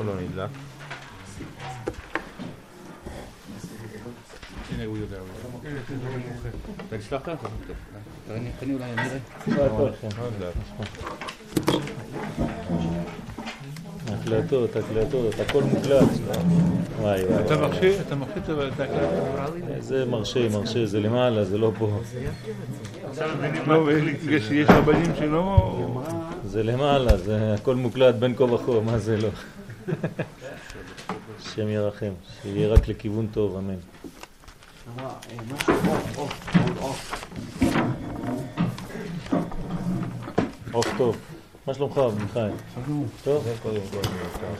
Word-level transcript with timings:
הוא 0.00 0.06
לא 0.06 0.20
נדלק? 0.20 0.50
הנה 4.74 4.84
הוא 4.84 4.96
יודע. 4.96 5.16
אתה 6.88 6.96
נשלחת? 6.96 7.38
תן 8.60 8.70
אולי, 8.72 8.84
אני 8.84 9.02
אראה. 9.02 9.90
הקלטות, 14.08 14.76
הקלטות, 14.76 15.34
הכל 15.40 15.62
מוקלט. 15.62 16.08
וואי 17.00 17.24
וואי. 17.24 17.44
אתה 17.44 17.56
מרשה? 17.56 18.00
אתה 18.00 18.14
מרשה 18.14 18.32
את 18.36 18.80
ההקלטה? 18.80 19.46
זה 19.80 20.04
מרשה, 20.04 20.48
מרשה, 20.48 20.86
זה 20.86 21.00
למעלה, 21.00 21.44
זה 21.44 21.58
לא 21.58 21.72
פה. 21.78 22.00
לא, 23.66 23.88
יש 24.30 24.70
רבנים 24.70 25.12
שלא... 25.18 26.02
זה 26.44 26.62
למעלה, 26.62 27.16
זה 27.16 27.54
הכל 27.54 27.74
מוקלט 27.74 28.14
בין 28.14 28.34
כה 28.36 28.44
וכה, 28.44 28.80
מה 28.84 28.98
זה 28.98 29.16
לא? 29.16 29.28
השם 31.38 31.68
ירחם, 31.68 32.12
שיהיה 32.42 32.68
רק 32.68 32.88
לכיוון 32.88 33.26
טוב, 33.32 33.56
אמן. 33.56 33.74
עוף 40.72 40.88
טוב. 40.98 41.16
מה 41.66 41.74
שלומך, 41.74 42.00
מיכאל? 42.22 42.50
טוב? 43.24 43.46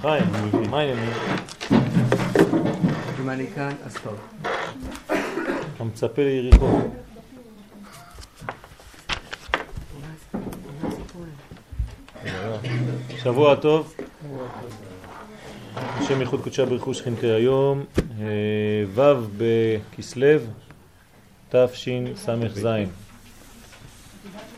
חיים, 0.01 0.25
מה 0.71 0.81
העניינים? 0.81 1.13
אם 3.21 3.31
אני 3.31 3.47
כאן, 3.55 3.73
אז 3.87 3.97
טוב. 4.03 4.19
אתה 5.75 5.85
מצפה 5.85 6.23
ליריחו. 6.23 6.81
שבוע 13.23 13.55
טוב. 13.55 13.95
השם 16.11 16.21
ייחוד 16.21 16.41
קודשה 16.43 16.67
ברכו 16.67 16.95
שכינתי 16.95 17.27
היום, 17.27 17.85
אה, 18.21 18.25
ו' 18.95 19.29
בכסלו, 19.37 20.39
תשס"ז, 21.51 22.67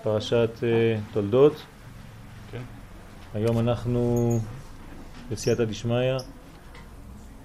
פרשת 0.03 0.51
אה, 0.63 0.99
תולדות. 1.13 1.63
כן. 2.53 2.63
היום 3.35 3.59
אנחנו 3.59 4.31
בסייעתא 5.31 5.65
דשמיא 5.65 6.17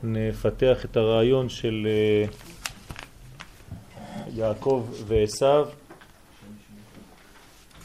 נפתח 0.04 0.86
את 0.86 0.98
הרעיון 0.98 1.50
של 1.50 1.88
אה, 1.90 2.26
יעקב 4.34 4.88
ועשיו 5.08 5.68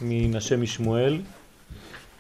מנשה 0.01 0.57
משמואל. 0.57 1.21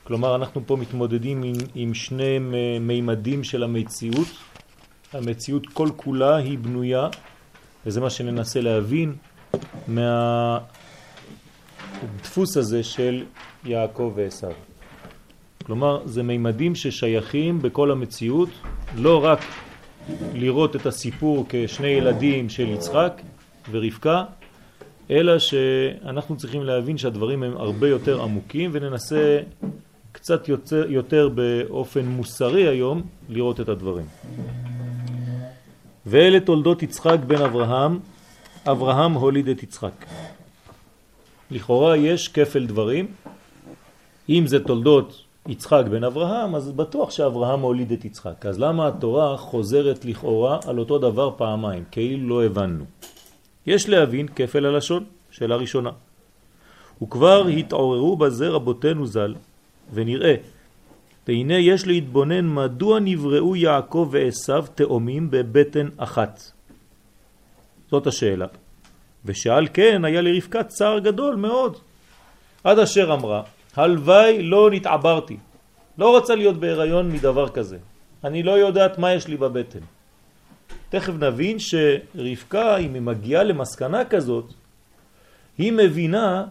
כלומר, 0.05 0.35
אנחנו 0.35 0.67
פה 0.67 0.77
מתמודדים 0.77 1.43
עם, 1.43 1.55
עם 1.75 1.95
שני 1.95 2.39
מימדים 2.81 3.45
של 3.45 3.63
המציאות. 3.63 4.29
המציאות 5.13 5.67
כל 5.67 5.89
כולה 5.97 6.37
היא 6.37 6.59
בנויה, 6.59 7.09
וזה 7.87 8.01
מה 8.01 8.11
שננסה 8.11 8.61
להבין 8.61 9.15
מהדפוס 9.89 10.67
הזה 12.57 12.83
של 12.83 13.25
יעקב 13.65 14.13
ועשיו. 14.15 14.53
כלומר, 15.65 16.07
זה 16.07 16.23
מימדים 16.23 16.75
ששייכים 16.75 17.63
בכל 17.63 17.91
המציאות, 17.91 18.49
לא 18.97 19.25
רק 19.25 19.41
לראות 20.35 20.77
את 20.77 20.87
הסיפור 20.87 21.47
כשני 21.49 21.89
ילדים 21.89 22.49
של 22.49 22.69
יצחק 22.69 23.21
ורבקה, 23.71 24.25
אלא 25.11 25.39
שאנחנו 25.39 26.37
צריכים 26.37 26.63
להבין 26.65 26.99
שהדברים 26.99 27.43
הם 27.43 27.57
הרבה 27.57 27.89
יותר 27.89 28.23
עמוקים 28.23 28.71
וננסה 28.73 29.41
קצת 30.13 30.49
יותר, 30.49 30.87
יותר 30.89 31.29
באופן 31.29 32.07
מוסרי 32.07 32.69
היום 32.69 33.03
לראות 33.29 33.61
את 33.61 33.69
הדברים. 33.69 34.07
ואלה 36.07 36.41
תולדות 36.41 36.83
יצחק 36.83 37.19
בן 37.27 37.43
אברהם, 37.43 37.99
אברהם 38.67 39.13
הוליד 39.13 39.49
את 39.49 39.63
יצחק. 39.63 40.07
לכאורה 41.51 41.97
יש 41.97 42.29
כפל 42.29 42.67
דברים, 42.67 43.07
אם 44.29 44.45
זה 44.47 44.65
תולדות 44.65 45.25
יצחק 45.49 45.85
בן 45.91 46.05
אברהם, 46.05 46.55
אז 46.55 46.73
בטוח 46.73 47.11
שאברהם 47.11 47.61
הוליד 47.61 47.93
את 47.93 48.05
יצחק. 48.05 48.47
אז 48.47 48.59
למה 48.59 48.89
התורה 48.89 49.37
חוזרת 49.37 50.05
לכאורה 50.05 50.59
על 50.67 50.79
אותו 50.79 50.99
דבר 50.99 51.31
פעמיים? 51.37 51.85
כאילו 51.91 52.29
לא 52.29 52.45
הבנו. 52.45 52.85
יש 53.67 53.89
להבין 53.89 54.29
כפל 54.29 54.67
הלשון, 54.67 55.05
שאלה 55.31 55.57
ראשונה. 55.57 55.91
וכבר 57.03 57.47
התעוררו 57.47 58.17
בזה 58.17 58.49
רבותינו 58.49 59.07
ז"ל, 59.07 59.35
ונראה, 59.93 60.35
והנה 61.29 61.59
יש 61.59 61.87
להתבונן 61.87 62.55
מדוע 62.55 63.01
נבראו 63.01 63.57
יעקב 63.57 64.09
ועשיו 64.13 64.65
תאומים 64.75 65.31
בבטן 65.31 65.89
אחת. 65.97 66.41
זאת 67.91 68.07
השאלה. 68.07 68.47
ושאל 69.25 69.69
כן 69.75 70.05
היה 70.05 70.21
לרבקה 70.21 70.65
צער 70.65 70.99
גדול 70.99 71.37
מאוד. 71.37 71.79
עד 72.65 72.79
אשר 72.79 73.15
אמרה, 73.15 73.43
הלוואי 73.77 74.43
לא 74.43 74.71
נתעברתי. 74.71 75.37
לא 75.99 76.11
רוצה 76.11 76.35
להיות 76.35 76.57
בהיריון 76.57 77.13
מדבר 77.13 77.49
כזה. 77.49 77.79
אני 78.25 78.43
לא 78.43 78.53
יודעת 78.53 78.99
מה 78.99 79.13
יש 79.13 79.29
לי 79.29 79.37
בבטן. 79.37 79.79
תכף 80.89 81.13
נבין 81.13 81.57
שרבקה, 81.59 82.77
אם 82.77 82.95
היא 82.95 83.03
מגיעה 83.03 83.43
למסקנה 83.43 84.05
כזאת, 84.05 84.53
היא 85.59 85.73
מבינה 85.73 86.45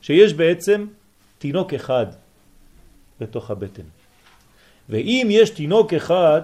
שיש 0.00 0.34
בעצם 0.34 0.86
תינוק 1.38 1.74
אחד 1.74 2.06
בתוך 3.20 3.50
הבטן. 3.50 3.82
ואם 4.88 5.28
יש 5.30 5.50
תינוק 5.50 5.92
אחד 5.92 6.42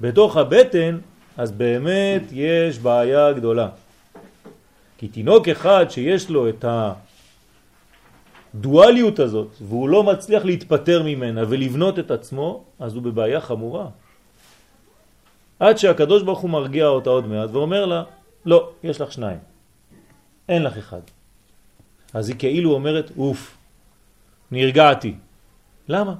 בתוך 0.00 0.36
הבטן, 0.36 0.98
אז 1.36 1.52
באמת 1.52 2.22
יש 2.32 2.78
בעיה 2.78 3.32
גדולה. 3.32 3.68
כי 4.98 5.08
תינוק 5.08 5.48
אחד 5.48 5.86
שיש 5.90 6.30
לו 6.30 6.48
את 6.48 6.64
הדואליות 8.54 9.18
הזאת, 9.18 9.48
והוא 9.60 9.88
לא 9.88 10.02
מצליח 10.02 10.44
להתפטר 10.44 11.02
ממנה 11.02 11.42
ולבנות 11.48 11.98
את 11.98 12.10
עצמו, 12.10 12.64
אז 12.78 12.94
הוא 12.94 13.02
בבעיה 13.02 13.40
חמורה. 13.40 13.86
עד 15.60 15.78
שהקדוש 15.78 16.22
ברוך 16.22 16.38
הוא 16.38 16.50
מרגיע 16.50 16.86
אותה 16.86 17.10
עוד 17.10 17.26
מעט 17.26 17.50
ואומר 17.52 17.86
לה, 17.86 18.02
לא, 18.46 18.70
יש 18.84 19.00
לך 19.00 19.12
שניים, 19.12 19.38
אין 20.48 20.62
לך 20.62 20.76
אחד. 20.78 21.00
אז 22.14 22.28
היא 22.28 22.36
כאילו 22.38 22.72
אומרת, 22.72 23.10
אוף, 23.18 23.56
נרגעתי. 24.54 25.14
למה? 25.88 26.14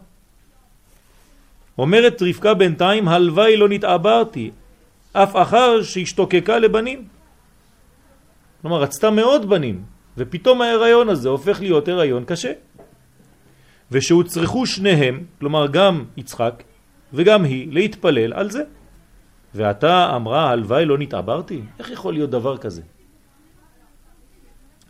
אומרת 1.79 2.23
רבקה 2.23 2.55
בינתיים, 2.55 3.09
הלוואי 3.09 3.57
לא 3.57 3.69
נתעברתי, 3.69 4.51
אף 5.13 5.37
אחר 5.37 5.83
שהשתוקקה 5.83 6.59
לבנים. 6.59 7.09
כלומר, 8.63 8.83
רצתה 8.83 9.11
מאוד 9.11 9.49
בנים, 9.49 9.83
ופתאום 10.17 10.63
ההיריון 10.63 11.09
הזה 11.09 11.29
הופך 11.29 11.61
להיות 11.61 11.89
הריון 11.89 12.25
קשה. 12.25 12.53
ושהוצרכו 13.91 14.67
שניהם, 14.67 15.25
כלומר 15.41 15.67
גם 15.67 16.05
יצחק 16.17 16.63
וגם 17.13 17.45
היא, 17.45 17.69
להתפלל 17.73 18.33
על 18.33 18.51
זה. 18.51 18.63
ואתה 19.55 20.17
אמרה, 20.17 20.51
הלוואי 20.51 20.85
לא 20.85 20.99
נתעברתי? 20.99 21.63
איך 21.79 21.91
יכול 21.91 22.13
להיות 22.13 22.31
דבר 22.31 22.57
כזה? 22.57 22.83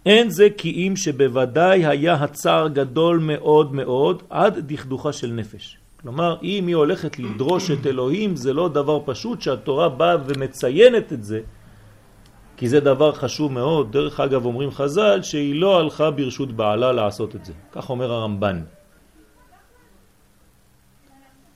אין 0.07 0.31
זה 0.31 0.49
כי 0.57 0.71
אם 0.71 0.97
שבוודאי 0.97 1.87
היה 1.87 2.15
הצער 2.15 2.69
גדול 2.69 3.19
מאוד 3.19 3.75
מאוד 3.75 4.23
עד 4.31 4.59
דכדוכה 4.59 5.13
של 5.13 5.33
נפש. 5.33 5.79
כלומר, 6.03 6.37
אם 6.43 6.67
היא 6.67 6.77
הולכת 6.77 7.19
לדרוש 7.19 7.71
את 7.71 7.87
אלוהים, 7.87 8.37
זה 8.37 8.53
לא 8.53 8.69
דבר 8.69 9.01
פשוט 9.05 9.41
שהתורה 9.41 9.89
באה 9.89 10.17
ומציינת 10.27 11.13
את 11.13 11.25
זה, 11.25 11.41
כי 12.57 12.69
זה 12.69 12.81
דבר 12.81 13.13
חשוב 13.13 13.53
מאוד. 13.53 13.93
דרך 13.93 14.21
אגב, 14.21 14.45
אומרים 14.45 14.71
חז"ל 14.71 15.23
שהיא 15.23 15.61
לא 15.61 15.81
הלכה 15.81 16.11
ברשות 16.11 16.53
בעלה 16.53 16.93
לעשות 16.93 17.37
את 17.37 17.45
זה. 17.45 17.53
כך 17.73 17.91
אומר 17.91 18.13
הרמב"ן. 18.13 18.63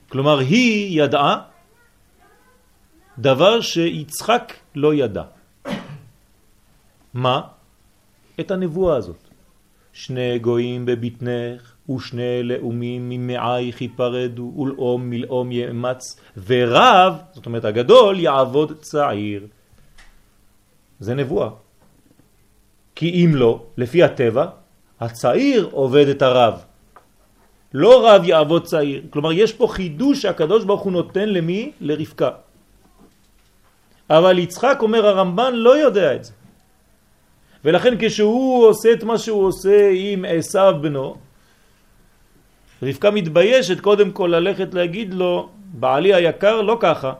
כלומר, 0.09 0.39
היא 0.39 1.03
ידעה 1.05 1.37
דבר 3.19 3.61
שיצחק 3.61 4.53
לא 4.75 4.95
ידע. 4.95 5.23
מה? 7.15 7.58
את 8.41 8.51
הנבואה 8.51 8.97
הזאת. 8.97 9.29
שני 9.93 10.39
גויים 10.39 10.87
בבטנך 10.87 11.75
ושני 11.91 12.43
לאומים 12.43 13.09
ממעייך 13.09 13.83
ייפרדו 13.83 14.55
ולאום 14.59 15.11
מלאום 15.11 15.53
יאמץ 15.53 16.21
ורב, 16.47 17.15
זאת 17.33 17.47
אומרת 17.47 17.65
הגדול, 17.65 18.21
יעבוד 18.21 18.73
צעיר. 18.81 19.47
זה 21.01 21.15
נבואה. 21.15 21.49
כי 22.95 23.25
אם 23.25 23.35
לא, 23.35 23.63
לפי 23.77 24.03
הטבע, 24.03 24.47
הצעיר 25.01 25.69
עובד 25.73 26.09
את 26.09 26.23
הרב. 26.23 26.55
לא 27.75 28.09
רב 28.09 28.25
יעבוד 28.25 28.65
צעיר. 28.65 29.03
כלומר, 29.11 29.33
יש 29.33 29.53
פה 29.53 29.67
חידוש 29.71 30.23
שהקדוש 30.23 30.65
ברוך 30.65 30.83
הוא 30.83 30.93
נותן 30.93 31.29
למי? 31.29 31.73
לרבקה. 31.81 32.31
אבל 34.11 34.39
יצחק, 34.39 34.79
אומר 34.83 35.07
הרמב"ן, 35.07 35.53
לא 35.55 35.79
יודע 35.79 36.15
את 36.15 36.25
זה. 36.25 36.33
ולכן 37.65 37.95
כשהוא 37.99 38.67
עושה 38.67 38.93
את 38.93 39.03
מה 39.05 39.19
שהוא 39.19 39.47
עושה 39.47 39.91
עם 39.95 40.25
עשיו 40.29 40.75
בנו, 40.81 41.17
רבקה 42.83 43.11
מתביישת 43.11 43.81
קודם 43.81 44.11
כל 44.11 44.31
ללכת 44.35 44.75
להגיד 44.75 45.15
לו, 45.15 45.49
בעלי 45.73 46.15
היקר 46.15 46.63
לא 46.63 46.77
ככה. 46.81 47.13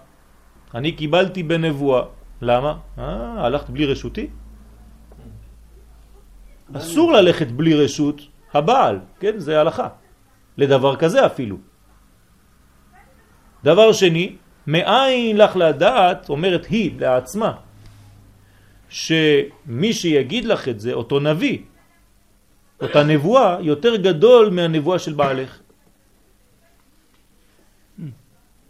אני 0.75 0.93
קיבלתי 0.93 1.43
בנבואה. 1.43 2.03
למה? 2.43 2.77
אה, 2.99 3.45
הלכת 3.45 3.71
בלי 3.71 3.87
רשותי? 3.87 4.27
אסור 6.73 7.13
ללכת 7.13 7.47
בלי 7.47 7.75
רשות 7.75 8.21
הבעל, 8.55 8.99
כן? 9.21 9.39
זה 9.39 9.61
הלכה. 9.61 9.89
לדבר 10.59 10.97
כזה 10.97 11.27
אפילו. 11.27 11.57
דבר 13.65 13.93
שני, 13.93 14.37
מאין 14.67 15.37
לך 15.37 15.57
לדעת, 15.57 16.29
אומרת 16.29 16.67
היא 16.67 17.01
לעצמה, 17.01 17.53
שמי 18.89 19.93
שיגיד 19.93 20.45
לך 20.45 20.69
את 20.69 20.81
זה, 20.81 20.93
אותו 20.93 21.21
נביא, 21.21 21.59
אותה 22.81 23.03
נבואה, 23.03 23.59
יותר 23.61 23.97
גדול 23.97 24.51
מהנבואה 24.51 24.99
של 24.99 25.13
בעלך. 25.13 25.61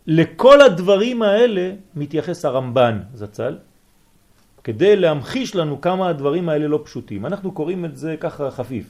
לכל 0.06 0.60
הדברים 0.60 1.22
האלה 1.22 1.72
מתייחס 1.94 2.44
הרמב"ן 2.44 3.00
זצ"ל, 3.14 3.58
כדי 4.64 4.96
להמחיש 4.96 5.54
לנו 5.54 5.80
כמה 5.80 6.08
הדברים 6.08 6.48
האלה 6.48 6.68
לא 6.68 6.80
פשוטים. 6.84 7.26
אנחנו 7.26 7.52
קוראים 7.52 7.84
את 7.84 7.96
זה 7.96 8.16
ככה 8.20 8.50
חפיף. 8.50 8.86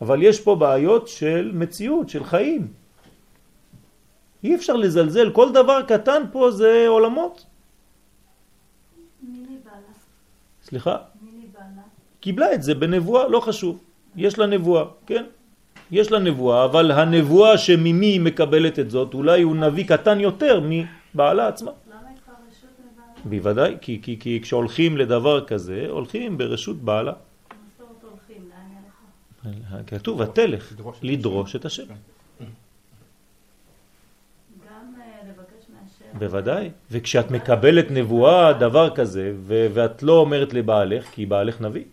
אבל 0.00 0.22
יש 0.22 0.40
פה 0.40 0.56
בעיות 0.56 1.08
של 1.08 1.50
מציאות, 1.54 2.08
של 2.08 2.24
חיים. 2.24 2.72
אי 4.44 4.54
אפשר 4.54 4.76
לזלזל, 4.76 5.30
כל 5.30 5.52
דבר 5.52 5.82
קטן 5.82 6.22
פה 6.32 6.50
זה 6.50 6.84
עולמות. 6.88 7.46
מיני 9.22 9.58
בעלה. 9.64 9.94
סליחה? 10.64 10.96
קיבלה 12.20 12.54
את 12.54 12.62
זה 12.62 12.74
בנבואה, 12.74 13.28
לא 13.28 13.40
חשוב. 13.40 13.78
יש 14.16 14.38
לה 14.38 14.46
נבואה, 14.46 14.84
כן? 15.06 15.24
יש 15.90 16.12
לה 16.12 16.18
נבואה, 16.18 16.64
אבל 16.64 16.90
הנבואה 16.90 17.58
שממי 17.58 18.06
היא 18.06 18.20
מקבלת 18.20 18.78
את 18.78 18.90
זאת, 18.90 19.14
אולי 19.14 19.42
הוא 19.42 19.56
נביא 19.56 19.86
קטן 19.86 20.20
יותר 20.20 20.60
מבעלה 20.64 21.48
עצמה. 21.48 21.70
למה 21.70 22.08
היא 22.08 22.16
כבר 22.24 22.34
רשות 22.48 22.70
מבעלה? 22.80 23.12
בוודאי, 23.24 23.76
כי, 23.80 24.00
כי, 24.02 24.16
כי 24.20 24.40
כשהולכים 24.42 24.96
לדבר 24.96 25.44
כזה, 25.44 25.86
הולכים 25.88 26.38
ברשות 26.38 26.76
בעלה. 26.76 27.12
כתוב, 29.86 30.20
ותלך, 30.20 30.72
לדרוש 30.72 30.98
את 30.98 31.04
לדרוש 31.04 31.56
את 31.56 31.64
השם. 31.64 31.84
גם 31.84 31.94
אה, 35.00 35.04
לבקש 35.28 35.64
מהשם. 35.68 36.03
בוודאי. 36.18 36.70
וכשאת 36.90 37.30
מקבלת 37.30 37.90
נבואה, 37.90 38.52
דבר 38.52 38.94
כזה, 38.94 39.32
ו- 39.36 39.66
ואת 39.74 40.02
לא 40.02 40.12
אומרת 40.12 40.54
לבעלך, 40.54 41.04
כי 41.12 41.26
בעלך 41.26 41.60
נביא. 41.60 41.84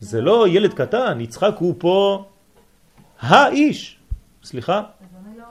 זה 0.00 0.20
לא 0.20 0.48
ילד 0.48 0.74
קטן, 0.74 1.20
יצחק 1.20 1.54
הוא 1.58 1.74
פה 1.78 2.24
האיש. 3.20 3.98
סליחה? 4.42 4.82
לא, 4.82 4.84
לא? 5.38 5.46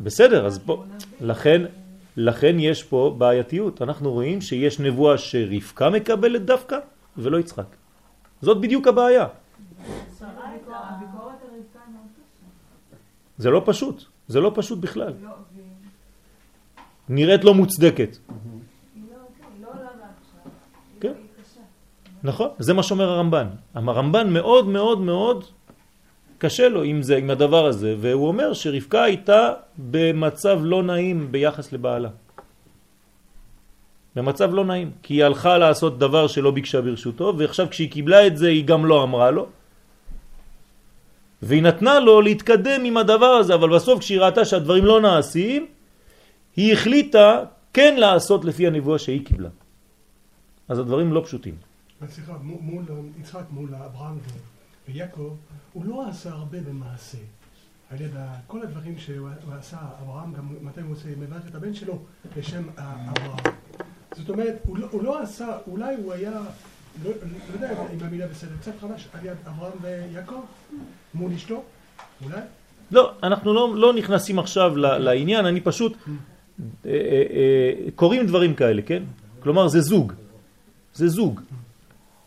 בסדר, 0.00 0.46
אז 0.46 0.58
נביא. 0.58 0.76
לכן, 1.20 1.62
לכן 2.16 2.56
יש 2.58 2.82
פה 2.82 3.14
בעייתיות. 3.18 3.82
אנחנו 3.82 4.12
רואים 4.12 4.40
שיש 4.40 4.80
נבואה 4.80 5.18
שרבקה 5.18 5.90
מקבלת 5.90 6.44
דווקא, 6.44 6.78
ולא 7.16 7.38
יצחק. 7.38 7.66
זאת 8.42 8.60
בדיוק 8.60 8.86
הבעיה. 8.86 9.26
זה 13.38 13.50
לא 13.50 13.62
פשוט. 13.64 14.04
זה 14.28 14.40
לא 14.40 14.52
פשוט 14.54 14.78
בכלל. 14.78 15.12
נראית 17.08 17.44
לא 17.44 17.54
מוצדקת. 17.54 18.16
כן. 21.00 21.12
נכון? 22.22 22.48
זה 22.58 22.74
מה 22.74 22.82
שאומר 22.82 23.08
הרמב"ן. 23.10 23.46
הרמב"ן 23.74 24.32
מאוד 24.32 24.66
מאוד 24.66 25.00
מאוד 25.00 25.44
קשה 26.38 26.68
לו 26.68 26.82
עם 26.82 27.02
זה, 27.02 27.16
עם 27.16 27.30
הדבר 27.30 27.66
הזה, 27.66 27.94
והוא 28.00 28.28
אומר 28.28 28.52
שרבקה 28.52 29.02
הייתה 29.02 29.52
במצב 29.78 30.60
לא 30.62 30.82
נעים 30.82 31.32
ביחס 31.32 31.72
לבעלה. 31.72 32.08
במצב 34.16 34.54
לא 34.54 34.64
נעים, 34.64 34.90
כי 35.02 35.14
היא 35.14 35.24
הלכה 35.24 35.58
לעשות 35.58 35.98
דבר 35.98 36.26
שלא 36.26 36.50
ביקשה 36.50 36.80
ברשותו, 36.80 37.34
ועכשיו 37.38 37.66
כשהיא 37.70 37.90
קיבלה 37.90 38.26
את 38.26 38.36
זה 38.36 38.48
היא 38.48 38.64
גם 38.64 38.86
לא 38.86 39.02
אמרה 39.02 39.30
לו, 39.30 39.46
והיא 41.42 41.62
נתנה 41.62 42.00
לו 42.00 42.20
להתקדם 42.20 42.84
עם 42.84 42.96
הדבר 42.96 43.26
הזה, 43.26 43.54
אבל 43.54 43.74
בסוף 43.74 43.98
כשהיא 44.00 44.20
ראתה 44.20 44.44
שהדברים 44.44 44.84
לא 44.84 45.00
נעשים, 45.00 45.66
היא 46.56 46.72
החליטה 46.72 47.44
כן 47.72 47.94
לעשות 47.98 48.44
לפי 48.44 48.66
הנבואה 48.66 48.98
שהיא 48.98 49.26
קיבלה. 49.26 49.48
אז 50.68 50.78
הדברים 50.78 51.12
לא 51.12 51.22
פשוטים. 51.24 51.54
סליחה, 52.08 52.32
מול 52.42 52.84
יצחק, 53.20 53.44
מול 53.50 53.74
אברהם 53.74 54.18
ויעקב, 54.88 55.34
הוא 55.72 55.84
לא 55.84 56.08
עשה 56.08 56.30
הרבה 56.30 56.58
במעשה. 56.60 57.18
על 57.90 58.00
יד 58.00 58.10
כל 58.46 58.62
הדברים 58.62 58.98
שהוא 58.98 59.28
הוא 59.44 59.54
עשה, 59.58 59.76
אברהם, 60.02 60.32
גם 60.32 60.48
מתי 60.60 60.80
הוא 60.80 60.92
עושה, 60.92 61.08
מברך 61.18 61.42
את 61.48 61.54
הבן 61.54 61.74
שלו 61.74 61.98
בשם 62.36 62.62
אברהם. 62.76 63.54
זאת 64.16 64.28
אומרת, 64.28 64.54
לא, 64.74 64.86
הוא 64.90 65.02
לא 65.02 65.22
עשה, 65.22 65.58
אולי 65.66 65.94
הוא 65.94 66.12
היה, 66.12 66.30
לא, 67.04 67.10
לא 67.10 67.54
יודע 67.54 67.72
אם 67.94 67.98
המילה 68.00 68.26
בסדר, 68.26 68.56
קצת 68.60 68.72
חלש 68.80 69.08
על 69.12 69.26
יד 69.26 69.36
אברהם 69.46 69.72
ויעקב, 69.82 70.40
מול 71.14 71.32
אשתו, 71.32 71.62
אולי? 72.24 72.40
לא, 72.90 73.12
אנחנו 73.22 73.54
לא, 73.54 73.74
לא 73.76 73.92
נכנסים 73.92 74.38
עכשיו 74.38 74.76
לעניין, 74.76 75.46
אני 75.46 75.60
פשוט 75.60 75.92
אה, 76.06 76.10
אה, 76.86 76.90
אה, 76.90 77.90
קוראים 77.94 78.26
דברים 78.26 78.54
כאלה, 78.54 78.82
כן? 78.82 79.02
כלומר 79.42 79.68
זה 79.68 79.80
זוג, 79.80 80.12
זה 80.94 81.08
זוג. 81.08 81.40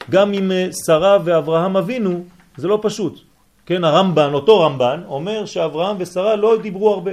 גם 0.10 0.34
עם 0.34 0.52
אה, 0.52 0.68
שרה 0.86 1.18
ואברהם 1.26 1.78
אבינו 1.78 2.24
זה 2.58 2.68
לא 2.68 2.80
פשוט. 2.82 3.20
כן, 3.66 3.84
הרמב"ן, 3.84 4.34
אותו 4.34 4.62
רמב"ן, 4.62 5.02
אומר 5.08 5.46
שאברהם 5.46 5.96
ושרה 6.00 6.36
לא 6.36 6.58
דיברו 6.62 6.94
הרבה. 6.94 7.12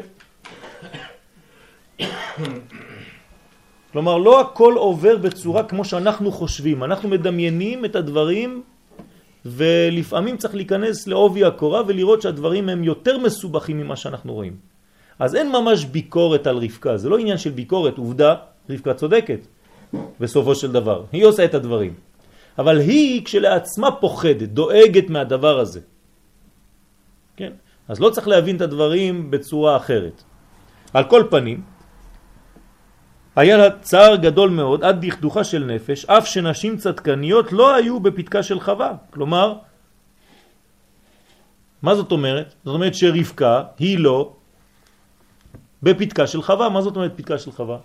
כלומר, 3.92 4.18
לא 4.18 4.40
הכל 4.40 4.74
עובר 4.76 5.16
בצורה 5.16 5.62
כמו 5.62 5.84
שאנחנו 5.84 6.32
חושבים. 6.32 6.84
אנחנו 6.84 7.08
מדמיינים 7.08 7.84
את 7.84 7.96
הדברים 7.96 8.62
ולפעמים 9.46 10.36
צריך 10.36 10.54
להיכנס 10.54 11.06
לעובי 11.06 11.44
הקורה 11.44 11.82
ולראות 11.86 12.22
שהדברים 12.22 12.68
הם 12.68 12.84
יותר 12.84 13.18
מסובכים 13.18 13.78
ממה 13.78 13.96
שאנחנו 13.96 14.32
רואים. 14.32 14.56
אז 15.18 15.34
אין 15.34 15.52
ממש 15.52 15.84
ביקורת 15.84 16.46
על 16.46 16.56
רבקה, 16.56 16.96
זה 16.96 17.08
לא 17.08 17.18
עניין 17.18 17.38
של 17.38 17.50
ביקורת, 17.50 17.98
עובדה, 17.98 18.34
רבקה 18.70 18.94
צודקת 18.94 19.46
בסופו 20.20 20.54
של 20.54 20.72
דבר, 20.72 21.04
היא 21.12 21.24
עושה 21.24 21.44
את 21.44 21.54
הדברים. 21.54 21.94
אבל 22.58 22.78
היא 22.78 23.24
כשלעצמה 23.24 23.90
פוחדת, 23.92 24.48
דואגת 24.48 25.10
מהדבר 25.10 25.58
הזה. 25.58 25.80
כן? 27.36 27.52
אז 27.88 28.00
לא 28.00 28.10
צריך 28.10 28.28
להבין 28.28 28.56
את 28.56 28.60
הדברים 28.60 29.30
בצורה 29.30 29.76
אחרת. 29.76 30.22
על 30.94 31.04
כל 31.04 31.24
פנים, 31.30 31.62
היה 33.36 33.56
לה 33.56 33.78
צער 33.80 34.16
גדול 34.16 34.50
מאוד 34.50 34.84
עד 34.84 35.06
דכדוכה 35.06 35.44
של 35.44 35.64
נפש, 35.64 36.04
אף 36.04 36.26
שנשים 36.26 36.76
צדקניות 36.76 37.52
לא 37.52 37.74
היו 37.74 38.00
בפתקה 38.00 38.42
של 38.42 38.60
חווה. 38.60 38.92
כלומר, 39.10 39.54
מה 41.82 41.94
זאת 41.94 42.12
אומרת? 42.12 42.54
זאת 42.64 42.74
אומרת 42.74 42.94
שרבקה 42.94 43.62
היא 43.78 43.98
לא 43.98 44.32
בפתקה 45.82 46.26
של 46.26 46.42
חווה. 46.42 46.68
מה 46.68 46.82
זאת 46.82 46.96
אומרת 46.96 47.12
פתקה 47.16 47.38
של 47.38 47.52
חווה? 47.52 47.78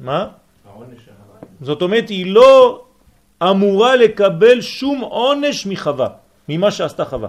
מה? 0.00 0.26
זאת 1.60 1.82
אומרת, 1.82 2.08
היא 2.08 2.34
לא 2.34 2.84
אמורה 3.42 3.96
לקבל 3.96 4.60
שום 4.60 5.00
עונש 5.00 5.66
מחווה, 5.66 6.08
ממה 6.48 6.70
שעשתה 6.70 7.04
חווה. 7.04 7.28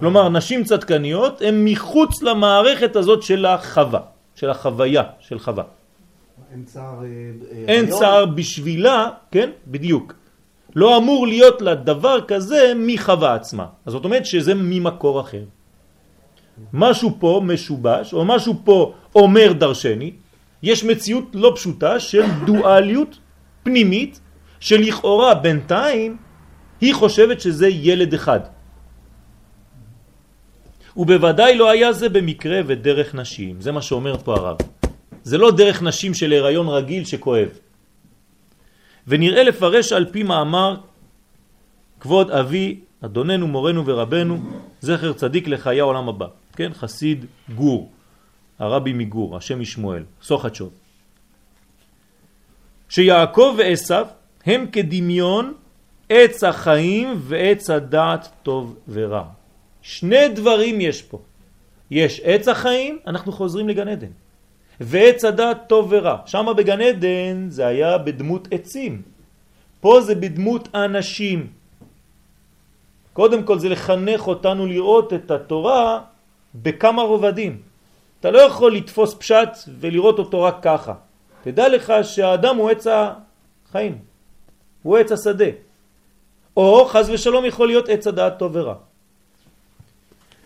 כלומר, 0.00 0.28
נשים 0.28 0.64
צדקניות 0.64 1.42
הן 1.42 1.64
מחוץ 1.64 2.22
למערכת 2.22 2.96
הזאת 2.96 3.22
של 3.22 3.46
החווה, 3.46 4.00
של 4.34 4.50
החוויה 4.50 5.02
של 5.20 5.38
חווה. 5.38 5.64
אין 6.52 6.64
צער... 6.64 7.02
אה, 7.02 7.06
אה, 7.06 7.64
אין 7.68 7.84
הריון? 7.84 7.98
צער 7.98 8.26
בשבילה, 8.26 9.08
כן? 9.30 9.50
בדיוק. 9.66 10.14
לא 10.76 10.96
אמור 10.96 11.26
להיות 11.26 11.62
לה 11.62 11.74
דבר 11.74 12.20
כזה 12.28 12.72
מחווה 12.76 13.34
עצמה. 13.34 13.66
אז 13.86 13.92
זאת 13.92 14.04
אומרת 14.04 14.26
שזה 14.26 14.54
ממקור 14.54 15.20
אחר. 15.20 15.44
משהו 16.72 17.16
פה 17.18 17.40
משובש, 17.44 18.12
או 18.14 18.24
משהו 18.24 18.54
פה 18.64 18.92
אומר 19.14 19.52
דרשני, 19.52 20.12
יש 20.62 20.84
מציאות 20.84 21.24
לא 21.34 21.52
פשוטה 21.56 22.00
של 22.00 22.22
דואליות 22.46 23.18
פנימית, 23.62 24.20
שלכאורה 24.60 25.34
בינתיים 25.34 26.16
היא 26.80 26.94
חושבת 26.94 27.40
שזה 27.40 27.68
ילד 27.68 28.14
אחד. 28.14 28.40
ובוודאי 30.96 31.56
לא 31.56 31.70
היה 31.70 31.92
זה 31.92 32.08
במקרה 32.08 32.60
ודרך 32.66 33.14
נשים, 33.14 33.60
זה 33.60 33.72
מה 33.72 33.82
שאומר 33.82 34.16
פה 34.18 34.34
הרב. 34.34 34.56
זה 35.22 35.38
לא 35.38 35.50
דרך 35.50 35.82
נשים 35.82 36.14
של 36.14 36.32
הריון 36.32 36.68
רגיל 36.68 37.04
שכואב. 37.04 37.48
ונראה 39.06 39.42
לפרש 39.42 39.92
על 39.92 40.06
פי 40.12 40.22
מאמר 40.22 40.76
כבוד 42.00 42.30
אבי, 42.30 42.80
אדוננו, 43.00 43.46
מורנו 43.46 43.86
ורבנו, 43.86 44.38
זכר 44.80 45.12
צדיק 45.12 45.48
לחיי 45.48 45.80
העולם 45.80 46.08
הבא. 46.08 46.26
כן, 46.56 46.72
חסיד 46.74 47.24
גור, 47.54 47.90
הרבי 48.58 48.92
מגור, 48.92 49.36
השם 49.36 49.60
משמואל, 49.60 50.02
סוחצ'וב. 50.22 50.70
שיעקב 52.88 53.54
ועשו 53.58 54.04
הם 54.46 54.66
כדמיון 54.72 55.54
עץ 56.08 56.44
החיים 56.44 57.14
ועץ 57.18 57.70
הדעת 57.70 58.28
טוב 58.42 58.76
ורע. 58.88 59.39
שני 59.82 60.28
דברים 60.28 60.80
יש 60.80 61.02
פה. 61.02 61.18
יש 61.90 62.20
עץ 62.24 62.48
החיים, 62.48 62.98
אנחנו 63.06 63.32
חוזרים 63.32 63.68
לגן 63.68 63.88
עדן. 63.88 64.10
ועץ 64.80 65.24
הדעת 65.24 65.68
טוב 65.68 65.86
ורע. 65.90 66.16
שם 66.26 66.46
בגן 66.56 66.80
עדן 66.80 67.46
זה 67.48 67.66
היה 67.66 67.98
בדמות 67.98 68.48
עצים. 68.50 69.02
פה 69.80 70.00
זה 70.00 70.14
בדמות 70.14 70.68
אנשים. 70.74 71.46
קודם 73.12 73.42
כל 73.42 73.58
זה 73.58 73.68
לחנך 73.68 74.26
אותנו 74.26 74.66
לראות 74.66 75.12
את 75.12 75.30
התורה 75.30 76.00
בכמה 76.54 77.02
רובדים. 77.02 77.62
אתה 78.20 78.30
לא 78.30 78.38
יכול 78.38 78.74
לתפוס 78.74 79.14
פשט 79.14 79.48
ולראות 79.80 80.18
אותו 80.18 80.42
רק 80.42 80.56
ככה. 80.62 80.94
תדע 81.42 81.68
לך 81.68 81.92
שהאדם 82.02 82.56
הוא 82.56 82.70
עץ 82.70 82.86
החיים, 82.86 83.98
הוא 84.82 84.96
עץ 84.98 85.12
השדה. 85.12 85.50
או 86.56 86.84
חז 86.84 87.10
ושלום 87.10 87.44
יכול 87.44 87.66
להיות 87.66 87.88
עץ 87.88 88.06
הדעת 88.06 88.38
טוב 88.38 88.50
ורע. 88.54 88.74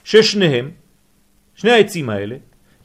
ששניהם, 0.05 0.71
שני 1.55 1.71
העצים 1.71 2.11
האלה, 2.11 2.37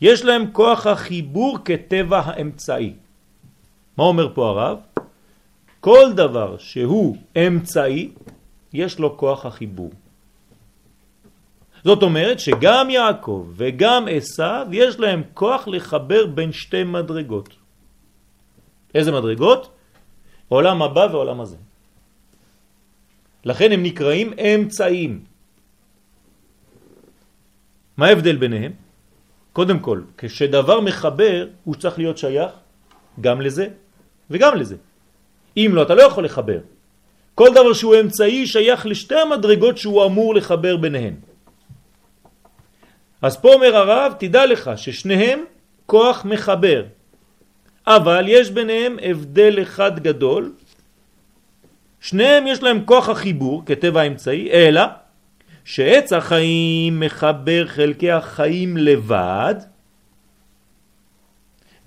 יש 0.02 0.26
להם 0.26 0.52
כוח 0.52 0.88
החיבור 0.88 1.58
כטבע 1.66 2.20
האמצעי. 2.26 2.94
מה 3.98 4.04
אומר 4.04 4.34
פה 4.34 4.50
הרב? 4.50 4.78
כל 5.80 6.14
דבר 6.16 6.58
שהוא 6.58 7.18
אמצעי, 7.38 8.12
יש 8.74 9.00
לו 9.00 9.18
כוח 9.18 9.46
החיבור. 9.46 9.92
זאת 11.84 12.04
אומרת 12.04 12.40
שגם 12.40 12.90
יעקב 12.90 13.48
וגם 13.56 14.08
עשיו 14.12 14.68
יש 14.72 15.00
להם 15.00 15.24
כוח 15.34 15.68
לחבר 15.68 16.26
בין 16.26 16.52
שתי 16.52 16.84
מדרגות. 16.84 17.56
איזה 18.96 19.12
מדרגות? 19.12 19.70
עולם 20.48 20.82
הבא 20.82 21.08
ועולם 21.12 21.42
הזה. 21.42 21.58
לכן 23.46 23.72
הם 23.72 23.84
נקראים 23.84 24.34
אמצעים. 24.40 25.29
מה 28.00 28.08
ההבדל 28.08 28.36
ביניהם? 28.36 28.72
קודם 29.54 29.80
כל, 29.80 30.02
כשדבר 30.18 30.80
מחבר, 30.80 31.48
הוא 31.64 31.76
צריך 31.76 31.98
להיות 31.98 32.18
שייך 32.18 32.52
גם 33.22 33.42
לזה 33.42 33.68
וגם 34.30 34.56
לזה. 34.56 34.76
אם 35.58 35.72
לא, 35.74 35.82
אתה 35.84 35.96
לא 35.96 36.04
יכול 36.04 36.26
לחבר. 36.26 36.60
כל 37.36 37.50
דבר 37.52 37.74
שהוא 37.74 37.96
אמצעי 38.00 38.48
שייך 38.48 38.86
לשתי 38.86 39.16
המדרגות 39.16 39.78
שהוא 39.78 40.06
אמור 40.06 40.36
לחבר 40.36 40.78
ביניהן. 40.78 41.14
אז 43.22 43.38
פה 43.38 43.54
אומר 43.54 43.76
הרב, 43.76 44.14
תדע 44.20 44.46
לך 44.46 44.72
ששניהם 44.76 45.40
כוח 45.86 46.26
מחבר, 46.26 46.84
אבל 47.88 48.26
יש 48.28 48.52
ביניהם 48.52 48.98
הבדל 49.04 49.60
אחד 49.62 50.00
גדול, 50.00 50.54
שניהם 52.00 52.48
יש 52.48 52.64
להם 52.64 52.86
כוח 52.86 53.10
החיבור 53.10 53.64
כטבע 53.66 54.02
אמצעי, 54.02 54.52
אלא 54.52 54.82
שעץ 55.70 56.14
החיים 56.14 57.00
מחבר 57.00 57.68
חלקי 57.68 58.12
החיים 58.12 58.78
לבד, 58.78 59.56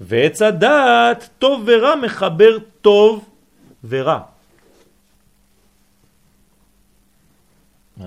ועץ 0.00 0.42
הדעת 0.42 1.28
טוב 1.38 1.62
ורע 1.66 1.94
מחבר 1.96 2.58
טוב 2.80 3.28
ורע. 3.84 4.20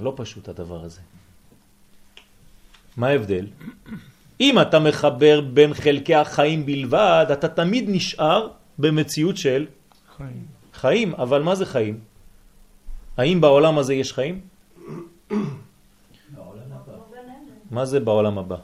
לא 0.02 0.14
פשוט 0.16 0.50
הדבר 0.50 0.84
הזה. 0.84 1.02
מה 2.98 3.08
ההבדל? 3.08 3.48
אם 4.42 4.62
אתה 4.62 4.80
מחבר 4.80 5.42
בין 5.42 5.74
חלקי 5.74 6.16
החיים 6.16 6.66
בלבד, 6.66 7.26
אתה 7.34 7.48
תמיד 7.48 7.86
נשאר 7.88 8.48
במציאות 8.80 9.38
של 9.38 9.66
חיים. 10.18 10.46
חיים, 10.74 11.16
אבל 11.16 11.42
מה 11.42 11.56
זה 11.56 11.66
חיים? 11.66 12.00
האם 13.18 13.42
בעולם 13.42 13.78
הזה 13.78 13.94
יש 13.94 14.14
חיים? 14.14 14.42
מה 17.76 17.86
זה 17.86 18.00
בעולם 18.00 18.38
הבא? 18.38 18.56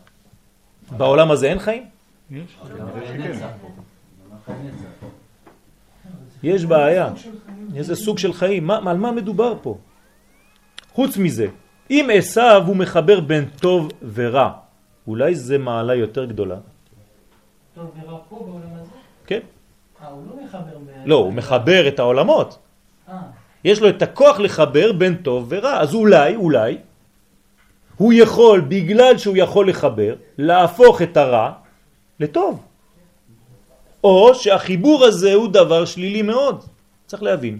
בעולם 0.98 1.32
הזה 1.32 1.50
אין 1.50 1.60
חיים? 1.60 1.84
יש? 2.32 2.58
יש 6.44 6.65
בעיה. 6.65 7.10
איזה 7.75 7.96
סוג 7.96 8.18
של 8.18 8.34
חיים? 8.34 8.68
מה, 8.68 8.91
על 8.91 8.98
מה 8.98 9.12
מדובר 9.12 9.53
פה? 9.62 9.77
חוץ 10.94 11.18
מזה, 11.18 11.48
אם 11.89 12.10
עשיו 12.13 12.63
הוא 12.68 12.75
מחבר 12.75 13.20
בין 13.20 13.46
טוב 13.60 13.89
ורע, 14.13 14.51
אולי 15.08 15.36
זה 15.36 15.58
מעלה 15.58 15.96
יותר 15.96 16.25
גדולה. 16.25 16.58
טוב 17.75 17.91
ורע 18.03 18.20
פה 18.30 18.36
בעולם 18.36 18.74
הזה? 18.80 18.91
כן. 19.25 19.39
אה, 20.01 20.08
הוא 20.08 20.24
לא 20.27 20.44
מחבר 20.46 20.77
ב... 20.86 20.89
לא, 21.06 21.15
הוא 21.15 21.34
מחבר 21.34 21.88
את 21.88 22.00
העולמות. 22.00 22.58
אה, 23.10 23.15
יש 23.63 23.82
לו 23.82 23.89
את 23.89 24.01
הכוח 24.01 24.39
לחבר 24.39 24.91
בין 24.91 25.15
טוב 25.15 25.46
ורע. 25.50 25.80
אז 25.80 25.94
אולי, 25.94 26.36
אולי, 26.36 26.77
הוא 28.01 28.13
יכול, 28.13 28.62
בגלל 28.62 29.17
שהוא 29.17 29.38
יכול 29.38 29.70
לחבר, 29.70 30.15
להפוך 30.38 31.01
את 31.01 31.17
הרע 31.17 31.51
לטוב. 32.20 32.60
או 34.03 34.36
שהחיבור 34.36 35.05
הזה 35.05 35.34
הוא 35.34 35.48
דבר 35.48 35.86
שלילי 35.86 36.22
מאוד. 36.22 36.65
צריך 37.08 37.24
להבין. 37.24 37.60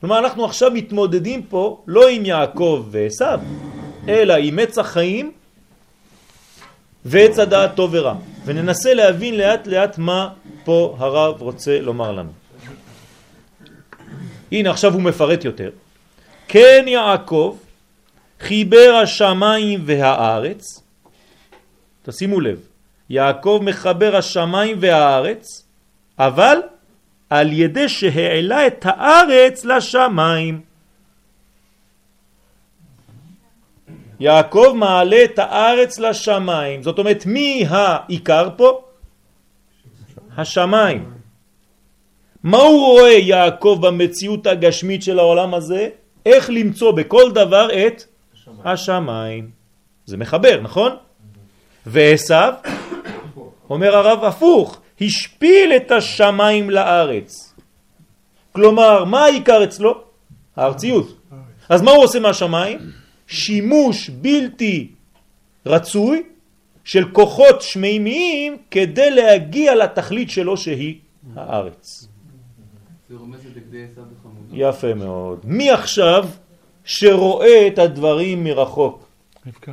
כלומר, 0.00 0.18
אנחנו 0.18 0.44
עכשיו 0.44 0.70
מתמודדים 0.70 1.42
פה 1.42 1.82
לא 1.86 2.08
עם 2.08 2.26
יעקב 2.26 2.86
ועשיו, 2.90 3.40
אלא 4.08 4.34
עם 4.34 4.58
עץ 4.58 4.78
החיים 4.78 5.32
ועץ 7.04 7.38
הדעת 7.38 7.74
טוב 7.74 7.90
ורע. 7.92 8.14
וננסה 8.44 8.94
להבין 8.94 9.36
לאט 9.36 9.66
לאט 9.66 9.98
מה 9.98 10.28
פה 10.64 10.96
הרב 10.98 11.42
רוצה 11.42 11.80
לומר 11.80 12.12
לנו. 12.12 12.32
הנה 14.52 14.70
עכשיו 14.70 14.92
הוא 14.94 15.02
מפרט 15.02 15.44
יותר. 15.44 15.70
כן 16.48 16.84
יעקב 16.86 17.56
חיבר 18.40 19.00
השמיים 19.02 19.80
והארץ, 19.84 20.82
תשימו 22.02 22.40
לב, 22.40 22.58
יעקב 23.10 23.60
מחבר 23.62 24.16
השמיים 24.16 24.76
והארץ, 24.80 25.66
אבל 26.18 26.56
על 27.30 27.52
ידי 27.52 27.88
שהעלה 27.88 28.66
את 28.66 28.86
הארץ 28.88 29.64
לשמיים. 29.64 30.60
יעקב 34.20 34.72
מעלה 34.76 35.24
את 35.24 35.38
הארץ 35.38 35.98
לשמיים, 35.98 36.82
זאת 36.82 36.98
אומרת 36.98 37.26
מי 37.26 37.64
העיקר 37.68 38.48
פה? 38.56 38.80
השמיים. 40.36 41.10
מה 42.42 42.58
הוא 42.58 42.86
רואה 42.86 43.12
יעקב 43.12 43.78
במציאות 43.82 44.46
הגשמית 44.46 45.02
של 45.02 45.18
העולם 45.18 45.54
הזה? 45.54 45.88
איך 46.26 46.50
למצוא 46.50 46.92
בכל 46.92 47.32
דבר 47.32 47.68
את 47.86 48.02
השמיים. 48.64 49.50
זה 50.06 50.16
מחבר, 50.16 50.60
נכון? 50.62 50.92
ועשיו, 51.86 52.54
אומר 53.70 53.96
הרב 53.96 54.24
הפוך, 54.24 54.80
השפיל 55.00 55.72
את 55.76 55.90
השמיים 55.90 56.70
לארץ. 56.70 57.54
כלומר, 58.52 59.04
מה 59.04 59.24
העיקר 59.24 59.64
אצלו? 59.64 60.02
הארציות. 60.56 61.20
אז 61.68 61.82
מה 61.82 61.90
הוא 61.90 62.04
עושה 62.04 62.20
מהשמיים? 62.20 62.78
שימוש 63.26 64.10
בלתי 64.10 64.90
רצוי 65.66 66.22
של 66.84 67.10
כוחות 67.12 67.62
שמימיים 67.62 68.56
כדי 68.70 69.10
להגיע 69.10 69.74
לתכלית 69.74 70.30
שלו 70.30 70.56
שהיא 70.56 70.98
הארץ. 71.36 72.08
יפה 74.52 74.94
מאוד. 74.94 75.38
מי 75.44 75.70
עכשיו 75.70 76.28
שרואה 76.90 77.66
את 77.66 77.78
הדברים 77.78 78.44
מרחוק? 78.44 79.08
רבקה. 79.46 79.72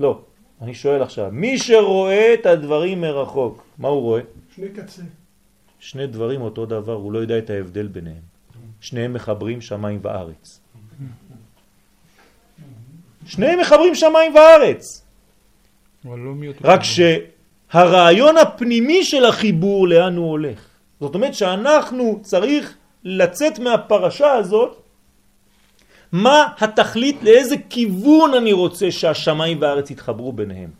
לא, 0.00 0.20
אני 0.62 0.74
שואל 0.74 1.02
עכשיו. 1.02 1.28
מי 1.32 1.58
שרואה 1.58 2.34
את 2.34 2.46
הדברים 2.46 3.00
מרחוק, 3.00 3.64
מה 3.78 3.88
הוא 3.88 4.00
רואה? 4.00 4.20
שני 4.56 4.68
קצה. 4.68 5.02
שני 5.78 6.06
דברים 6.06 6.40
אותו 6.40 6.66
דבר, 6.66 6.92
הוא 6.92 7.12
לא 7.12 7.18
יודע 7.18 7.38
את 7.38 7.50
ההבדל 7.50 7.86
ביניהם. 7.86 8.24
שניהם 8.80 9.12
מחברים 9.12 9.60
שמיים 9.60 9.98
וארץ. 10.02 10.60
שניהם 13.26 13.60
מחברים 13.60 13.94
שמיים 13.94 14.34
וארץ. 14.34 15.04
לא 16.04 16.12
רק. 16.64 16.80
שהרעיון 16.82 18.36
הפנימי 18.36 19.04
של 19.04 19.24
החיבור 19.24 19.88
לאן 19.88 20.16
הוא 20.16 20.30
הולך. 20.30 20.68
זאת 21.00 21.14
אומרת 21.14 21.34
שאנחנו 21.34 22.18
צריך 22.22 22.76
לצאת 23.04 23.58
מהפרשה 23.58 24.32
הזאת 24.32 24.83
מה 26.14 26.48
התכלית, 26.60 27.22
לאיזה 27.22 27.56
כיוון 27.70 28.34
אני 28.34 28.52
רוצה 28.52 28.90
שהשמיים 28.90 29.58
והארץ 29.60 29.90
יתחברו 29.90 30.32
ביניהם. 30.32 30.70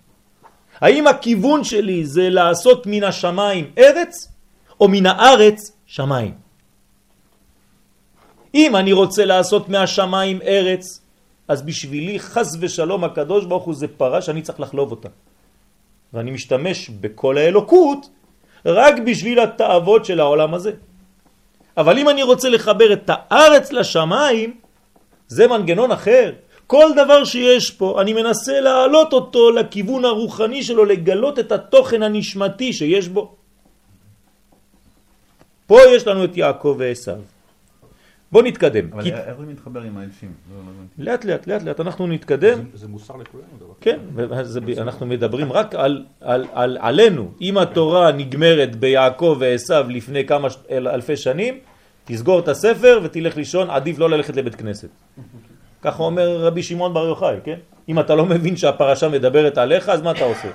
האם 0.81 1.07
הכיוון 1.07 1.65
שלי 1.65 2.07
זה 2.07 2.31
לעשות 2.31 2.87
מן 2.87 3.03
השמיים 3.03 3.71
ארץ 3.79 4.29
או 4.81 4.89
מן 4.89 5.07
הארץ 5.07 5.73
שמיים? 5.87 6.35
אם 8.55 8.77
אני 8.77 8.93
רוצה 8.93 9.25
לעשות 9.25 9.69
מהשמיים 9.69 10.39
ארץ, 10.43 11.01
אז 11.49 11.63
בשבילי 11.63 12.19
חס 12.19 12.57
ושלום 12.61 13.05
הקדוש 13.05 13.45
ברוך 13.45 13.65
הוא 13.65 13.75
זה 13.75 13.89
פרה 13.89 14.23
שאני 14.23 14.43
צריך 14.43 14.61
לחלוב 14.61 14.91
אותה. 14.91 15.09
ואני 16.13 16.31
משתמש 16.31 16.91
בכל 16.91 17.39
האלוקות 17.39 18.07
רק 18.67 18.95
בשביל 19.07 19.41
התאוות 19.41 20.05
של 20.05 20.21
העולם 20.21 20.55
הזה. 20.55 20.73
אבל 21.77 21.99
אם 21.99 22.09
אני 22.09 22.23
רוצה 22.23 22.49
לחבר 22.49 22.93
את 22.93 23.11
הארץ 23.11 23.73
לשמיים, 23.73 24.64
זה 25.29 25.49
מנגנון 25.49 25.91
אחר. 25.93 26.33
כל 26.67 26.91
דבר 26.97 27.25
שיש 27.25 27.71
פה, 27.71 28.01
אני 28.03 28.13
מנסה 28.13 28.61
להעלות 28.61 29.13
אותו 29.13 29.51
לכיוון 29.51 30.05
הרוחני 30.05 30.63
שלו, 30.63 30.85
לגלות 30.85 31.39
את 31.39 31.53
התוכן 31.53 32.03
הנשמתי 32.03 32.73
שיש 32.73 33.09
בו. 33.09 33.35
פה 35.67 35.79
יש 35.97 36.07
לנו 36.07 36.25
את 36.25 36.37
יעקב 36.37 36.77
ועשיו. 36.79 37.17
בוא 38.33 38.43
נתקדם. 38.43 38.93
אבל 38.93 39.03
כי... 39.03 39.13
איך 39.13 39.37
זה 39.41 39.47
מתחבר 39.47 39.81
עם 39.81 39.97
האלפים? 39.97 40.33
לא, 40.51 40.57
לא. 40.67 41.05
לאט 41.13 41.25
לאט 41.25 41.47
לאט 41.47 41.63
לאט 41.63 41.81
אנחנו 41.81 42.07
נתקדם. 42.07 42.57
זה- 42.73 42.79
זה 42.79 42.89
מוסר 42.89 43.15
לכולנו 43.17 43.47
דבר. 43.59 43.73
כן, 43.81 43.99
ואז 44.15 44.59
אנחנו 44.79 45.07
מדברים 45.07 45.53
רק 45.53 45.75
על, 45.75 46.05
על, 46.21 46.45
על, 46.53 46.79
עלינו. 46.81 47.31
אם 47.41 47.59
התורה 47.59 48.13
נגמרת 48.13 48.77
ביעקב 48.77 49.37
ועשיו 49.41 49.87
לפני 49.89 50.27
כמה 50.27 50.49
אלפי 50.71 51.17
שנים, 51.17 51.59
תסגור 52.05 52.39
את 52.39 52.49
הספר 52.49 53.01
ותלך 53.03 53.37
לישון, 53.37 53.71
עדיף 53.71 53.99
לא 53.99 54.11
ללכת 54.11 54.37
לבית 54.37 54.55
כנסת. 54.55 54.89
ככה 55.83 56.03
אומר 56.03 56.37
רבי 56.37 56.63
שמעון 56.63 56.95
בר 56.95 57.07
יוחאי, 57.07 57.37
כן? 57.45 57.59
אם 57.89 58.01
אתה 58.01 58.15
לא 58.15 58.27
מבין 58.27 58.57
שהפרשה 58.57 59.09
מדברת 59.09 59.59
עליך, 59.59 59.89
אז 59.89 60.03
מה 60.03 60.11
אתה 60.11 60.25
עושה? 60.25 60.49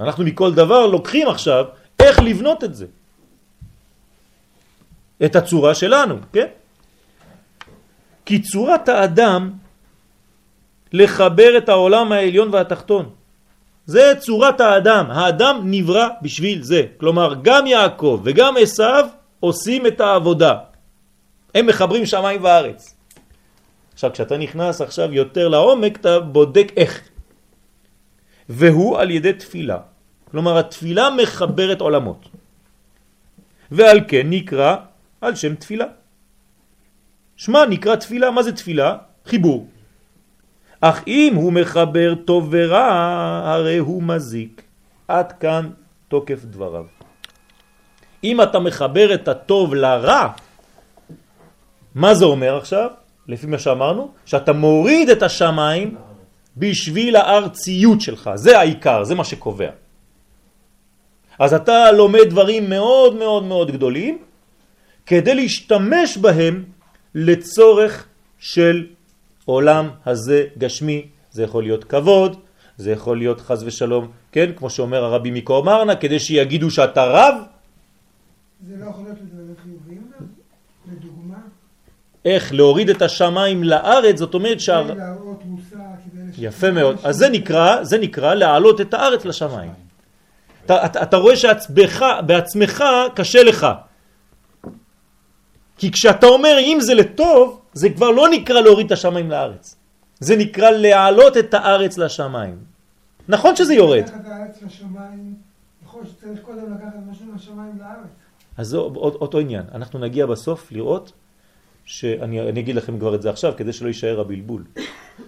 אנחנו 0.00 0.24
מכל 0.24 0.54
דבר 0.54 0.86
לוקחים 0.86 1.28
עכשיו 1.28 1.64
איך 2.00 2.20
לבנות 2.20 2.64
את 2.64 2.74
זה. 2.74 2.86
את 5.24 5.36
הצורה 5.36 5.74
שלנו, 5.74 6.16
כן? 6.32 6.46
כי 8.26 8.42
צורת 8.42 8.88
האדם 8.88 9.52
לחבר 10.92 11.58
את 11.58 11.68
העולם 11.68 12.12
העליון 12.12 12.48
והתחתון. 12.52 13.10
זה 13.86 14.12
צורת 14.18 14.60
האדם. 14.60 15.10
האדם 15.10 15.60
נברא 15.64 16.08
בשביל 16.22 16.62
זה. 16.62 16.82
כלומר, 16.96 17.34
גם 17.42 17.66
יעקב 17.66 18.20
וגם 18.24 18.54
עשיו 18.60 19.06
עושים 19.46 19.86
את 19.86 20.00
העבודה. 20.00 20.54
הם 21.54 21.66
מחברים 21.66 22.06
שמיים 22.06 22.44
וארץ. 22.44 22.94
עכשיו, 23.92 24.12
כשאתה 24.12 24.36
נכנס 24.36 24.80
עכשיו 24.80 25.12
יותר 25.12 25.48
לעומק, 25.48 26.00
אתה 26.00 26.20
בודק 26.20 26.72
איך. 26.76 26.92
והוא 28.48 28.98
על 28.98 29.10
ידי 29.10 29.32
תפילה. 29.32 29.78
כלומר, 30.30 30.58
התפילה 30.58 31.10
מחברת 31.10 31.80
עולמות. 31.80 32.28
ועל 33.70 34.00
כן 34.08 34.26
נקרא 34.30 34.76
על 35.20 35.34
שם 35.34 35.54
תפילה. 35.54 35.86
שמה 37.36 37.66
נקרא 37.66 37.96
תפילה. 37.96 38.30
מה 38.30 38.42
זה 38.42 38.52
תפילה? 38.52 38.96
חיבור. 39.26 39.66
אך 40.80 41.02
אם 41.06 41.32
הוא 41.34 41.52
מחבר 41.52 42.14
טוב 42.24 42.48
ורע, 42.50 42.88
הרי 43.44 43.78
הוא 43.78 44.02
מזיק. 44.02 44.62
עד 45.08 45.32
כאן 45.32 45.70
תוקף 46.08 46.44
דבריו. 46.44 46.95
אם 48.26 48.42
אתה 48.42 48.58
מחבר 48.58 49.14
את 49.14 49.28
הטוב 49.28 49.74
לרע, 49.74 50.28
מה 51.94 52.14
זה 52.14 52.24
אומר 52.24 52.56
עכשיו? 52.56 52.90
לפי 53.28 53.46
מה 53.46 53.58
שאמרנו, 53.58 54.10
שאתה 54.26 54.52
מוריד 54.52 55.08
את 55.10 55.22
השמיים 55.22 55.94
בשביל 56.56 57.16
הארציות 57.16 58.00
שלך. 58.00 58.30
זה 58.34 58.58
העיקר, 58.58 59.04
זה 59.04 59.14
מה 59.14 59.24
שקובע. 59.24 59.70
אז 61.38 61.54
אתה 61.54 61.92
לומד 61.92 62.26
דברים 62.28 62.70
מאוד 62.70 63.16
מאוד 63.16 63.44
מאוד 63.44 63.70
גדולים, 63.70 64.18
כדי 65.06 65.34
להשתמש 65.34 66.18
בהם 66.18 66.64
לצורך 67.14 68.06
של 68.38 68.86
עולם 69.44 69.90
הזה 70.06 70.44
גשמי. 70.58 71.06
זה 71.30 71.42
יכול 71.42 71.62
להיות 71.62 71.84
כבוד, 71.84 72.36
זה 72.76 72.90
יכול 72.90 73.18
להיות 73.18 73.40
חז 73.40 73.62
ושלום, 73.66 74.08
כן? 74.32 74.50
כמו 74.56 74.70
שאומר 74.70 75.04
הרבי 75.04 75.30
מיקו 75.30 75.60
אמרנה, 75.62 75.96
כדי 75.96 76.18
שיגידו 76.18 76.70
שאתה 76.70 77.04
רב, 77.04 77.34
זה 78.60 78.76
לא 78.76 78.90
יכול 78.90 79.04
להיות 79.04 79.18
לדברים 79.20 79.54
חיוביים 79.62 80.10
גם? 80.18 80.26
לדוגמה, 80.92 81.38
איך 82.26 82.52
להוריד 82.52 82.90
את 82.90 83.02
השמיים 83.02 83.64
לארץ, 83.64 84.18
זאת 84.18 84.34
אומרת 84.34 84.60
שה... 84.60 84.82
יפה 86.38 86.70
מאוד. 86.70 86.96
אז 87.04 87.16
זה 87.16 87.28
נקרא, 87.28 87.84
זה 87.84 87.98
נקרא 87.98 88.34
להעלות 88.34 88.80
את 88.80 88.94
הארץ 88.94 89.24
לשמיים. 89.24 89.72
אתה, 90.64 90.86
אתה, 90.86 91.02
אתה 91.02 91.16
רואה 91.16 91.36
שעצמך, 91.36 92.04
בעצמך 92.26 92.84
קשה 93.14 93.42
לך. 93.42 93.66
כי 95.78 95.92
כשאתה 95.92 96.26
אומר 96.26 96.56
אם 96.58 96.78
זה 96.80 96.94
לטוב, 96.94 97.60
זה 97.72 97.90
כבר 97.90 98.10
לא 98.10 98.28
נקרא 98.28 98.60
להוריד 98.60 98.86
את 98.86 98.92
השמיים 98.92 99.30
לארץ. 99.30 99.76
זה 100.20 100.36
נקרא 100.36 100.70
להעלות 100.70 101.36
את 101.36 101.54
הארץ 101.54 101.98
לשמיים. 101.98 102.58
נכון 103.28 103.56
שזה 103.56 103.74
יורד. 103.74 104.02
לקחת 104.02 104.20
את 104.20 104.26
הארץ 104.26 104.62
לשמיים, 104.62 105.34
יכול 105.84 106.02
שצריך 106.06 106.40
קודם 106.42 106.74
לקחת 106.74 106.92
משהו 107.10 107.26
מהשמיים 107.32 107.78
לארץ. 107.78 108.10
אז 108.56 108.68
זה 108.68 108.76
אותו 108.76 109.38
עניין. 109.38 109.62
אנחנו 109.74 109.98
נגיע 109.98 110.26
בסוף 110.26 110.72
לראות, 110.72 111.12
שאני 111.84 112.40
אני 112.40 112.60
אגיד 112.60 112.76
לכם 112.76 112.98
כבר 112.98 113.14
את 113.14 113.22
זה 113.22 113.30
עכשיו, 113.30 113.52
כדי 113.56 113.72
שלא 113.72 113.88
יישאר 113.88 114.20
הבלבול. 114.20 114.64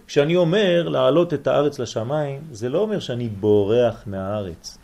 כשאני 0.06 0.36
אומר 0.36 0.88
להעלות 0.88 1.34
את 1.34 1.46
הארץ 1.46 1.78
לשמיים, 1.78 2.40
זה 2.52 2.68
לא 2.68 2.78
אומר 2.78 3.00
שאני 3.00 3.28
בורח 3.28 4.02
מהארץ. 4.06 4.78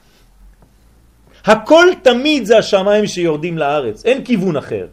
הכל 1.45 1.87
תמיד 2.03 2.45
זה 2.45 2.59
השמיים 2.59 3.07
שיורדים 3.07 3.59
לארץ, 3.59 4.05
אין 4.05 4.25
כיוון 4.25 4.57
אחר. 4.57 4.87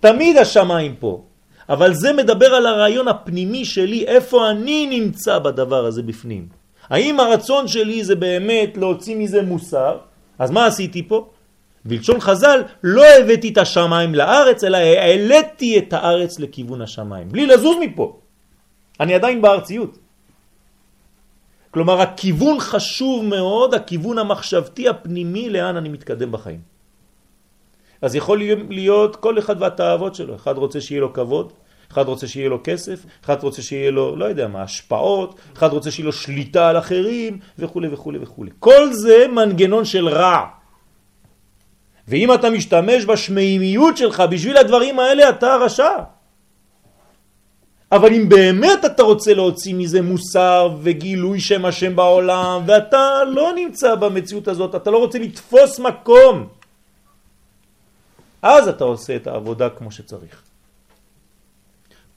תמיד 0.00 0.36
השמיים 0.36 0.94
פה. 0.96 1.22
אבל 1.68 1.94
זה 1.94 2.12
מדבר 2.12 2.54
על 2.54 2.66
הרעיון 2.66 3.08
הפנימי 3.08 3.64
שלי, 3.64 4.04
איפה 4.06 4.50
אני 4.50 4.86
נמצא 4.86 5.38
בדבר 5.38 5.86
הזה 5.86 6.02
בפנים. 6.02 6.48
האם 6.90 7.20
הרצון 7.20 7.68
שלי 7.68 8.04
זה 8.04 8.14
באמת 8.14 8.76
להוציא 8.76 9.16
מזה 9.16 9.42
מוסר? 9.42 9.98
אז 10.38 10.50
מה 10.50 10.66
עשיתי 10.66 11.08
פה? 11.08 11.28
בלשון 11.84 12.20
חז"ל, 12.20 12.62
לא 12.82 13.04
הבאתי 13.04 13.48
את 13.48 13.58
השמיים 13.58 14.14
לארץ, 14.14 14.64
אלא 14.64 14.76
העליתי 14.76 15.78
את 15.78 15.92
הארץ 15.92 16.38
לכיוון 16.38 16.82
השמיים, 16.82 17.28
בלי 17.28 17.46
לזוז 17.46 17.76
מפה. 17.80 18.18
אני 19.00 19.14
עדיין 19.14 19.42
בארציות. 19.42 19.98
כלומר, 21.70 22.00
הכיוון 22.00 22.60
חשוב 22.60 23.24
מאוד, 23.24 23.74
הכיוון 23.74 24.18
המחשבתי 24.18 24.88
הפנימי, 24.88 25.50
לאן 25.50 25.76
אני 25.76 25.88
מתקדם 25.88 26.32
בחיים. 26.32 26.60
אז 28.02 28.14
יכול 28.14 28.42
להיות 28.68 29.16
כל 29.16 29.38
אחד 29.38 29.62
והתאוות 29.62 30.14
שלו. 30.14 30.34
אחד 30.34 30.58
רוצה 30.58 30.80
שיהיה 30.80 31.00
לו 31.00 31.12
כבוד, 31.12 31.52
אחד 31.92 32.08
רוצה 32.08 32.26
שיהיה 32.26 32.48
לו 32.48 32.60
כסף, 32.64 33.06
אחד 33.24 33.42
רוצה 33.42 33.62
שיהיה 33.62 33.90
לו, 33.90 34.16
לא 34.16 34.24
יודע 34.24 34.48
מה, 34.48 34.62
השפעות, 34.62 35.34
אחד 35.56 35.72
רוצה 35.72 35.90
שיהיה 35.90 36.06
לו 36.06 36.12
שליטה 36.12 36.68
על 36.68 36.78
אחרים, 36.78 37.38
וכו' 37.58 37.80
וכו' 37.92 38.12
וכו'. 38.20 38.44
כל 38.58 38.92
זה 38.92 39.26
מנגנון 39.32 39.84
של 39.84 40.08
רע. 40.08 40.61
ואם 42.12 42.34
אתה 42.34 42.50
משתמש 42.50 43.04
בשמימיות 43.04 43.96
שלך 43.96 44.22
בשביל 44.30 44.56
הדברים 44.56 44.98
האלה, 44.98 45.28
אתה 45.28 45.56
רשע. 45.56 45.96
אבל 47.92 48.12
אם 48.12 48.28
באמת 48.28 48.84
אתה 48.84 49.02
רוצה 49.02 49.34
להוציא 49.34 49.74
מזה 49.74 50.02
מוסר 50.02 50.76
וגילוי 50.82 51.40
שם 51.40 51.64
השם 51.64 51.96
בעולם, 51.96 52.62
ואתה 52.66 53.24
לא 53.24 53.52
נמצא 53.56 53.94
במציאות 53.94 54.48
הזאת, 54.48 54.74
אתה 54.74 54.90
לא 54.90 54.98
רוצה 54.98 55.18
לתפוס 55.18 55.78
מקום, 55.78 56.48
אז 58.42 58.68
אתה 58.68 58.84
עושה 58.84 59.16
את 59.16 59.26
העבודה 59.26 59.68
כמו 59.68 59.90
שצריך. 59.92 60.42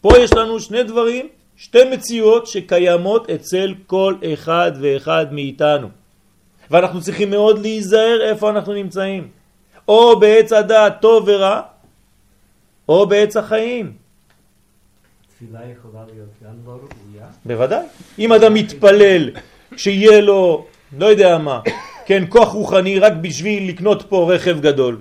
פה 0.01 0.17
יש 0.17 0.33
לנו 0.33 0.59
שני 0.59 0.83
דברים, 0.83 1.27
שתי 1.57 1.83
מציאות 1.91 2.47
שקיימות 2.47 3.29
אצל 3.29 3.73
כל 3.87 4.15
אחד 4.33 4.71
ואחד 4.81 5.33
מאיתנו. 5.33 5.87
ואנחנו 6.71 7.01
צריכים 7.01 7.29
מאוד 7.29 7.59
להיזהר 7.59 8.19
איפה 8.21 8.49
אנחנו 8.49 8.73
נמצאים. 8.73 9.44
או 9.87 10.19
בעץ 10.19 10.51
הדעת 10.53 11.01
טוב 11.01 11.23
ורע, 11.27 11.61
או 12.89 13.07
בעץ 13.07 13.37
החיים. 13.37 13.93
תפילה 15.35 15.59
יכולה 15.71 16.03
להיות 16.05 16.29
גם 16.43 16.53
לא 16.65 16.71
ראויה. 16.71 17.27
בוודאי. 17.45 17.85
אם 18.19 18.33
אדם 18.33 18.53
מתפלל 18.53 19.29
שיהיה 19.77 20.21
לו, 20.21 20.65
לא 20.97 21.05
יודע 21.05 21.37
מה, 21.37 21.61
כן, 22.05 22.23
כוח 22.29 22.49
רוחני 22.49 22.99
רק 22.99 23.13
בשביל 23.21 23.69
לקנות 23.69 24.05
פה 24.09 24.33
רכב 24.33 24.61
גדול, 24.61 24.97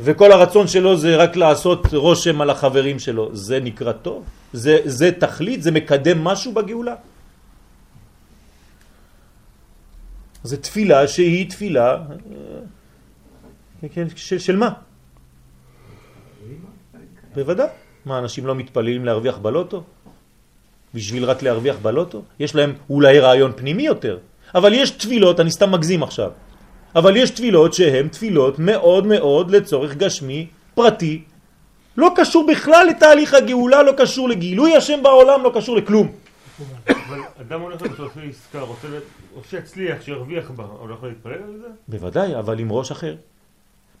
וכל 0.00 0.32
הרצון 0.32 0.66
שלו 0.68 0.96
זה 0.96 1.16
רק 1.16 1.36
לעשות 1.36 1.94
רושם 1.94 2.40
על 2.40 2.50
החברים 2.50 2.98
שלו, 2.98 3.36
זה 3.36 3.60
נקרא 3.60 3.92
טוב? 3.92 4.24
זה, 4.52 4.78
זה 4.84 5.12
תכלית? 5.12 5.62
זה 5.62 5.70
מקדם 5.70 6.24
משהו 6.24 6.52
בגאולה? 6.52 6.94
זה 10.42 10.56
תפילה 10.56 11.08
שהיא 11.08 11.50
תפילה, 11.50 11.90
אה, 11.90 12.00
כן, 13.92 14.06
של, 14.16 14.38
של 14.38 14.56
מה? 14.56 14.70
בוודאי. 17.34 17.68
מה, 18.06 18.18
אנשים 18.18 18.46
לא 18.46 18.54
מתפללים 18.54 19.04
להרוויח 19.04 19.38
בלוטו? 19.38 19.82
בשביל 20.94 21.24
רק 21.24 21.42
להרוויח 21.42 21.76
בלוטו? 21.82 22.22
יש 22.38 22.54
להם 22.54 22.72
אולי 22.90 23.18
רעיון 23.18 23.52
פנימי 23.56 23.82
יותר. 23.82 24.18
אבל 24.54 24.72
יש 24.72 24.90
תפילות, 24.90 25.40
אני 25.40 25.50
סתם 25.50 25.72
מגזים 25.72 26.02
עכשיו, 26.02 26.30
אבל 26.96 27.16
יש 27.16 27.30
תפילות 27.30 27.74
שהן 27.74 28.08
תפילות 28.08 28.58
מאוד 28.58 29.06
מאוד 29.06 29.50
לצורך 29.50 29.96
גשמי, 29.96 30.46
פרטי, 30.74 31.22
לא 31.96 32.12
קשור 32.16 32.46
בכלל 32.46 32.86
לתהליך 32.90 33.34
הגאולה, 33.34 33.82
לא 33.82 33.92
קשור 33.96 34.28
לגילוי 34.28 34.76
השם 34.76 35.02
בעולם, 35.02 35.42
לא 35.42 35.52
קשור 35.54 35.76
לכלום. 35.76 36.12
אבל 36.86 37.20
אדם 37.40 37.60
הולך 37.60 37.82
לעשות 37.82 38.12
עסקה, 38.28 38.60
רוצה 38.60 38.88
שיצליח, 39.50 40.02
שירוויח 40.02 40.50
בה, 40.50 40.64
הוא 40.64 40.88
לא 40.88 40.94
יכול 40.94 41.08
להתפלל 41.08 41.32
על 41.32 41.58
זה? 41.60 41.68
בוודאי, 41.88 42.36
אבל 42.38 42.58
עם 42.58 42.72
ראש 42.72 42.90
אחר. 42.90 43.14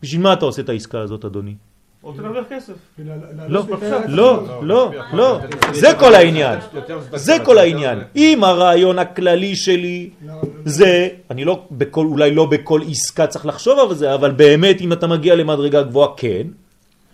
בשביל 0.04 0.20
מה 0.20 0.32
אתה 0.32 0.44
עושה 0.44 0.62
את 0.62 0.68
העסקה 0.68 1.00
הזאת, 1.00 1.24
אדוני? 1.24 1.54
רוצה 2.02 2.22
להרוויח 2.22 2.44
כסף. 2.50 2.72
לא, 3.48 3.62
לא, 4.08 4.60
לא, 4.62 4.92
לא, 5.12 5.38
זה 5.72 5.88
כל 5.98 6.14
העניין, 6.14 6.58
זה 7.14 7.36
כל 7.44 7.58
העניין. 7.58 7.98
אם 8.16 8.44
הרעיון 8.44 8.98
הכללי 8.98 9.56
שלי 9.56 10.10
זה, 10.64 11.08
אני 11.30 11.44
לא, 11.44 11.66
בכל, 11.70 12.06
אולי 12.06 12.34
לא 12.34 12.46
בכל 12.46 12.80
עסקה 12.90 13.26
צריך 13.26 13.46
לחשוב 13.46 13.78
על 13.78 13.94
זה, 13.94 14.14
אבל 14.14 14.30
באמת 14.30 14.80
אם 14.80 14.92
אתה 14.92 15.06
מגיע 15.06 15.34
למדרגה 15.34 15.82
גבוהה, 15.82 16.08
כן. 16.16 16.46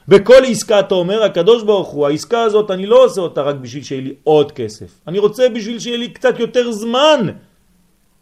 בכל 0.08 0.42
עסקה 0.46 0.80
אתה 0.80 0.94
אומר, 0.94 1.22
הקדוש 1.22 1.62
ברוך 1.62 1.88
הוא, 1.88 2.06
העסקה 2.06 2.42
הזאת 2.42 2.70
אני 2.70 2.86
לא 2.86 3.04
עושה 3.04 3.20
אותה 3.20 3.42
רק 3.42 3.56
בשביל 3.56 3.82
שיהיה 3.82 4.02
לי 4.02 4.14
עוד 4.24 4.52
כסף. 4.52 4.90
אני 5.06 5.18
רוצה 5.18 5.48
בשביל 5.48 5.78
שיהיה 5.78 5.96
לי 5.96 6.08
קצת 6.08 6.38
יותר 6.38 6.72
זמן 6.72 7.20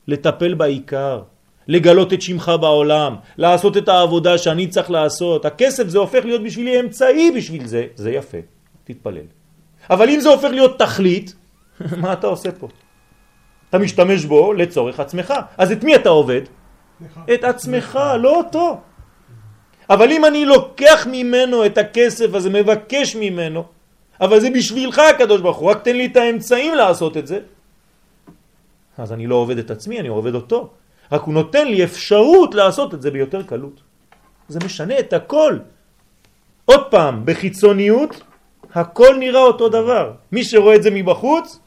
לטפל 0.09 0.55
בעיקר. 0.55 1.23
לגלות 1.69 2.13
את 2.13 2.23
שמך 2.23 2.53
בעולם, 2.61 3.17
לעשות 3.39 3.77
את 3.77 3.89
העבודה 3.89 4.39
שאני 4.39 4.67
צריך 4.67 4.91
לעשות. 4.91 5.45
הכסף 5.45 5.89
זה 5.89 5.99
הופך 5.99 6.25
להיות 6.25 6.43
בשבילי 6.43 6.81
אמצעי 6.81 7.31
בשביל 7.31 7.67
זה, 7.67 7.87
זה 7.95 8.11
יפה, 8.11 8.39
תתפלל. 8.85 9.29
אבל 9.91 10.09
אם 10.09 10.21
זה 10.21 10.29
הופך 10.29 10.49
להיות 10.51 10.79
תכלית, 10.79 11.35
מה 12.03 12.13
אתה 12.13 12.27
עושה 12.27 12.53
פה? 12.53 12.69
אתה 13.71 13.79
משתמש 13.79 14.25
בו 14.25 14.53
לצורך 14.53 15.01
עצמך. 15.01 15.35
אז 15.59 15.73
את 15.73 15.85
מי 15.85 15.97
אתה 15.97 16.09
עובד? 16.09 16.43
את 17.35 17.45
עצמך, 17.45 17.99
לא 18.21 18.37
אותו. 18.37 18.81
אבל 19.91 20.13
אם 20.13 20.25
אני 20.25 20.45
לוקח 20.45 21.07
ממנו 21.11 21.67
את 21.67 21.79
הכסף 21.79 22.35
הזה, 22.35 22.51
מבקש 22.51 23.17
ממנו, 23.17 23.65
אבל 24.21 24.41
זה 24.41 24.51
בשבילך 24.51 24.99
הקדוש 24.99 25.41
ברוך 25.41 25.57
הוא, 25.57 25.71
רק 25.71 25.83
תן 25.85 25.97
לי 25.97 26.07
את 26.07 26.17
האמצעים 26.17 26.75
לעשות 26.75 27.17
את 27.17 27.27
זה, 27.27 27.39
אז 28.99 29.13
אני 29.13 29.27
לא 29.27 29.35
עובד 29.35 29.59
את 29.59 29.71
עצמי, 29.71 30.01
אני 30.01 30.09
עובד 30.09 30.35
אותו. 30.35 30.71
רק 31.13 31.23
הוא 31.23 31.35
נותן 31.35 31.69
לי 31.69 31.85
אפשרות 31.85 32.55
לעשות 32.55 32.95
את 32.95 33.03
זה 33.03 33.11
ביותר 33.11 33.43
קלות. 33.43 33.81
זה 34.49 34.59
משנה 34.65 34.99
את 34.99 35.13
הכל. 35.13 35.59
עוד 36.65 36.91
פעם, 36.91 37.23
בחיצוניות, 37.25 38.23
הכל 38.75 39.17
נראה 39.19 39.41
אותו 39.41 39.69
דבר. 39.69 40.13
מי 40.33 40.45
שרואה 40.45 40.77
את 40.77 40.83
זה 40.83 40.91
מבחוץ, 40.91 41.59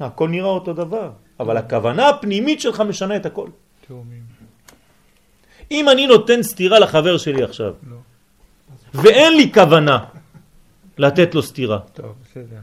הכל 0.00 0.28
נראה 0.28 0.48
אותו 0.48 0.72
דבר. 0.72 1.10
אבל 1.40 1.56
הכוונה 1.56 2.08
הפנימית 2.08 2.60
שלך 2.60 2.80
משנה 2.80 3.16
את 3.16 3.26
הכל. 3.26 3.48
תאומים. 3.88 4.22
אם 5.70 5.88
אני 5.88 6.06
נותן 6.06 6.42
סתירה 6.42 6.78
לחבר 6.78 7.18
שלי 7.18 7.42
עכשיו, 7.42 7.74
ואין 8.94 9.36
לי 9.36 9.52
כוונה 9.52 9.98
לתת 10.98 11.34
לו 11.34 11.42
סתירה, 11.42 11.78
טוב, 11.92 12.14
בסדר. 12.24 12.60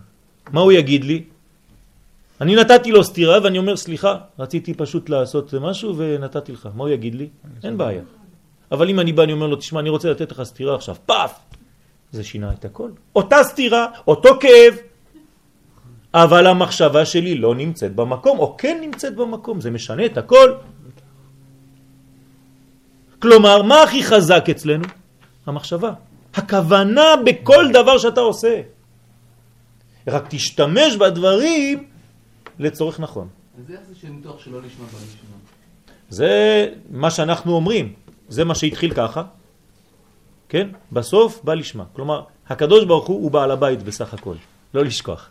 מה 0.51 0.61
הוא 0.61 0.71
יגיד 0.71 1.03
לי? 1.03 1.23
אני 2.41 2.55
נתתי 2.55 2.91
לו 2.91 3.03
סתירה 3.03 3.39
ואני 3.43 3.57
אומר 3.57 3.77
סליחה, 3.77 4.15
רציתי 4.39 4.73
פשוט 4.73 5.09
לעשות 5.09 5.53
משהו 5.53 5.97
ונתתי 5.97 6.51
לך. 6.51 6.69
מה 6.75 6.83
הוא 6.83 6.89
יגיד 6.89 7.15
לי? 7.15 7.29
אין 7.63 7.77
בעיה. 7.77 8.01
אבל 8.71 8.89
אם 8.89 8.99
אני 8.99 9.13
בא, 9.13 9.23
אני 9.23 9.33
אומר 9.33 9.47
לו, 9.47 9.55
תשמע, 9.55 9.79
אני 9.79 9.89
רוצה 9.89 10.11
לתת 10.11 10.31
לך 10.31 10.43
סתירה 10.43 10.75
עכשיו, 10.75 10.95
פאף! 11.05 11.39
זה 12.11 12.23
שינה 12.23 12.51
את 12.53 12.65
הכל. 12.65 12.89
אותה 13.15 13.43
סתירה, 13.43 13.85
אותו 14.07 14.29
כאב, 14.39 14.73
אבל 16.13 16.47
המחשבה 16.47 17.05
שלי 17.05 17.35
לא 17.35 17.55
נמצאת 17.55 17.95
במקום, 17.95 18.39
או 18.39 18.57
כן 18.57 18.77
נמצאת 18.81 19.15
במקום, 19.15 19.61
זה 19.61 19.71
משנה 19.71 20.05
את 20.05 20.17
הכל. 20.17 20.53
כלומר, 23.19 23.61
מה 23.61 23.83
הכי 23.83 24.03
חזק 24.03 24.49
אצלנו? 24.51 24.85
המחשבה. 25.45 25.93
הכוונה 26.33 27.15
בכל 27.25 27.65
דבר 27.73 27.97
שאתה 27.97 28.21
עושה. 28.21 28.61
רק 30.07 30.25
תשתמש 30.29 30.95
בדברים 30.95 31.94
לצורך 32.59 32.99
נכון. 32.99 33.27
אז 33.57 33.71
איך 33.71 33.79
זה 33.89 33.95
שניתוח 33.95 34.39
שלא 34.39 34.61
נשמע 34.61 34.85
בנשמע? 34.85 35.37
זה 36.09 36.67
מה 36.89 37.11
שאנחנו 37.11 37.53
אומרים, 37.53 37.93
זה 38.29 38.43
מה 38.43 38.55
שהתחיל 38.55 38.93
ככה, 38.93 39.23
כן? 40.49 40.67
בסוף 40.91 41.43
בא 41.43 41.53
לשמה. 41.53 41.83
כלומר, 41.93 42.21
הקדוש 42.49 42.85
ברוך 42.85 43.07
הוא 43.07 43.21
הוא 43.21 43.31
בעל 43.31 43.51
הבית 43.51 43.83
בסך 43.83 44.13
הכל, 44.13 44.35
לא 44.73 44.83
לשכוח. 44.85 45.29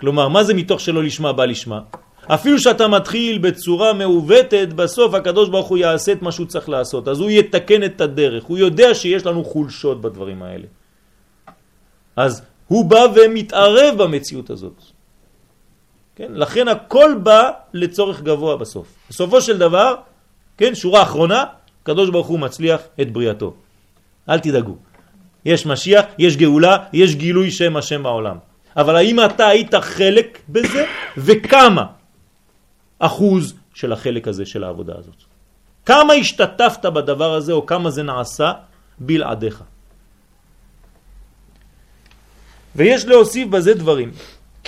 כלומר, 0.00 0.28
מה 0.28 0.44
זה 0.44 0.54
מתוך 0.54 0.80
שלא 0.80 1.04
לשמה 1.04 1.32
בא 1.32 1.44
לשמה? 1.44 1.80
אפילו 2.26 2.58
שאתה 2.58 2.88
מתחיל 2.88 3.38
בצורה 3.38 3.92
מעוותת, 3.92 4.68
בסוף 4.76 5.14
הקדוש 5.14 5.48
ברוך 5.48 5.68
הוא 5.68 5.78
יעשה 5.78 6.12
את 6.12 6.22
מה 6.22 6.32
שהוא 6.32 6.46
צריך 6.46 6.68
לעשות. 6.68 7.08
אז 7.08 7.20
הוא 7.20 7.30
יתקן 7.30 7.84
את 7.84 8.00
הדרך, 8.00 8.44
הוא 8.44 8.58
יודע 8.58 8.94
שיש 8.94 9.26
לנו 9.26 9.44
חולשות 9.44 10.00
בדברים 10.00 10.42
האלה. 10.42 10.66
אז 12.16 12.42
הוא 12.66 12.84
בא 12.84 13.02
ומתערב 13.14 13.94
במציאות 14.02 14.50
הזאת. 14.50 14.97
כן? 16.18 16.32
לכן 16.34 16.68
הכל 16.68 17.14
בא 17.22 17.50
לצורך 17.74 18.22
גבוה 18.22 18.56
בסוף. 18.56 18.86
בסופו 19.10 19.40
של 19.40 19.58
דבר, 19.58 19.94
כן, 20.58 20.74
שורה 20.74 21.02
אחרונה, 21.02 21.44
הקדוש 21.82 22.10
ברוך 22.10 22.26
הוא 22.26 22.38
מצליח 22.38 22.80
את 23.00 23.12
בריאתו. 23.12 23.54
אל 24.28 24.38
תדאגו. 24.38 24.76
יש 25.44 25.66
משיח, 25.66 26.04
יש 26.18 26.36
גאולה, 26.36 26.76
יש 26.92 27.14
גילוי 27.14 27.50
שם 27.50 27.76
השם 27.76 28.02
בעולם. 28.02 28.36
אבל 28.76 28.96
האם 28.96 29.24
אתה 29.24 29.46
היית 29.46 29.74
חלק 29.74 30.38
בזה, 30.48 30.86
וכמה 31.16 31.86
אחוז 32.98 33.54
של 33.74 33.92
החלק 33.92 34.28
הזה 34.28 34.46
של 34.46 34.64
העבודה 34.64 34.94
הזאת? 34.98 35.22
כמה 35.86 36.12
השתתפת 36.12 36.86
בדבר 36.86 37.34
הזה, 37.34 37.52
או 37.52 37.66
כמה 37.66 37.90
זה 37.90 38.02
נעשה 38.02 38.52
בלעדיך? 38.98 39.62
ויש 42.76 43.06
להוסיף 43.06 43.48
בזה 43.48 43.74
דברים. 43.74 44.10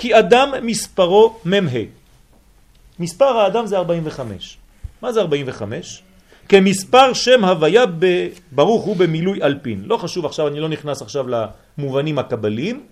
כי 0.01 0.19
אדם 0.19 0.51
מספרו 0.63 1.39
מ"ה. 1.45 1.79
מספר 2.99 3.37
האדם 3.37 3.65
זה 3.65 3.77
45. 3.77 4.57
מה 5.01 5.11
זה 5.11 5.21
45? 5.21 6.03
כמספר 6.49 7.13
שם 7.13 7.45
הוויה 7.45 7.83
ברוך 8.51 8.83
הוא 8.83 8.95
במילוי 8.95 9.43
אלפין. 9.43 9.83
לא 9.85 9.97
חשוב 9.97 10.25
עכשיו, 10.25 10.47
אני 10.47 10.59
לא 10.59 10.69
נכנס 10.69 11.01
עכשיו 11.01 11.25
למובנים 11.27 12.19
הקבליים. 12.19 12.83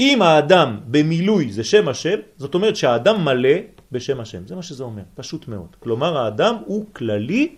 אם 0.00 0.22
האדם 0.22 0.80
במילוי 0.86 1.52
זה 1.52 1.64
שם 1.64 1.88
השם, 1.88 2.18
זאת 2.36 2.54
אומרת 2.54 2.76
שהאדם 2.76 3.24
מלא 3.24 3.58
בשם 3.92 4.20
השם. 4.20 4.46
זה 4.46 4.56
מה 4.56 4.62
שזה 4.62 4.84
אומר, 4.84 5.02
פשוט 5.14 5.48
מאוד. 5.48 5.68
כלומר 5.78 6.18
האדם 6.18 6.54
הוא 6.64 6.86
כללי, 6.92 7.48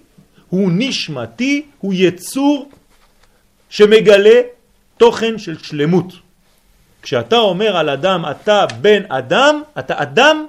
הוא 0.48 0.70
נשמתי, 0.74 1.66
הוא 1.78 1.94
יצור 1.96 2.70
שמגלה 3.70 4.40
תוכן 4.96 5.38
של 5.38 5.59
שלמות. 5.59 6.23
כשאתה 7.05 7.37
אומר 7.37 7.77
על 7.77 7.88
אדם, 7.88 8.25
אתה 8.31 8.67
בן 8.81 9.03
אדם, 9.09 9.62
אתה 9.79 10.03
אדם, 10.03 10.47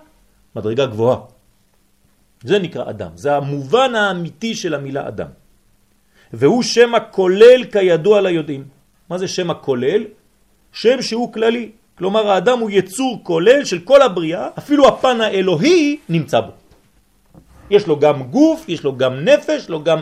מדרגה 0.55 0.85
גבוהה. 0.85 1.17
זה 2.43 2.59
נקרא 2.59 2.89
אדם, 2.89 3.11
זה 3.15 3.35
המובן 3.35 3.95
האמיתי 3.95 4.55
של 4.55 4.73
המילה 4.73 5.07
אדם. 5.07 5.27
והוא 6.33 6.63
שם 6.63 6.95
הכולל 6.95 7.63
כידוע 7.71 8.21
ליודעים. 8.21 8.63
מה 9.09 9.17
זה 9.17 9.27
שם 9.27 9.51
הכולל? 9.51 10.03
שם 10.71 11.01
שהוא 11.01 11.33
כללי. 11.33 11.71
כלומר 11.97 12.31
האדם 12.31 12.59
הוא 12.59 12.69
יצור 12.71 13.19
כולל 13.23 13.65
של 13.65 13.79
כל 13.79 14.01
הבריאה, 14.01 14.47
אפילו 14.57 14.87
הפן 14.87 15.21
האלוהי 15.21 15.97
נמצא 16.09 16.39
בו. 16.39 16.51
יש 17.69 17.87
לו 17.87 17.99
גם 17.99 18.23
גוף, 18.23 18.69
יש 18.69 18.83
לו 18.83 18.97
גם 18.97 19.13
נפש, 19.25 19.69
לו 19.69 19.83
גם 19.83 19.99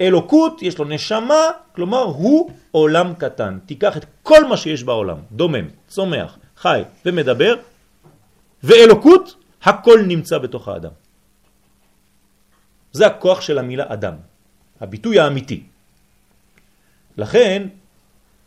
אלוקות, 0.00 0.62
יש 0.62 0.78
לו 0.78 0.84
נשמה, 0.84 1.42
כלומר 1.74 2.02
הוא 2.02 2.50
עולם 2.70 3.14
קטן. 3.14 3.58
תיקח 3.66 3.96
את 3.96 4.04
כל 4.22 4.44
מה 4.44 4.56
שיש 4.56 4.84
בעולם, 4.84 5.18
דומם, 5.32 5.66
צומח, 5.88 6.38
חי 6.56 6.82
ומדבר, 7.06 7.54
ואלוקות, 8.62 9.34
הכל 9.62 9.98
נמצא 10.06 10.38
בתוך 10.38 10.68
האדם. 10.68 10.90
זה 12.92 13.06
הכוח 13.06 13.40
של 13.40 13.58
המילה 13.58 13.84
אדם, 13.88 14.14
הביטוי 14.80 15.18
האמיתי. 15.18 15.62
לכן 17.16 17.68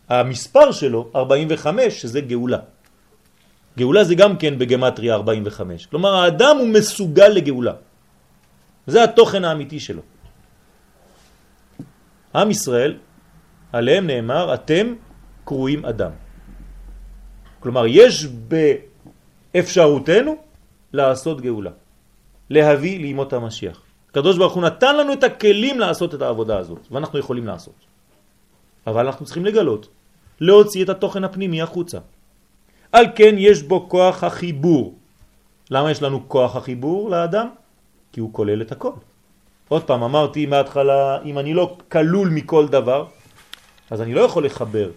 המספר 0.09 0.71
שלו 0.71 1.09
45 1.15 2.01
שזה 2.01 2.21
גאולה. 2.21 2.59
גאולה 3.77 4.03
זה 4.03 4.15
גם 4.15 4.37
כן 4.37 4.59
בגמטריה 4.59 5.13
45. 5.13 5.85
כלומר 5.85 6.15
האדם 6.15 6.57
הוא 6.57 6.67
מסוגל 6.67 7.27
לגאולה. 7.27 7.73
זה 8.87 9.03
התוכן 9.03 9.43
האמיתי 9.43 9.79
שלו. 9.79 10.01
עם 12.35 12.51
ישראל, 12.51 12.97
עליהם 13.73 14.07
נאמר, 14.07 14.53
אתם 14.53 14.93
קרויים 15.45 15.85
אדם. 15.85 16.11
כלומר, 17.59 17.85
יש 17.87 18.27
באפשרותנו 19.53 20.35
לעשות 20.93 21.41
גאולה, 21.41 21.71
להביא 22.49 22.99
לימות 22.99 23.33
המשיח. 23.33 23.81
הקדוש 24.09 24.37
ברוך 24.37 24.53
הוא 24.53 24.63
נתן 24.63 24.97
לנו 24.97 25.13
את 25.13 25.23
הכלים 25.23 25.79
לעשות 25.79 26.15
את 26.15 26.21
העבודה 26.21 26.57
הזאת, 26.57 26.87
ואנחנו 26.91 27.19
יכולים 27.19 27.47
לעשות. 27.47 27.75
אבל 28.87 29.05
אנחנו 29.05 29.25
צריכים 29.25 29.45
לגלות, 29.45 29.87
להוציא 30.39 30.83
את 30.83 30.89
התוכן 30.89 31.23
הפנימי 31.23 31.61
החוצה. 31.61 31.99
על 32.91 33.05
כן 33.15 33.35
יש 33.37 33.63
בו 33.63 33.89
כוח 33.89 34.23
החיבור. 34.23 34.95
למה 35.71 35.91
יש 35.91 36.01
לנו 36.03 36.29
כוח 36.29 36.55
החיבור 36.55 37.09
לאדם? 37.09 37.47
כי 38.11 38.19
הוא 38.19 38.33
כולל 38.33 38.61
את 38.61 38.71
הכל. 38.71 38.91
עוד 39.69 39.83
פעם, 39.83 40.03
אמרתי 40.03 40.45
מההתחלה, 40.45 41.19
אם 41.25 41.39
אני 41.39 41.53
לא 41.53 41.77
כלול 41.91 42.29
מכל 42.29 42.67
דבר, 42.67 43.05
אז 43.89 44.01
אני 44.01 44.13
לא 44.13 44.21
יכול 44.21 44.45
לחבר. 44.45 44.89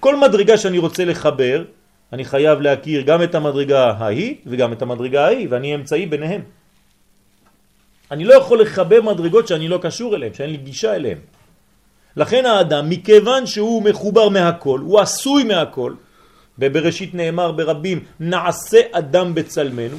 כל 0.00 0.16
מדרגה 0.16 0.58
שאני 0.58 0.78
רוצה 0.78 1.04
לחבר, 1.04 1.64
אני 2.12 2.24
חייב 2.24 2.60
להכיר 2.60 3.00
גם 3.02 3.22
את 3.22 3.34
המדרגה 3.34 3.90
ההיא 3.90 4.34
וגם 4.46 4.72
את 4.72 4.82
המדרגה 4.82 5.24
ההיא, 5.24 5.46
ואני 5.50 5.74
אמצעי 5.74 6.06
ביניהם. 6.06 6.42
אני 8.10 8.24
לא 8.24 8.34
יכול 8.34 8.60
לחבר 8.60 9.02
מדרגות 9.02 9.48
שאני 9.48 9.68
לא 9.68 9.78
קשור 9.82 10.16
אליהם, 10.16 10.34
שאין 10.34 10.50
לי 10.50 10.56
גישה 10.56 10.94
אליהם. 10.94 11.18
לכן 12.16 12.46
האדם, 12.46 12.90
מכיוון 12.90 13.46
שהוא 13.46 13.82
מחובר 13.82 14.28
מהכל, 14.28 14.80
הוא 14.80 15.00
עשוי 15.00 15.44
מהכל, 15.44 15.94
ובראשית 16.58 17.14
נאמר 17.14 17.52
ברבים, 17.52 18.04
נעשה 18.20 18.80
אדם 18.92 19.34
בצלמנו, 19.34 19.96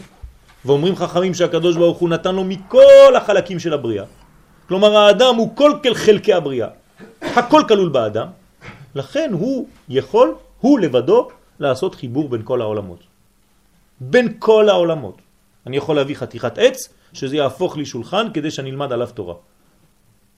ואומרים 0.67 0.95
חכמים 0.95 1.33
שהקדוש 1.33 1.75
ברוך 1.75 1.97
הוא 1.97 2.09
נתן 2.09 2.35
לו 2.35 2.43
מכל 2.43 3.15
החלקים 3.15 3.59
של 3.59 3.73
הבריאה. 3.73 4.05
כלומר 4.67 4.97
האדם 4.97 5.35
הוא 5.35 5.55
כל 5.55 5.71
חלקי 5.93 6.33
הבריאה, 6.33 6.67
הכל 7.21 7.61
כלול 7.67 7.89
באדם, 7.89 8.27
לכן 8.95 9.29
הוא 9.33 9.67
יכול, 9.89 10.35
הוא 10.59 10.79
לבדו, 10.79 11.27
לעשות 11.59 11.95
חיבור 11.95 12.29
בין 12.29 12.41
כל 12.43 12.61
העולמות. 12.61 12.99
בין 13.99 14.27
כל 14.39 14.69
העולמות. 14.69 15.17
אני 15.67 15.77
יכול 15.77 15.95
להביא 15.95 16.15
חתיכת 16.15 16.57
עץ, 16.57 16.89
שזה 17.13 17.35
יהפוך 17.37 17.77
לי 17.77 17.85
שולחן 17.85 18.27
כדי 18.33 18.51
שאני 18.51 18.69
אלמד 18.69 18.91
עליו 18.91 19.07
תורה. 19.13 19.35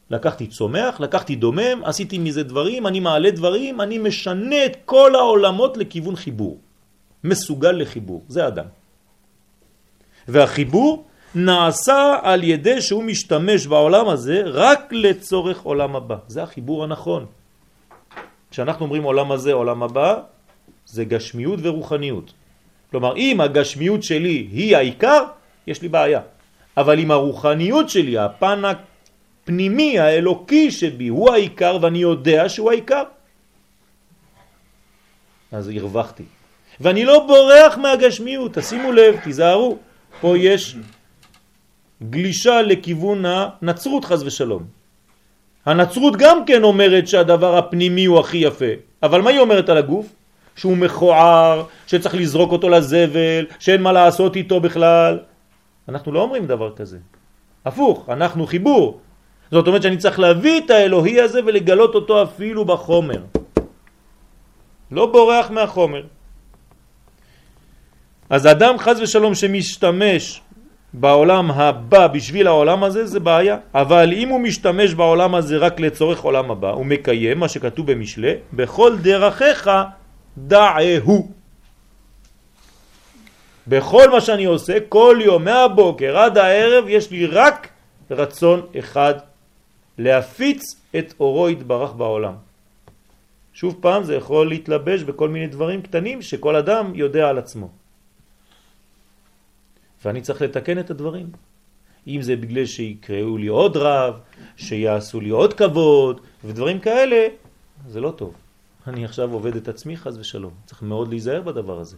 לקחתי 0.09 0.47
צומח, 0.47 0.99
לקחתי 0.99 1.35
דומם, 1.35 1.81
עשיתי 1.83 2.17
מזה 2.17 2.43
דברים, 2.43 2.87
אני 2.87 2.99
מעלה 2.99 3.31
דברים, 3.31 3.81
אני 3.81 3.97
משנה 3.97 4.65
את 4.65 4.77
כל 4.85 5.15
העולמות 5.15 5.77
לכיוון 5.77 6.15
חיבור. 6.15 6.57
מסוגל 7.23 7.71
לחיבור, 7.71 8.23
זה 8.27 8.47
אדם. 8.47 8.78
והחיבור 10.29 11.05
נעשה 11.35 12.17
על 12.21 12.43
ידי 12.43 12.81
שהוא 12.81 13.03
משתמש 13.03 13.67
בעולם 13.67 14.09
הזה 14.09 14.41
רק 14.45 14.79
לצורך 14.91 15.61
עולם 15.61 15.95
הבא. 15.95 16.15
זה 16.27 16.43
החיבור 16.43 16.83
הנכון. 16.83 17.25
כשאנחנו 18.51 18.85
אומרים 18.85 19.03
עולם 19.03 19.31
הזה, 19.31 19.53
עולם 19.53 19.83
הבא, 19.83 20.21
זה 20.85 21.05
גשמיות 21.05 21.59
ורוחניות. 21.63 22.33
כלומר, 22.91 23.15
אם 23.15 23.41
הגשמיות 23.41 24.03
שלי 24.03 24.47
היא 24.51 24.77
העיקר, 24.77 25.23
יש 25.67 25.81
לי 25.81 25.87
בעיה. 25.87 26.21
אבל 26.77 26.99
אם 26.99 27.11
הרוחניות 27.11 27.89
שלי, 27.89 28.17
הפן 28.17 28.61
הפנימי, 28.65 29.99
האלוקי 29.99 30.71
שבי, 30.71 31.07
הוא 31.07 31.31
העיקר 31.31 31.77
ואני 31.81 31.97
יודע 31.97 32.49
שהוא 32.49 32.71
העיקר, 32.71 33.03
אז 35.51 35.69
הרווחתי. 35.69 36.23
ואני 36.79 37.05
לא 37.05 37.25
בורח 37.27 37.77
מהגשמיות, 37.77 38.57
תשימו 38.57 38.91
לב, 38.91 39.19
תיזהרו, 39.23 39.77
פה 40.21 40.37
יש 40.37 40.75
גלישה 42.03 42.61
לכיוון 42.61 43.23
הנצרות 43.25 44.05
חז 44.05 44.23
ושלום. 44.23 44.63
הנצרות 45.65 46.15
גם 46.17 46.45
כן 46.45 46.63
אומרת 46.63 47.07
שהדבר 47.07 47.57
הפנימי 47.57 48.05
הוא 48.05 48.19
הכי 48.19 48.37
יפה, 48.37 48.73
אבל 49.03 49.21
מה 49.21 49.29
היא 49.29 49.39
אומרת 49.39 49.69
על 49.69 49.77
הגוף? 49.77 50.07
שהוא 50.55 50.77
מכוער, 50.77 51.63
שצריך 51.87 52.15
לזרוק 52.15 52.51
אותו 52.51 52.69
לזבל, 52.69 53.45
שאין 53.59 53.81
מה 53.81 53.91
לעשות 53.91 54.35
איתו 54.35 54.59
בכלל. 54.59 55.19
אנחנו 55.89 56.11
לא 56.11 56.21
אומרים 56.21 56.45
דבר 56.45 56.75
כזה. 56.75 56.97
הפוך, 57.65 58.09
אנחנו 58.09 58.47
חיבור. 58.47 58.99
זאת 59.51 59.67
אומרת 59.67 59.81
שאני 59.81 59.97
צריך 59.97 60.19
להביא 60.19 60.61
את 60.65 60.69
האלוהי 60.69 61.21
הזה 61.21 61.39
ולגלות 61.45 61.95
אותו 61.95 62.23
אפילו 62.23 62.65
בחומר. 62.65 63.21
לא 64.91 65.05
בורח 65.05 65.51
מהחומר. 65.51 66.03
אז 68.29 68.47
אדם 68.47 68.77
חז 68.77 68.99
ושלום 69.01 69.35
שמשתמש 69.35 70.41
בעולם 70.93 71.51
הבא 71.51 72.07
בשביל 72.07 72.47
העולם 72.47 72.83
הזה 72.83 73.05
זה 73.05 73.19
בעיה, 73.19 73.57
אבל 73.73 74.13
אם 74.13 74.29
הוא 74.29 74.39
משתמש 74.39 74.93
בעולם 74.93 75.35
הזה 75.35 75.57
רק 75.57 75.79
לצורך 75.79 76.19
עולם 76.21 76.51
הבא, 76.51 76.69
הוא 76.69 76.85
מקיים 76.85 77.39
מה 77.39 77.47
שכתוב 77.47 77.91
במשלה, 77.91 78.33
בכל 78.53 78.97
דרכיך 78.97 79.69
דעהו. 80.37 81.31
בכל 83.67 84.09
מה 84.09 84.21
שאני 84.21 84.45
עושה, 84.45 84.77
כל 84.89 85.17
יום 85.21 85.43
מהבוקר 85.43 86.17
עד 86.17 86.37
הערב 86.37 86.85
יש 86.87 87.11
לי 87.11 87.25
רק 87.25 87.69
רצון 88.11 88.61
אחד, 88.79 89.13
להפיץ 89.97 90.61
את 90.95 91.13
אורו 91.19 91.49
יתברך 91.49 91.91
בעולם. 91.93 92.33
שוב 93.53 93.77
פעם 93.81 94.03
זה 94.03 94.15
יכול 94.15 94.49
להתלבש 94.49 95.03
בכל 95.03 95.29
מיני 95.29 95.47
דברים 95.47 95.81
קטנים 95.81 96.21
שכל 96.21 96.55
אדם 96.55 96.91
יודע 96.95 97.29
על 97.29 97.37
עצמו. 97.37 97.78
ואני 100.05 100.21
צריך 100.21 100.41
לתקן 100.41 100.79
את 100.79 100.89
הדברים. 100.89 101.29
אם 102.07 102.21
זה 102.21 102.35
בגלל 102.35 102.65
שיקראו 102.65 103.37
לי 103.37 103.47
עוד 103.47 103.77
רב, 103.77 104.19
שיעשו 104.57 105.21
לי 105.21 105.29
עוד 105.29 105.53
כבוד, 105.53 106.21
ודברים 106.43 106.79
כאלה, 106.79 107.27
זה 107.87 108.01
לא 108.01 108.11
טוב. 108.11 108.33
אני 108.87 109.05
עכשיו 109.05 109.33
עובד 109.33 109.55
את 109.55 109.67
עצמי 109.67 109.97
חז 109.97 110.17
ושלום. 110.17 110.53
צריך 110.65 110.81
מאוד 110.81 111.07
להיזהר 111.09 111.41
בדבר 111.41 111.79
הזה. 111.79 111.97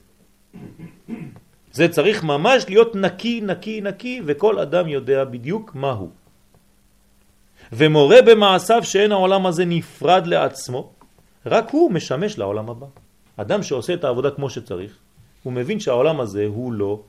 זה 1.71 1.87
צריך 1.87 2.23
ממש 2.23 2.65
להיות 2.69 2.95
נקי, 2.95 3.41
נקי, 3.41 3.81
נקי, 3.81 4.21
וכל 4.25 4.59
אדם 4.59 4.87
יודע 4.87 5.23
בדיוק 5.25 5.75
מה 5.75 5.91
הוא. 5.91 6.09
ומורה 7.71 8.21
במעשיו 8.21 8.83
שאין 8.83 9.11
העולם 9.11 9.45
הזה 9.45 9.65
נפרד 9.65 10.27
לעצמו, 10.27 10.91
רק 11.45 11.69
הוא 11.71 11.91
משמש 11.91 12.37
לעולם 12.37 12.69
הבא. 12.69 12.87
אדם 13.37 13.63
שעושה 13.63 13.93
את 13.93 14.03
העבודה 14.03 14.31
כמו 14.31 14.49
שצריך, 14.49 14.97
הוא 15.43 15.53
מבין 15.53 15.79
שהעולם 15.79 16.19
הזה 16.19 16.45
הוא 16.45 16.73
לא 16.73 16.99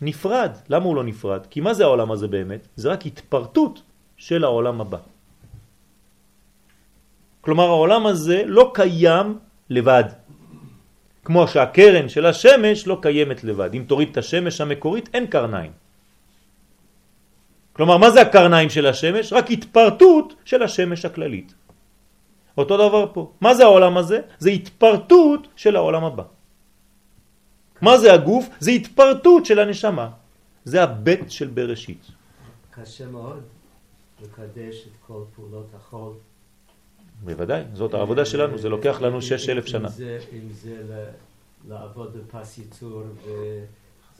נפרד. 0.00 0.50
למה 0.68 0.84
הוא 0.84 0.96
לא 0.96 1.04
נפרד? 1.04 1.46
כי 1.50 1.60
מה 1.60 1.74
זה 1.74 1.84
העולם 1.84 2.10
הזה 2.12 2.28
באמת? 2.28 2.68
זה 2.76 2.92
רק 2.92 3.06
התפרטות 3.06 3.82
של 4.16 4.44
העולם 4.44 4.80
הבא. 4.80 4.98
כלומר 7.40 7.64
העולם 7.64 8.06
הזה 8.06 8.42
לא 8.46 8.70
קיים 8.74 9.38
לבד. 9.70 10.04
כמו 11.24 11.48
שהקרן 11.48 12.08
של 12.08 12.26
השמש 12.26 12.86
לא 12.86 12.98
קיימת 13.02 13.44
לבד. 13.44 13.74
אם 13.74 13.84
תוריד 13.86 14.08
את 14.10 14.16
השמש 14.16 14.60
המקורית 14.60 15.08
אין 15.14 15.26
קרניים. 15.26 15.72
כלומר 17.72 17.96
מה 17.96 18.10
זה 18.10 18.20
הקרניים 18.20 18.70
של 18.70 18.86
השמש? 18.86 19.32
רק 19.32 19.50
התפרטות 19.50 20.34
של 20.44 20.62
השמש 20.62 21.04
הכללית. 21.04 21.54
אותו 22.58 22.74
דבר 22.76 23.06
פה. 23.12 23.30
מה 23.40 23.54
זה 23.54 23.62
העולם 23.64 23.96
הזה? 23.96 24.20
זה 24.38 24.50
התפרטות 24.50 25.48
של 25.56 25.76
העולם 25.76 26.04
הבא. 26.04 26.35
מה 27.80 27.98
זה 27.98 28.14
הגוף? 28.14 28.48
זה 28.60 28.70
התפרטות 28.70 29.46
של 29.46 29.58
הנשמה. 29.58 30.10
זה 30.64 30.82
הבית 30.82 31.30
של 31.30 31.46
בראשית. 31.46 32.06
קשה 32.70 33.06
מאוד 33.06 33.42
לקדש 34.22 34.86
את 34.86 34.96
כל 35.06 35.22
פעולות 35.34 35.66
החול. 35.76 36.12
בוודאי, 37.24 37.62
זאת 37.74 37.94
העבודה 37.94 38.24
שלנו, 38.24 38.58
זה 38.58 38.68
לוקח 38.68 39.00
לנו 39.00 39.22
שש 39.22 39.48
אלף 39.48 39.66
שנה. 39.66 39.88
אם 40.32 40.48
זה, 40.52 41.10
לעבוד 41.68 42.16
בפס 42.16 42.58
ייצור 42.58 43.02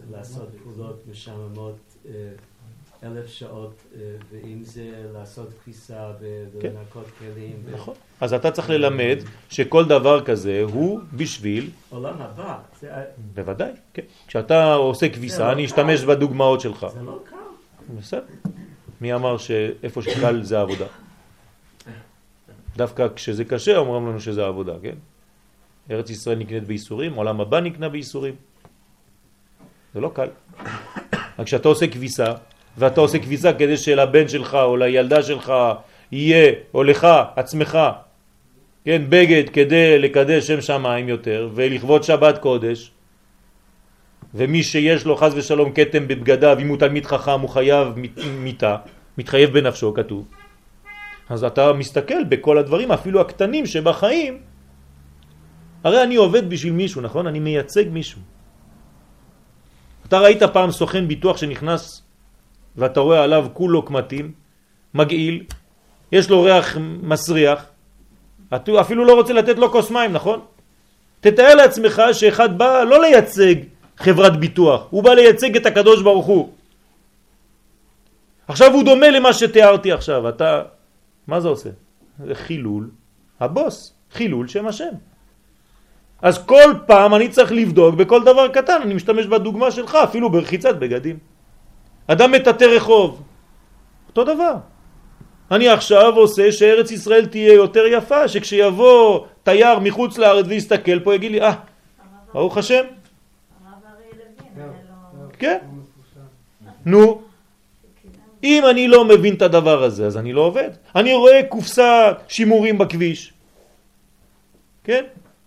ולעשות 0.07 0.49
פעולות 0.63 1.03
משעממות 1.11 1.77
אה, 2.09 2.13
אלף 3.03 3.27
שעות, 3.27 3.75
אה, 3.95 4.17
ואם 4.31 4.63
זה 4.63 5.11
לעשות 5.13 5.49
כביסה 5.65 6.13
ולנקות 6.21 7.07
כלים. 7.19 7.63
נכון. 7.73 7.95
אז 8.21 8.35
אתה 8.35 8.51
צריך 8.51 8.71
ללמד 8.71 9.19
שכל 9.51 9.85
דבר 9.85 10.25
כזה 10.25 10.63
הוא 10.73 11.01
בשביל... 11.13 11.71
עולם 11.91 12.15
הבא. 12.19 12.59
בוודאי, 13.35 13.73
כן. 13.95 14.03
כשאתה 14.27 14.75
עושה 14.75 15.09
כביסה, 15.09 15.53
אני 15.53 15.65
אשתמש 15.65 16.05
בדוגמאות 16.05 16.61
שלך. 16.61 16.87
זה 16.95 17.03
לא 17.03 17.19
קל. 17.31 17.37
בסדר. 17.99 18.23
מי 19.01 19.15
אמר 19.15 19.39
שאיפה 19.39 20.03
שקל 20.03 20.43
זה 20.43 20.61
עבודה? 20.61 20.87
דווקא 22.77 23.07
כשזה 23.17 23.45
קשה 23.45 23.77
אומרים 23.77 24.09
לנו 24.09 24.21
שזה 24.21 24.47
עבודה, 24.47 24.73
כן? 24.83 24.95
ארץ 25.91 26.11
ישראל 26.11 26.39
נקנית 26.39 26.65
בייסורים, 26.65 27.15
עולם 27.15 27.41
הבא 27.41 27.61
נקנה 27.61 27.89
בייסורים. 27.89 28.35
זה 29.95 30.01
לא 30.01 30.11
קל. 30.15 30.29
רק 31.39 31.47
כשאתה 31.47 31.69
עושה 31.69 31.87
כביסה, 31.87 32.33
ואתה 32.79 33.01
עושה 33.01 33.19
כביסה 33.19 33.53
כדי 33.53 33.77
שלבן 33.77 34.29
שלך 34.29 34.55
או 34.55 34.77
לילדה 34.77 35.23
שלך 35.23 35.53
יהיה, 36.13 36.53
או 36.75 36.83
לך, 36.83 37.07
עצמך, 37.37 37.79
כן, 38.87 39.03
בגד 39.09 39.51
כדי 39.53 39.99
לקדש 39.99 40.47
שם 40.47 40.61
שמיים 40.61 41.09
יותר 41.09 41.51
ולכבוד 41.55 42.03
שבת 42.03 42.39
קודש. 42.39 42.91
ומי 44.35 44.63
שיש 44.63 45.05
לו 45.07 45.17
חז 45.17 45.35
ושלום 45.35 45.73
קטם 45.73 46.09
בבגדיו, 46.09 46.59
אם 46.61 46.69
הוא 46.69 46.77
תלמיד 46.77 47.07
חכם 47.07 47.41
הוא 47.41 47.51
חייב 47.51 47.89
מיטה, 48.39 48.77
מתחייב 49.19 49.51
בנפשו 49.51 49.95
כתוב. 49.95 50.29
אז 51.29 51.45
אתה 51.45 51.73
מסתכל 51.73 52.25
בכל 52.25 52.59
הדברים 52.59 52.93
אפילו 52.93 53.21
הקטנים 53.21 53.67
שבחיים. 53.67 54.39
הרי 55.85 56.03
אני 56.03 56.17
עובד 56.17 56.51
בשביל 56.51 56.73
מישהו, 56.73 57.01
נכון? 57.01 57.27
אני 57.27 57.41
מייצג 57.41 57.85
מישהו. 57.91 58.21
אתה 60.07 60.19
ראית 60.19 60.43
פעם 60.43 60.71
סוכן 60.71 61.09
ביטוח 61.09 61.37
שנכנס 61.37 62.03
ואתה 62.77 63.01
רואה 63.01 63.25
עליו 63.25 63.47
כולו 63.53 63.83
קמטים, 63.83 64.33
מגעיל, 64.95 65.45
יש 66.13 66.31
לו 66.31 66.43
ריח 66.43 66.77
מסריח, 67.03 67.76
אתה 68.55 68.81
אפילו 68.81 69.05
לא 69.05 69.15
רוצה 69.15 69.33
לתת 69.33 69.59
לו 69.59 69.73
כוס 69.73 69.91
מים, 69.91 70.13
נכון? 70.13 70.41
תתאר 71.21 71.55
לעצמך 71.55 72.03
שאחד 72.13 72.59
בא 72.59 72.83
לא 72.83 73.01
לייצג 73.01 73.55
חברת 73.97 74.37
ביטוח, 74.37 74.87
הוא 74.91 75.03
בא 75.03 75.15
לייצג 75.15 75.57
את 75.57 75.67
הקדוש 75.67 76.03
ברוך 76.03 76.27
הוא. 76.27 76.53
עכשיו 78.49 78.73
הוא 78.73 78.85
דומה 78.85 79.11
למה 79.11 79.33
שתיארתי 79.33 79.93
עכשיו, 79.93 80.29
אתה... 80.29 80.63
מה 81.27 81.41
זה 81.41 81.49
עושה? 81.49 81.71
זה 82.27 82.35
חילול 82.35 82.91
הבוס, 83.41 83.93
חילול 84.13 84.49
שם 84.49 84.67
השם. 84.67 84.93
אז 86.23 86.47
כל 86.47 86.75
פעם 86.87 87.15
אני 87.15 87.29
צריך 87.29 87.53
לבדוק 87.53 87.95
בכל 87.95 88.25
דבר 88.25 88.49
קטן, 88.49 88.83
אני 88.83 88.95
משתמש 88.95 89.27
בדוגמה 89.27 89.71
שלך, 89.71 89.95
אפילו 89.95 90.31
ברחיצת 90.31 90.77
בגדים. 90.77 91.19
אדם 92.07 92.33
מטאטא 92.33 92.65
רחוב, 92.65 93.23
אותו 94.09 94.25
דבר. 94.25 94.55
אני 95.51 95.69
עכשיו 95.69 96.17
עושה 96.17 96.53
שארץ 96.53 96.91
ישראל 96.91 97.27
תהיה 97.27 97.53
יותר 97.53 97.87
יפה, 97.87 98.29
שכשיבוא 98.29 99.27
תייר 99.43 99.79
מחוץ 99.79 100.19
לארץ 100.19 100.47
ויסתכל 100.49 101.01
פה 101.01 101.15
יגיד 101.15 101.33
לי, 101.33 101.41
אה, 101.41 101.55
ברוך 102.33 102.59
השם. 102.59 102.85
כן. 105.39 105.59
נו, 106.87 107.23
אם 108.45 108.63
אני 108.71 108.89
לא 108.89 109.05
מבין 109.05 109.35
את 109.35 109.43
הדבר 109.43 109.83
הזה, 109.83 110.07
אז 110.07 110.17
אני 110.17 110.33
לא 110.33 110.41
עובד. 110.41 110.71
אני 110.95 111.15
רואה 111.15 111.41
קופסה 111.49 112.13
שימורים 112.29 112.79
בכביש. 112.79 113.33
כן? 114.85 115.05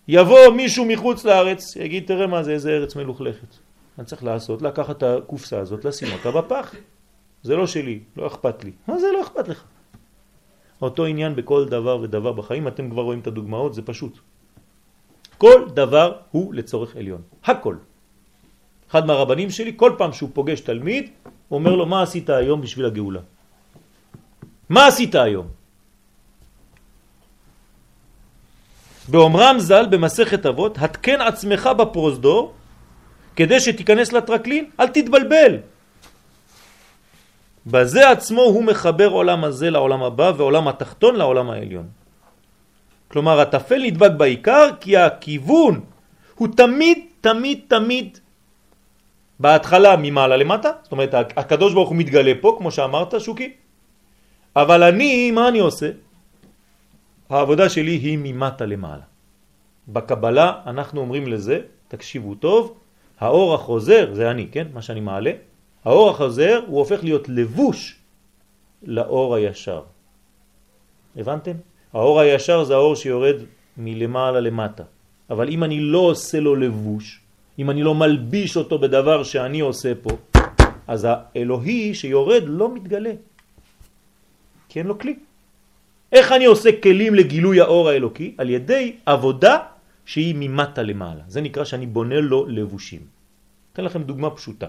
יבוא 0.07 0.49
מישהו 0.49 0.85
מחוץ 0.85 1.25
לארץ, 1.25 1.75
יגיד, 1.75 2.03
תראה 2.07 2.27
מה 2.27 2.43
זה, 2.43 2.51
איזה 2.51 2.69
ארץ 2.71 2.95
מלוכלכת. 2.95 3.47
אני 3.97 4.05
צריך 4.05 4.23
לעשות, 4.23 4.61
לקחת 4.61 4.97
את 4.97 5.03
הקופסה 5.03 5.59
הזאת, 5.59 5.85
לשים 5.85 6.07
אותה 6.13 6.31
בפח. 6.31 6.75
זה 7.43 7.55
לא 7.55 7.67
שלי, 7.67 7.99
לא 8.17 8.27
אכפת 8.27 8.63
לי. 8.63 8.71
מה 8.87 8.99
זה 8.99 9.07
לא 9.13 9.21
אכפת 9.21 9.47
לך? 9.47 9.63
אותו 10.81 11.05
עניין 11.05 11.35
בכל 11.35 11.65
דבר 11.65 11.99
ודבר 12.01 12.31
בחיים, 12.31 12.67
אתם 12.67 12.89
כבר 12.89 13.01
רואים 13.01 13.19
את 13.19 13.27
הדוגמאות, 13.27 13.73
זה 13.73 13.81
פשוט. 13.81 14.19
כל 15.37 15.65
דבר 15.73 16.13
הוא 16.31 16.53
לצורך 16.53 16.95
עליון. 16.95 17.21
הכל. 17.45 17.75
אחד 18.91 19.05
מהרבנים 19.05 19.49
שלי, 19.49 19.73
כל 19.75 19.91
פעם 19.97 20.13
שהוא 20.13 20.29
פוגש 20.33 20.59
תלמיד, 20.59 21.09
הוא 21.47 21.59
אומר 21.59 21.75
לו, 21.75 21.85
מה 21.85 22.01
עשית 22.01 22.29
היום 22.29 22.61
בשביל 22.61 22.85
הגאולה? 22.85 23.19
מה 24.69 24.87
עשית 24.87 25.15
היום? 25.15 25.47
באומרם 29.07 29.55
ז"ל 29.59 29.85
במסכת 29.89 30.45
אבות, 30.45 30.77
התקן 30.77 31.21
עצמך 31.21 31.69
בפרוזדור 31.77 32.53
כדי 33.35 33.59
שתיכנס 33.59 34.11
לטרקלין, 34.11 34.69
אל 34.79 34.87
תתבלבל. 34.87 35.57
בזה 37.71 38.09
עצמו 38.09 38.41
הוא 38.41 38.63
מחבר 38.63 39.09
עולם 39.09 39.43
הזה 39.43 39.69
לעולם 39.69 40.03
הבא 40.03 40.31
ועולם 40.37 40.67
התחתון 40.67 41.15
לעולם 41.15 41.49
העליון. 41.49 41.87
כלומר, 43.07 43.41
התפל 43.41 43.81
נדבק 43.83 44.11
בעיקר 44.17 44.69
כי 44.79 44.97
הכיוון 44.97 45.81
הוא 46.35 46.47
תמיד, 46.57 46.97
תמיד, 47.21 47.59
תמיד 47.67 48.17
בהתחלה 49.39 49.95
ממעלה 49.97 50.37
למטה, 50.37 50.71
זאת 50.83 50.91
אומרת, 50.91 51.13
הקדוש 51.13 51.73
ברוך 51.73 51.89
הוא 51.89 51.97
מתגלה 51.97 52.33
פה, 52.41 52.55
כמו 52.57 52.71
שאמרת, 52.71 53.21
שוקי, 53.21 53.53
אבל 54.55 54.83
אני, 54.83 55.31
מה 55.31 55.47
אני 55.47 55.59
עושה? 55.59 55.89
העבודה 57.29 57.69
שלי 57.69 57.91
היא 57.91 58.17
ממטה 58.21 58.65
למעלה. 58.65 59.05
בקבלה 59.87 60.53
אנחנו 60.65 61.01
אומרים 61.01 61.27
לזה, 61.27 61.59
תקשיבו 61.87 62.35
טוב, 62.35 62.77
האור 63.19 63.55
החוזר, 63.55 64.09
זה 64.13 64.31
אני, 64.31 64.47
כן? 64.51 64.67
מה 64.73 64.81
שאני 64.81 64.99
מעלה, 64.99 65.31
האור 65.89 66.09
החוזר 66.09 66.61
הוא 66.67 66.79
הופך 66.79 67.03
להיות 67.03 67.29
לבוש 67.29 67.95
לאור 68.83 69.35
הישר. 69.35 69.81
הבנתם? 71.17 71.51
האור 71.93 72.19
הישר 72.19 72.63
זה 72.63 72.73
האור 72.73 72.95
שיורד 72.95 73.35
מלמעלה 73.77 74.39
למטה. 74.39 74.83
אבל 75.29 75.49
אם 75.49 75.63
אני 75.63 75.79
לא 75.79 76.13
עושה 76.13 76.39
לו 76.39 76.55
לבוש, 76.55 77.19
אם 77.59 77.69
אני 77.69 77.81
לא 77.83 77.95
מלביש 77.95 78.57
אותו 78.57 78.79
בדבר 78.79 79.23
שאני 79.23 79.59
עושה 79.59 79.91
פה, 80.05 80.09
אז 80.87 81.07
האלוהי 81.09 81.93
שיורד 81.97 82.43
לא 82.45 82.73
מתגלה. 82.73 83.13
כי 84.69 84.79
אין 84.79 84.87
לו 84.87 84.99
כלי. 84.99 85.15
איך 86.11 86.31
אני 86.31 86.45
עושה 86.45 86.69
כלים 86.81 87.15
לגילוי 87.15 87.61
האור 87.61 87.89
האלוקי? 87.89 88.37
על 88.37 88.49
ידי 88.49 88.95
עבודה 89.05 89.57
שהיא 90.05 90.35
ממטה 90.37 90.81
למעלה. 90.85 91.25
זה 91.27 91.41
נקרא 91.41 91.63
שאני 91.65 91.85
בונה 91.85 92.21
לו 92.21 92.45
לבושים. 92.45 93.01
אתן 93.73 93.83
לכם 93.83 94.03
דוגמה 94.03 94.29
פשוטה. 94.29 94.67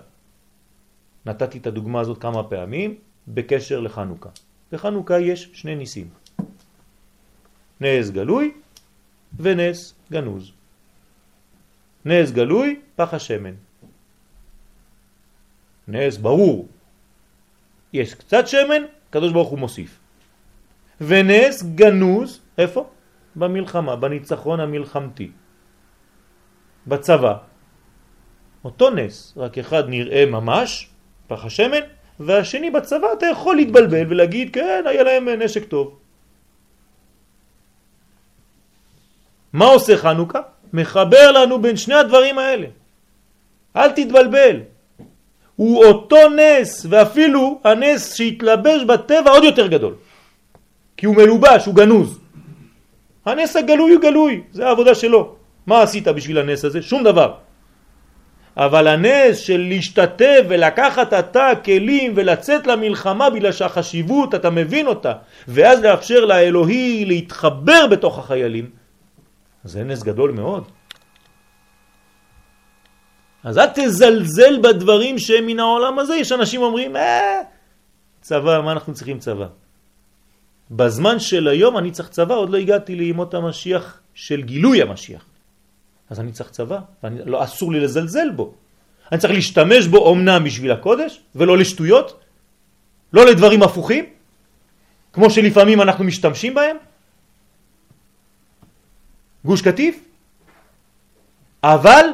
נתתי 1.27 1.59
את 1.59 1.67
הדוגמה 1.67 2.01
הזאת 2.01 2.19
כמה 2.19 2.43
פעמים 2.45 2.95
בקשר 3.29 3.81
לחנוכה. 3.81 4.29
בחנוכה 4.73 5.21
יש 5.21 5.51
שני 5.53 5.77
ניסים. 5.77 6.09
נס 7.81 8.11
גלוי 8.11 8.53
ונס 9.37 9.95
גנוז. 10.13 10.53
נס 12.05 12.31
גלוי, 12.31 12.81
פח 12.97 13.15
השמן. 13.15 13.55
נס 15.89 16.17
ברור. 16.17 16.69
יש 17.93 18.15
קצת 18.15 18.49
שמן, 18.49 18.83
קדוש 19.11 19.33
ברוך 19.33 19.49
הוא 19.49 19.59
מוסיף. 19.59 19.99
ונס 21.01 21.63
גנוז, 21.75 22.41
איפה? 22.59 22.91
במלחמה, 23.37 23.97
בניצחון 23.97 24.61
המלחמתי. 24.61 25.31
בצבא. 26.87 27.37
אותו 28.65 28.91
נס, 28.91 29.35
רק 29.37 29.59
אחד 29.59 29.89
נראה 29.89 30.27
ממש, 30.27 30.91
פח 31.31 31.45
השמן, 31.45 31.85
והשני 32.21 32.71
בצבא 32.71 33.07
אתה 33.13 33.27
יכול 33.27 33.57
להתבלבל 33.57 34.05
ולהגיד, 34.09 34.55
כן, 34.55 34.83
היה 34.87 35.03
להם 35.03 35.29
נשק 35.29 35.65
טוב. 35.65 35.99
מה 39.53 39.65
עושה 39.65 39.97
חנוכה? 39.97 40.41
מחבר 40.73 41.31
לנו 41.33 41.63
בין 41.63 41.77
שני 41.77 41.95
הדברים 41.95 42.39
האלה. 42.39 42.67
אל 43.77 43.91
תתבלבל. 43.91 44.57
הוא 45.57 45.85
אותו 45.85 46.17
נס, 46.29 46.87
ואפילו 46.91 47.61
הנס 47.65 48.15
שהתלבש 48.15 48.83
בטבע 48.83 49.31
עוד 49.31 49.45
יותר 49.45 49.67
גדול. 49.67 49.95
כי 50.97 51.07
הוא 51.07 51.17
מלובש, 51.17 51.67
הוא 51.67 51.75
גנוז. 51.75 52.19
הנס 53.27 53.57
הגלוי 53.57 53.95
הוא 53.95 54.03
גלוי, 54.03 54.43
זה 54.53 54.67
העבודה 54.67 54.95
שלו. 54.95 55.35
מה 55.67 55.83
עשית 55.83 56.09
בשביל 56.09 56.39
הנס 56.39 56.65
הזה? 56.65 56.83
שום 56.83 57.05
דבר. 57.05 57.50
אבל 58.57 58.89
הנס 58.89 59.39
של 59.39 59.67
להשתתף 59.69 60.41
ולקחת 60.49 61.13
אתה 61.13 61.51
כלים 61.65 62.13
ולצאת 62.17 62.67
למלחמה 62.67 63.31
בגלל 63.31 63.53
שהחשיבות, 63.53 64.35
אתה 64.35 64.51
מבין 64.51 64.87
אותה, 64.87 65.13
ואז 65.49 65.81
לאפשר 65.81 66.25
לאלוהי 66.25 67.05
להתחבר 67.05 67.87
בתוך 67.91 68.19
החיילים, 68.19 68.71
זה 69.65 69.85
נס 69.85 70.03
גדול 70.03 70.31
מאוד. 70.31 70.65
אז 73.45 73.59
אל 73.59 73.67
תזלזל 73.75 74.59
בדברים 74.63 75.19
שהם 75.19 75.47
מן 75.47 75.61
העולם 75.61 75.99
הזה. 75.99 76.15
יש 76.15 76.33
אנשים 76.33 76.63
אומרים, 76.63 76.97
אה, 76.97 77.41
צבא, 78.21 78.61
מה 78.61 78.73
אנחנו 78.73 78.95
צריכים 78.95 79.19
צבא? 79.19 79.47
בזמן 80.71 81.19
של 81.19 81.49
היום 81.49 81.79
אני 81.79 81.91
צריך 81.91 82.09
צבא, 82.09 82.35
עוד 82.35 82.51
לא 82.51 82.59
הגעתי 82.59 82.95
לימות 82.95 83.35
המשיח 83.35 84.01
של 84.15 84.43
גילוי 84.43 84.83
המשיח. 84.83 85.30
אז 86.11 86.21
אני 86.21 86.33
צריך 86.33 86.51
צבא, 86.51 86.79
ולא, 87.05 87.45
אסור 87.45 87.73
לי 87.73 87.81
לזלזל 87.81 88.31
בו. 88.31 88.55
אני 89.13 89.21
צריך 89.21 89.33
להשתמש 89.33 89.87
בו 89.87 90.13
אמנם 90.13 90.45
בשביל 90.45 90.73
הקודש, 90.73 91.21
ולא 91.35 91.59
לשטויות, 91.59 92.21
לא 93.13 93.27
לדברים 93.27 93.63
הפוכים, 93.63 94.05
כמו 95.13 95.31
שלפעמים 95.31 95.83
אנחנו 95.83 96.05
משתמשים 96.05 96.55
בהם. 96.55 96.77
גוש 99.45 99.63
קטיף. 99.63 100.05
אבל 101.63 102.05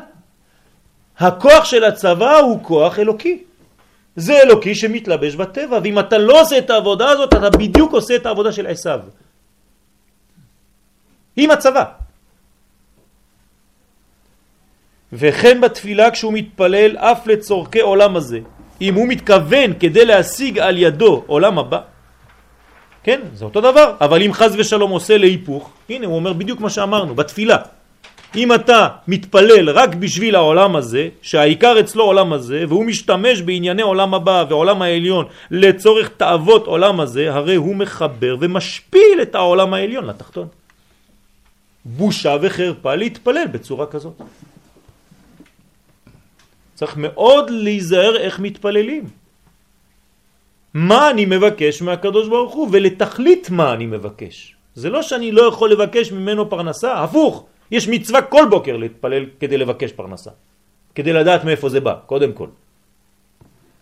הכוח 1.18 1.64
של 1.64 1.84
הצבא 1.84 2.36
הוא 2.36 2.64
כוח 2.64 2.98
אלוקי. 2.98 3.44
זה 4.16 4.42
אלוקי 4.42 4.74
שמתלבש 4.74 5.34
בטבע, 5.34 5.78
ואם 5.84 5.98
אתה 5.98 6.18
לא 6.18 6.40
עושה 6.40 6.58
את 6.58 6.70
העבודה 6.70 7.10
הזאת, 7.10 7.32
אתה 7.34 7.50
בדיוק 7.50 7.92
עושה 7.92 8.16
את 8.16 8.26
העבודה 8.26 8.52
של 8.52 8.66
עשיו. 8.66 9.00
עם 11.36 11.50
הצבא. 11.50 12.05
וכן 15.12 15.60
בתפילה 15.60 16.10
כשהוא 16.10 16.32
מתפלל 16.32 16.96
אף 16.96 17.26
לצורכי 17.26 17.80
עולם 17.80 18.16
הזה. 18.16 18.40
אם 18.80 18.94
הוא 18.94 19.08
מתכוון 19.08 19.72
כדי 19.80 20.04
להשיג 20.04 20.58
על 20.58 20.78
ידו 20.78 21.24
עולם 21.26 21.58
הבא, 21.58 21.80
כן, 23.02 23.20
זה 23.34 23.44
אותו 23.44 23.60
דבר. 23.60 23.94
אבל 24.00 24.22
אם 24.22 24.32
חז 24.32 24.54
ושלום 24.58 24.90
עושה 24.90 25.18
להיפוך, 25.18 25.70
הנה 25.90 26.06
הוא 26.06 26.16
אומר 26.16 26.32
בדיוק 26.32 26.60
מה 26.60 26.70
שאמרנו, 26.70 27.14
בתפילה. 27.14 27.56
אם 28.36 28.54
אתה 28.54 28.88
מתפלל 29.08 29.70
רק 29.70 29.94
בשביל 29.94 30.34
העולם 30.34 30.76
הזה, 30.76 31.08
שהעיקר 31.22 31.80
אצלו 31.80 32.04
עולם 32.04 32.32
הזה, 32.32 32.64
והוא 32.68 32.84
משתמש 32.84 33.40
בענייני 33.40 33.82
עולם 33.82 34.14
הבא 34.14 34.44
ועולם 34.48 34.82
העליון 34.82 35.24
לצורך 35.50 36.08
תאוות 36.16 36.66
עולם 36.66 37.00
הזה, 37.00 37.34
הרי 37.34 37.54
הוא 37.54 37.76
מחבר 37.76 38.36
ומשפיל 38.40 39.18
את 39.22 39.34
העולם 39.34 39.74
העליון 39.74 40.04
לתחתון. 40.06 40.48
בושה 41.84 42.36
וחרפה 42.42 42.94
להתפלל 42.94 43.46
בצורה 43.52 43.86
כזאת. 43.86 44.20
צריך 46.76 46.94
מאוד 46.96 47.50
להיזהר 47.50 48.16
איך 48.16 48.40
מתפללים. 48.40 49.04
מה 50.74 51.10
אני 51.10 51.24
מבקש 51.24 51.82
מהקדוש 51.82 52.28
ברוך 52.28 52.54
הוא 52.54 52.68
ולתכלית 52.72 53.50
מה 53.50 53.72
אני 53.72 53.86
מבקש. 53.86 54.56
זה 54.74 54.90
לא 54.92 55.02
שאני 55.02 55.32
לא 55.32 55.42
יכול 55.48 55.72
לבקש 55.72 56.12
ממנו 56.12 56.50
פרנסה, 56.50 57.02
הפוך. 57.02 57.46
יש 57.70 57.88
מצווה 57.88 58.22
כל 58.22 58.44
בוקר 58.50 58.76
להתפלל 58.76 59.24
כדי 59.40 59.56
לבקש 59.56 59.92
פרנסה. 59.92 60.30
כדי 60.94 61.12
לדעת 61.12 61.44
מאיפה 61.44 61.68
זה 61.68 61.80
בא, 61.80 61.94
קודם 62.06 62.32
כל. 62.36 62.48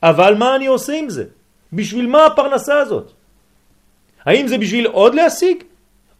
אבל 0.03 0.35
מה 0.39 0.57
אני 0.57 0.67
עושה 0.67 0.95
עם 0.95 1.11
זה? 1.11 1.25
בשביל 1.73 2.07
מה 2.07 2.27
הפרנסה 2.27 2.79
הזאת? 2.79 3.11
האם 4.25 4.47
זה 4.47 4.59
בשביל 4.59 4.87
עוד 4.87 5.15
להשיג? 5.15 5.57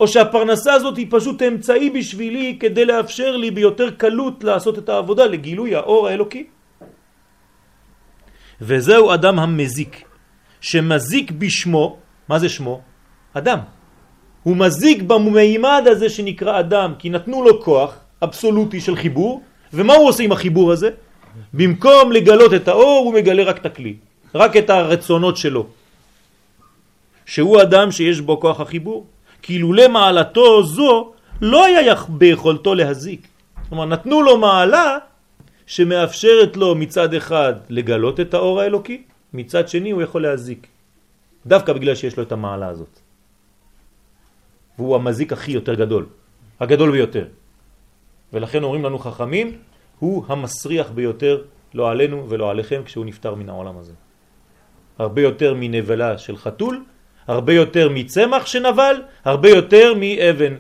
או 0.01 0.09
שהפרנסה 0.09 0.73
הזאת 0.75 0.97
היא 0.97 1.07
פשוט 1.11 1.43
אמצעי 1.43 1.91
בשבילי 1.91 2.57
כדי 2.61 2.85
לאפשר 2.85 3.37
לי 3.37 3.51
ביותר 3.51 3.91
קלות 3.91 4.45
לעשות 4.45 4.79
את 4.79 4.89
העבודה 4.89 5.27
לגילוי 5.27 5.75
האור 5.75 6.09
האלוקי? 6.09 6.47
וזהו 8.65 9.15
אדם 9.15 9.39
המזיק, 9.39 10.03
שמזיק 10.61 11.31
בשמו, 11.31 11.97
מה 12.29 12.39
זה 12.39 12.49
שמו? 12.49 12.81
אדם. 13.35 13.59
הוא 14.43 14.57
מזיק 14.57 15.03
במימד 15.03 15.83
הזה 15.87 16.09
שנקרא 16.09 16.61
אדם, 16.61 16.95
כי 16.99 17.11
נתנו 17.11 17.45
לו 17.45 17.63
כוח 17.63 17.97
אבסולוטי 18.23 18.81
של 18.81 18.97
חיבור, 18.97 19.43
ומה 19.73 19.95
הוא 19.95 20.09
עושה 20.09 20.23
עם 20.23 20.33
החיבור 20.33 20.73
הזה? 20.73 20.91
במקום 21.55 22.13
לגלות 22.13 22.55
את 22.55 22.69
האור, 22.69 23.05
הוא 23.05 23.15
מגלה 23.15 23.43
רק 23.45 23.59
את 23.59 23.67
הכלי, 23.67 23.95
רק 24.35 24.57
את 24.57 24.71
הרצונות 24.71 25.37
שלו. 25.37 25.67
שהוא 27.27 27.63
אדם 27.63 27.91
שיש 27.93 28.21
בו 28.21 28.41
כוח 28.41 28.61
החיבור. 28.61 29.07
כי 29.43 29.59
לולא 29.59 29.89
מעלתו 29.89 30.63
זו, 30.63 31.13
לא 31.41 31.65
היה 31.65 31.95
ביכולתו 32.09 32.75
להזיק. 32.75 33.29
כלומר, 33.69 33.85
נתנו 33.85 34.23
לו 34.23 34.39
מעלה 34.39 34.99
שמאפשרת 35.67 36.57
לו 36.57 36.75
מצד 36.75 37.15
אחד 37.15 37.55
לגלות 37.69 38.21
את 38.21 38.35
האור 38.35 38.61
האלוקי, 38.61 39.03
מצד 39.33 39.69
שני 39.69 39.91
הוא 39.91 40.03
יכול 40.03 40.23
להזיק. 40.23 40.67
דווקא 41.47 41.73
בגלל 41.73 41.95
שיש 41.95 42.17
לו 42.17 42.23
את 42.23 42.33
המעלה 42.33 42.69
הזאת. 42.69 43.01
והוא 44.79 44.97
המזיק 44.97 45.33
הכי 45.33 45.53
יותר 45.53 45.75
גדול, 45.75 46.07
הגדול 46.61 46.91
ביותר. 46.91 47.27
ולכן 48.33 48.63
אומרים 48.63 48.85
לנו 48.85 48.99
חכמים, 48.99 49.59
הוא 49.99 50.25
המסריח 50.29 50.91
ביותר, 50.91 51.43
לא 51.75 51.91
עלינו 51.91 52.27
ולא 52.29 52.51
עליכם, 52.51 52.83
כשהוא 52.85 53.05
נפטר 53.05 53.35
מן 53.35 53.49
העולם 53.49 53.79
הזה. 53.79 53.93
הרבה 54.99 55.23
יותר 55.23 55.55
מנבלה 55.57 56.19
של 56.19 56.37
חתול, 56.37 56.85
הרבה 57.27 57.53
יותר 57.53 57.89
מצמח 57.89 58.47
שנבל, 58.47 59.03
הרבה 59.25 59.49
יותר 59.49 59.95
מאבן. 59.95 60.55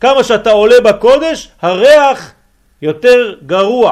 כמה 0.00 0.24
שאתה 0.24 0.50
עולה 0.50 0.80
בקודש, 0.80 1.50
הריח 1.62 2.34
יותר 2.84 3.40
גרוע. 3.46 3.90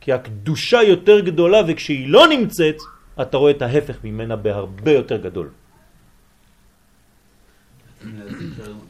כי 0.00 0.12
הקדושה 0.12 0.82
יותר 0.82 1.20
גדולה, 1.20 1.60
וכשהיא 1.68 2.08
לא 2.08 2.28
נמצאת, 2.28 2.76
אתה 3.22 3.36
רואה 3.36 3.50
את 3.50 3.62
ההפך 3.62 4.04
ממנה 4.04 4.36
בהרבה 4.36 4.92
יותר 4.92 5.16
גדול. 5.16 5.48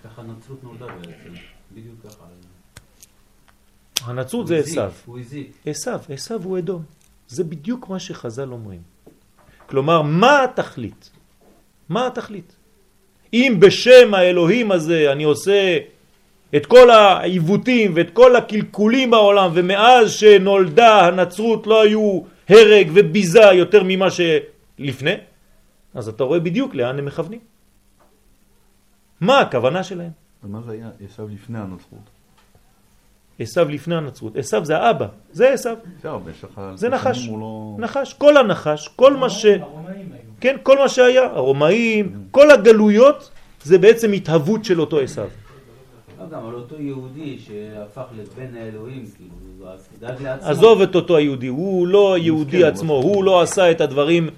ככה 0.04 0.22
הנצרות 0.22 0.64
נולדה 0.64 0.86
בעצם, 0.86 1.34
בדיוק 1.72 1.96
ככה. 2.06 2.24
הנצרות 4.02 4.46
זה 4.46 4.56
עשיו. 4.56 4.92
הוא 5.06 5.18
הזיק. 5.18 5.52
עשיו, 5.66 6.00
עשיו 6.08 6.42
הוא 6.42 6.58
אדום. 6.58 6.82
זה 7.28 7.44
בדיוק 7.44 7.88
מה 7.88 7.98
שחז"ל 7.98 8.52
אומרים. 8.52 8.82
כלומר, 9.66 10.02
מה 10.02 10.44
התכלית? 10.44 11.10
מה 11.88 12.06
התכלית? 12.06 12.52
אם 13.32 13.56
בשם 13.60 14.14
האלוהים 14.14 14.72
הזה 14.72 15.12
אני 15.12 15.24
עושה 15.24 15.78
את 16.56 16.66
כל 16.66 16.90
העיוותים 16.90 17.92
ואת 17.96 18.10
כל 18.10 18.36
הקלקולים 18.36 19.10
בעולם 19.10 19.50
ומאז 19.54 20.12
שנולדה 20.12 21.06
הנצרות 21.06 21.66
לא 21.66 21.82
היו 21.82 22.20
הרג 22.48 22.90
וביזה 22.94 23.40
יותר 23.40 23.82
ממה 23.84 24.06
שלפני, 24.10 25.14
אז 25.94 26.08
אתה 26.08 26.24
רואה 26.24 26.40
בדיוק 26.40 26.74
לאן 26.74 26.98
הם 26.98 27.04
מכוונים. 27.04 27.40
מה 29.20 29.40
הכוונה 29.40 29.82
שלהם? 29.82 30.10
ומה 30.44 30.60
זה 30.62 30.72
היה 30.72 30.90
עשיו 31.04 31.28
לפני 31.28 31.58
הנצרות? 31.58 32.18
עשיו 33.38 33.68
לפני 33.68 33.94
הנצרות. 33.94 34.36
עשיו 34.36 34.64
זה 34.64 34.78
האבא, 34.78 35.06
זה 35.32 35.52
עשיו. 35.52 35.76
זה 36.74 36.88
נחש. 36.88 37.28
לא... 37.28 37.76
נחש, 37.78 38.14
כל 38.14 38.36
הנחש, 38.36 38.88
כל 38.96 39.16
מה 39.16 39.30
ש... 39.30 39.46
כן, 40.40 40.56
כל 40.62 40.78
מה 40.78 40.88
שהיה, 40.88 41.24
הרומאים, 41.24 42.24
כל 42.30 42.50
הגלויות, 42.50 43.30
זה 43.62 43.78
בעצם 43.78 44.12
התהוות 44.12 44.64
של 44.64 44.80
אותו 44.80 45.00
עשיו. 45.00 45.28
לא, 46.20 46.26
גם 46.28 46.46
על 46.46 46.54
אותו 46.54 46.74
יהודי 46.78 47.38
שהפך 47.38 48.02
לבן 48.16 48.56
האלוהים, 48.56 49.04
כאילו, 49.16 49.72
אז 49.72 49.88
דאג 50.00 50.22
לעצמו. 50.22 50.48
עזוב 50.48 50.82
את 50.82 50.94
אותו 50.94 51.16
היהודי, 51.16 51.46
הוא 51.46 51.86
לא 51.86 52.16
יהודי 52.18 52.64
עצמו, 52.64 52.92
הוא 52.94 53.24
לא 53.24 53.42
עשה 53.42 53.70
את 53.70 53.80
הדברים, 53.80 54.28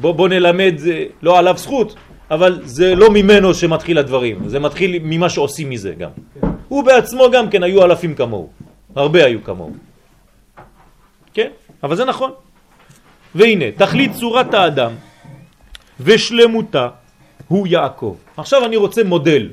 בוא, 0.00 0.12
בוא 0.12 0.28
נלמד, 0.28 0.74
זה 0.76 1.04
לא 1.22 1.38
עליו 1.38 1.54
זכות, 1.58 1.94
אבל 2.30 2.60
זה 2.64 2.94
לא 2.94 3.10
ממנו 3.10 3.54
שמתחיל 3.54 3.98
הדברים, 3.98 4.48
זה 4.48 4.60
מתחיל 4.60 4.98
ממה 5.02 5.28
שעושים 5.28 5.70
מזה 5.70 5.94
גם. 5.98 6.10
הוא 6.68 6.84
בעצמו 6.84 7.30
גם 7.32 7.50
כן 7.50 7.62
היו 7.62 7.84
אלפים 7.84 8.14
כמוהו, 8.14 8.48
הרבה 8.96 9.24
היו 9.24 9.44
כמוהו. 9.44 9.72
כן, 11.34 11.50
אבל 11.82 11.96
זה 11.96 12.04
נכון. 12.04 12.30
והנה, 13.34 13.64
תכלית 13.76 14.12
צורת 14.12 14.54
האדם 14.54 14.92
ושלמותה 16.00 16.88
הוא 17.48 17.66
יעקב. 17.66 18.16
עכשיו 18.36 18.64
אני 18.64 18.76
רוצה 18.76 19.04
מודל. 19.04 19.48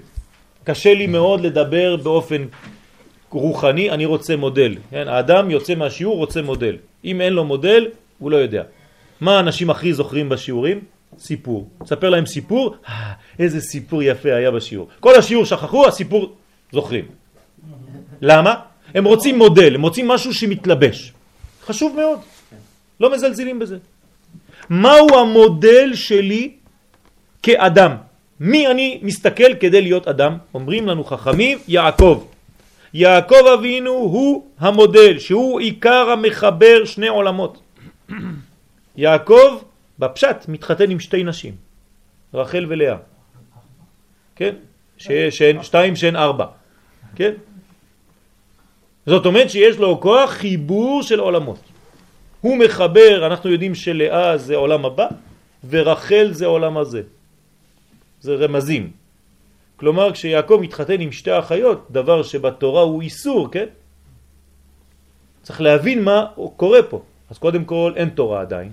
קשה 0.63 0.93
לי 0.93 1.07
מאוד 1.07 1.41
לדבר 1.41 1.95
באופן 1.95 2.45
רוחני, 3.29 3.91
אני 3.91 4.05
רוצה 4.05 4.35
מודל. 4.35 4.75
כן? 4.91 5.07
האדם 5.07 5.51
יוצא 5.51 5.75
מהשיעור, 5.75 6.17
רוצה 6.17 6.41
מודל. 6.41 6.75
אם 7.05 7.21
אין 7.21 7.33
לו 7.33 7.45
מודל, 7.45 7.87
הוא 8.19 8.31
לא 8.31 8.37
יודע. 8.37 8.63
מה 9.21 9.37
האנשים 9.37 9.69
הכי 9.69 9.93
זוכרים 9.93 10.29
בשיעורים? 10.29 10.79
סיפור. 11.19 11.69
ספר 11.85 12.09
להם 12.09 12.25
סיפור, 12.25 12.75
אה, 12.89 13.13
איזה 13.39 13.61
סיפור 13.61 14.03
יפה 14.03 14.33
היה 14.33 14.51
בשיעור. 14.51 14.87
כל 14.99 15.15
השיעור 15.15 15.45
שכחו, 15.45 15.87
הסיפור 15.87 16.35
זוכרים. 16.71 17.05
למה? 18.21 18.55
הם 18.93 19.05
רוצים 19.05 19.37
מודל, 19.37 19.75
הם 19.75 19.81
רוצים 19.81 20.07
משהו 20.07 20.33
שמתלבש. 20.33 21.13
חשוב 21.65 21.95
מאוד. 21.95 22.19
לא 22.99 23.11
מזלזלים 23.11 23.59
בזה. 23.59 23.77
מהו 24.69 25.19
המודל 25.19 25.95
שלי 25.95 26.51
כאדם? 27.43 28.10
מי 28.41 28.67
אני 28.67 28.99
מסתכל 29.01 29.53
כדי 29.59 29.81
להיות 29.81 30.07
אדם? 30.07 30.37
אומרים 30.53 30.87
לנו 30.87 31.03
חכמים, 31.03 31.57
יעקב. 31.67 32.25
יעקב 32.93 33.45
אבינו 33.53 33.91
הוא 33.91 34.45
המודל, 34.59 35.19
שהוא 35.19 35.59
עיקר 35.59 36.09
המחבר 36.09 36.85
שני 36.85 37.07
עולמות. 37.07 37.61
יעקב 38.97 39.61
בפשט 39.99 40.45
מתחתן 40.47 40.91
עם 40.91 40.99
שתי 40.99 41.23
נשים, 41.23 41.53
רחל 42.33 42.65
ולאה. 42.69 42.95
כן? 44.35 44.55
שהן, 44.97 45.63
שתיים 45.63 45.95
שהן 45.95 46.15
ארבע. 46.15 46.45
כן? 47.15 47.31
זאת 49.05 49.25
אומרת 49.25 49.49
שיש 49.49 49.77
לו 49.77 50.01
כוח 50.01 50.29
חיבור 50.31 51.03
של 51.03 51.19
עולמות. 51.19 51.61
הוא 52.41 52.57
מחבר, 52.57 53.27
אנחנו 53.27 53.49
יודעים 53.49 53.75
שלאה 53.75 54.37
זה 54.37 54.55
עולם 54.55 54.85
הבא 54.85 55.07
ורחל 55.69 56.27
זה 56.31 56.45
עולם 56.45 56.77
הזה. 56.77 57.20
זה 58.21 58.35
רמזים. 58.35 58.91
כלומר 59.75 60.11
כשיעקב 60.11 60.59
מתחתן 60.61 61.01
עם 61.01 61.11
שתי 61.11 61.39
אחיות, 61.39 61.87
דבר 61.91 62.23
שבתורה 62.23 62.81
הוא 62.81 63.01
איסור, 63.01 63.51
כן? 63.51 63.65
צריך 65.41 65.61
להבין 65.61 66.03
מה 66.03 66.25
קורה 66.57 66.83
פה. 66.83 67.01
אז 67.29 67.37
קודם 67.37 67.65
כל 67.65 67.93
אין 67.95 68.09
תורה 68.09 68.41
עדיין, 68.41 68.71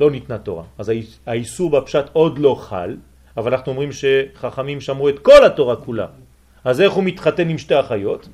לא 0.00 0.10
ניתנה 0.10 0.38
תורה. 0.38 0.64
אז 0.78 0.92
האיסור 1.26 1.70
בפשט 1.70 2.04
עוד 2.12 2.38
לא 2.38 2.54
חל, 2.54 2.96
אבל 3.36 3.52
אנחנו 3.52 3.72
אומרים 3.72 3.90
שחכמים 3.92 4.80
שמרו 4.80 5.08
את 5.08 5.18
כל 5.18 5.44
התורה 5.46 5.76
כולה. 5.76 6.06
אז 6.64 6.80
איך 6.80 6.92
הוא 6.92 7.04
מתחתן 7.04 7.48
עם 7.48 7.58
שתי 7.58 7.80
אחיות? 7.80 8.28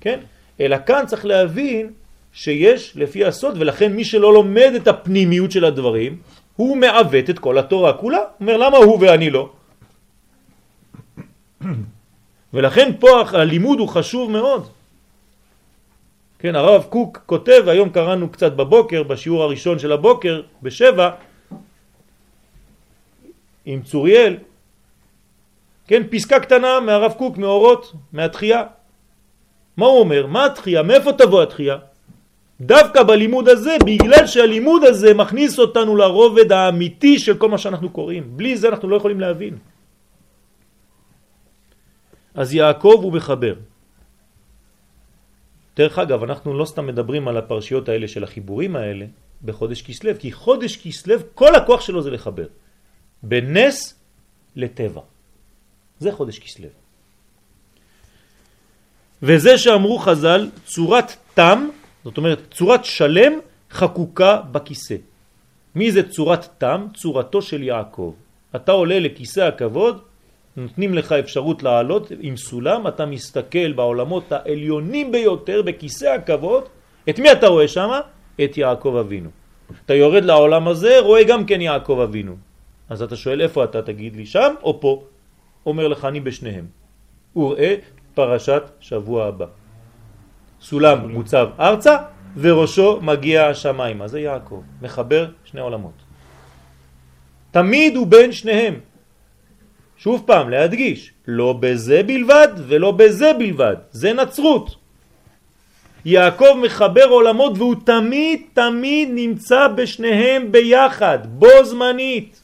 כן? 0.00 0.20
אלא 0.60 0.76
כאן 0.86 1.04
צריך 1.06 1.24
להבין 1.24 1.92
שיש 2.32 2.96
לפי 2.96 3.24
הסוד, 3.24 3.56
ולכן 3.58 3.92
מי 3.92 4.04
שלא 4.04 4.34
לומד 4.34 4.72
את 4.76 4.88
הפנימיות 4.88 5.50
של 5.50 5.64
הדברים, 5.64 6.18
הוא 6.56 6.76
מעוות 6.76 7.30
את 7.30 7.38
כל 7.38 7.58
התורה 7.58 7.92
כולה. 7.92 8.18
אומר, 8.40 8.56
למה 8.56 8.76
הוא 8.76 8.98
ואני 9.00 9.30
לא? 9.30 9.50
ולכן 12.54 12.92
פה 13.00 13.22
הלימוד 13.32 13.78
הוא 13.78 13.88
חשוב 13.88 14.30
מאוד. 14.30 14.68
כן, 16.38 16.54
הרב 16.54 16.86
קוק 16.88 17.18
כותב, 17.26 17.62
היום 17.66 17.88
קראנו 17.88 18.28
קצת 18.28 18.52
בבוקר, 18.52 19.02
בשיעור 19.02 19.42
הראשון 19.42 19.78
של 19.78 19.92
הבוקר, 19.92 20.42
בשבע, 20.62 21.10
עם 23.66 23.82
צוריאל, 23.82 24.36
כן, 25.86 26.02
פסקה 26.10 26.40
קטנה 26.40 26.80
מהרב 26.80 27.12
קוק, 27.12 27.36
מאורות, 27.36 27.92
מהתחייה. 28.12 28.62
מה 29.76 29.86
הוא 29.86 30.00
אומר? 30.00 30.26
מה 30.26 30.46
התחייה? 30.46 30.82
מאיפה 30.82 31.12
תבוא 31.12 31.42
התחייה? 31.42 31.76
דווקא 32.60 33.02
בלימוד 33.02 33.48
הזה, 33.48 33.76
בגלל 33.86 34.26
שהלימוד 34.26 34.84
הזה 34.84 35.14
מכניס 35.14 35.58
אותנו 35.58 35.96
לרובד 35.96 36.52
האמיתי 36.52 37.18
של 37.18 37.36
כל 37.36 37.48
מה 37.48 37.58
שאנחנו 37.58 37.90
קוראים. 37.90 38.24
בלי 38.36 38.56
זה 38.56 38.68
אנחנו 38.68 38.88
לא 38.88 38.96
יכולים 38.96 39.20
להבין. 39.20 39.54
אז 42.34 42.54
יעקב 42.54 43.00
הוא 43.02 43.12
מחבר. 43.12 43.54
דרך 45.76 45.98
אגב, 45.98 46.22
אנחנו 46.22 46.58
לא 46.58 46.64
סתם 46.64 46.86
מדברים 46.86 47.28
על 47.28 47.36
הפרשיות 47.36 47.88
האלה 47.88 48.08
של 48.08 48.24
החיבורים 48.24 48.76
האלה 48.76 49.06
בחודש 49.44 49.82
כסלב, 49.82 50.16
כי 50.16 50.32
חודש 50.32 50.76
כסלב, 50.76 51.22
כל 51.34 51.54
הכוח 51.54 51.80
שלו 51.80 52.02
זה 52.02 52.10
לחבר. 52.10 52.46
בנס 53.22 53.94
לטבע. 54.56 55.00
זה 55.98 56.12
חודש 56.12 56.38
כסלב. 56.38 56.70
וזה 59.22 59.58
שאמרו 59.58 59.98
חז"ל, 59.98 60.50
צורת 60.66 61.16
תם, 61.34 61.68
זאת 62.04 62.16
אומרת 62.16 62.38
צורת 62.50 62.84
שלם 62.84 63.32
חקוקה 63.70 64.40
בכיסא. 64.52 64.96
מי 65.74 65.92
זה 65.92 66.08
צורת 66.10 66.46
תם? 66.58 66.86
צורתו 66.94 67.42
של 67.42 67.62
יעקב. 67.62 68.14
אתה 68.56 68.72
עולה 68.72 68.98
לכיסא 68.98 69.40
הכבוד, 69.40 70.02
נותנים 70.58 70.94
לך 70.94 71.12
אפשרות 71.12 71.62
לעלות 71.62 72.12
עם 72.20 72.36
סולם, 72.36 72.86
אתה 72.86 73.06
מסתכל 73.06 73.72
בעולמות 73.72 74.32
העליונים 74.32 75.12
ביותר 75.12 75.62
בכיסא 75.62 76.06
הכבוד, 76.06 76.64
את 77.08 77.18
מי 77.18 77.32
אתה 77.32 77.46
רואה 77.46 77.68
שם? 77.68 77.90
את 78.44 78.56
יעקב 78.56 78.96
אבינו. 79.00 79.30
אתה 79.84 79.94
יורד 79.94 80.24
לעולם 80.24 80.68
הזה, 80.68 80.98
רואה 81.00 81.24
גם 81.24 81.46
כן 81.46 81.60
יעקב 81.60 82.00
אבינו. 82.00 82.36
אז 82.88 83.02
אתה 83.02 83.16
שואל 83.16 83.40
איפה 83.40 83.64
אתה 83.64 83.82
תגיד 83.82 84.16
לי, 84.16 84.26
שם 84.26 84.54
או 84.62 84.80
פה? 84.80 85.02
אומר 85.66 85.88
לך 85.88 86.04
אני 86.04 86.20
בשניהם. 86.20 86.66
וראה 87.36 87.74
פרשת 88.14 88.62
שבוע 88.80 89.26
הבא. 89.26 89.46
סולם 90.60 91.08
מוצב 91.08 91.48
ארצה 91.60 91.96
וראשו 92.36 93.00
מגיע 93.02 93.46
השמיים. 93.46 94.06
זה 94.06 94.20
יעקב, 94.20 94.62
מחבר 94.82 95.26
שני 95.44 95.60
עולמות. 95.60 95.98
תמיד 97.50 97.96
הוא 97.96 98.06
בין 98.06 98.32
שניהם. 98.32 98.74
שוב 99.98 100.22
פעם, 100.26 100.50
להדגיש, 100.50 101.12
לא 101.26 101.52
בזה 101.52 102.02
בלבד 102.02 102.48
ולא 102.68 102.90
בזה 102.90 103.32
בלבד, 103.38 103.76
זה 103.90 104.12
נצרות. 104.12 104.76
יעקב 106.04 106.54
מחבר 106.62 107.04
עולמות 107.04 107.52
והוא 107.58 107.74
תמיד 107.84 108.42
תמיד 108.52 109.08
נמצא 109.12 109.68
בשניהם 109.68 110.52
ביחד, 110.52 111.18
בו 111.26 111.64
זמנית. 111.64 112.42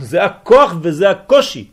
זה 0.00 0.24
הכוח 0.24 0.74
וזה 0.82 1.10
הקושי. 1.10 1.68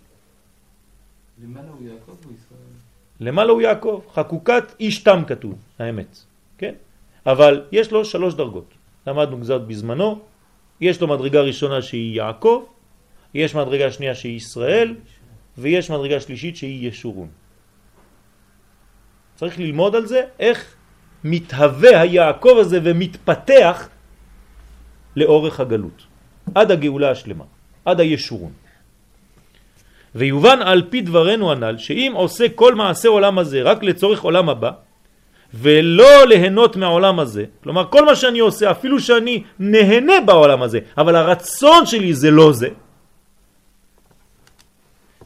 למעלה 1.43 1.67
הוא 1.71 1.87
יעקב 1.87 2.11
או 2.25 2.31
ישראל? 2.31 2.71
למעלה 3.19 3.51
הוא 3.51 3.61
יעקב, 3.61 4.01
חקוקת 4.13 4.63
איש 4.79 4.99
תם 4.99 5.23
כתוב, 5.27 5.55
האמת, 5.79 6.17
כן? 6.57 6.73
אבל 7.25 7.63
יש 7.71 7.91
לו 7.91 8.05
שלוש 8.05 8.33
דרגות. 8.33 8.69
למדנו 9.07 9.41
קצת 9.41 9.61
בזמנו, 9.61 10.19
יש 10.81 11.01
לו 11.01 11.07
מדרגה 11.07 11.41
ראשונה 11.41 11.81
שהיא 11.81 12.15
יעקב, 12.17 12.63
יש 13.33 13.55
מדרגה 13.55 13.91
שנייה 13.91 14.15
שהיא 14.15 14.35
ישראל, 14.35 14.95
ויש 15.57 15.91
מדרגה 15.91 16.19
שלישית 16.19 16.57
שהיא 16.57 16.87
ישורון. 16.89 17.27
צריך 19.35 19.59
ללמוד 19.59 19.95
על 19.95 20.05
זה 20.05 20.21
איך 20.39 20.75
מתהווה 21.23 22.01
היעקב 22.01 22.55
הזה 22.59 22.79
ומתפתח 22.83 23.89
לאורך 25.15 25.59
הגלות, 25.59 26.05
עד 26.55 26.71
הגאולה 26.71 27.11
השלמה, 27.11 27.45
עד 27.85 27.99
הישורון. 27.99 28.51
ויובן 30.15 30.61
על 30.61 30.83
פי 30.89 31.01
דברנו 31.01 31.51
הנ"ל 31.51 31.77
שאם 31.77 32.11
עושה 32.15 32.49
כל 32.55 32.75
מעשה 32.75 33.09
עולם 33.09 33.39
הזה 33.39 33.61
רק 33.61 33.83
לצורך 33.83 34.21
עולם 34.21 34.49
הבא 34.49 34.71
ולא 35.53 36.27
ליהנות 36.27 36.75
מהעולם 36.75 37.19
הזה, 37.19 37.45
כלומר 37.63 37.87
כל 37.91 38.05
מה 38.05 38.15
שאני 38.15 38.39
עושה 38.39 38.71
אפילו 38.71 38.99
שאני 38.99 39.43
נהנה 39.59 40.21
בעולם 40.25 40.61
הזה 40.61 40.79
אבל 40.97 41.15
הרצון 41.15 41.85
שלי 41.85 42.13
זה 42.13 42.31
לא 42.31 42.53
זה, 42.53 42.69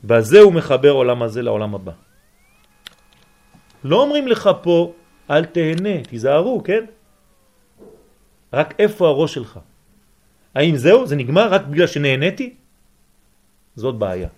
בזה 0.03 0.39
הוא 0.39 0.53
מחבר 0.53 0.91
עולם 0.91 1.23
הזה 1.23 1.41
לעולם 1.41 1.75
הבא. 1.75 1.91
לא 3.83 4.01
אומרים 4.01 4.27
לך 4.27 4.49
פה 4.61 4.93
אל 5.29 5.45
תהנה, 5.45 6.03
תיזהרו, 6.09 6.63
כן? 6.63 6.85
רק 8.53 8.73
איפה 8.79 9.07
הראש 9.07 9.33
שלך? 9.33 9.59
האם 10.55 10.75
זהו? 10.75 11.07
זה 11.07 11.15
נגמר 11.15 11.47
רק 11.53 11.61
בגלל 11.61 11.87
שנהניתי? 11.87 12.53
זאת 13.75 13.95
בעיה. 13.95 14.29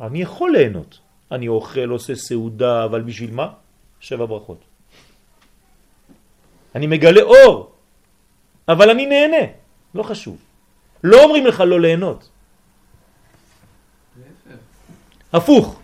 אני 0.00 0.22
יכול 0.22 0.50
ליהנות. 0.52 0.98
אני 1.32 1.48
אוכל, 1.48 1.88
עושה 1.88 2.14
סעודה, 2.14 2.84
אבל 2.84 3.02
בשביל 3.02 3.30
מה? 3.30 3.48
שבע 4.00 4.26
ברכות. 4.26 4.69
אני 6.74 6.86
מגלה 6.86 7.22
אור, 7.22 7.72
אבל 8.68 8.90
אני 8.90 9.06
נהנה, 9.06 9.44
לא 9.94 10.02
חשוב. 10.02 10.36
לא 11.04 11.22
אומרים 11.22 11.46
לך 11.46 11.60
לא 11.60 11.80
ליהנות. 11.80 12.28
הפוך, 15.32 15.80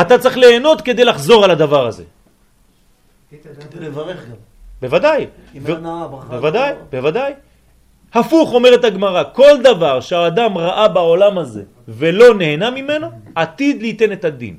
אתה 0.00 0.18
צריך 0.18 0.36
ליהנות 0.36 0.80
כדי 0.80 1.04
לחזור 1.04 1.44
על 1.44 1.50
הדבר 1.50 1.86
הזה. 1.86 2.04
כדי 3.30 3.80
לברך 3.80 4.24
גם. 4.24 4.36
בוודאי. 4.80 5.26
בוודאי, 6.30 6.72
בוודאי. 6.90 7.32
הפוך 8.12 8.52
אומרת 8.52 8.84
הגמרא, 8.84 9.22
כל 9.32 9.62
דבר 9.62 10.00
שהאדם 10.00 10.58
ראה 10.58 10.88
בעולם 10.88 11.38
הזה 11.38 11.64
ולא 11.88 12.34
נהנה 12.34 12.70
ממנו, 12.70 13.06
עתיד 13.34 13.82
ליתן 13.82 14.12
את 14.12 14.24
הדין. 14.24 14.58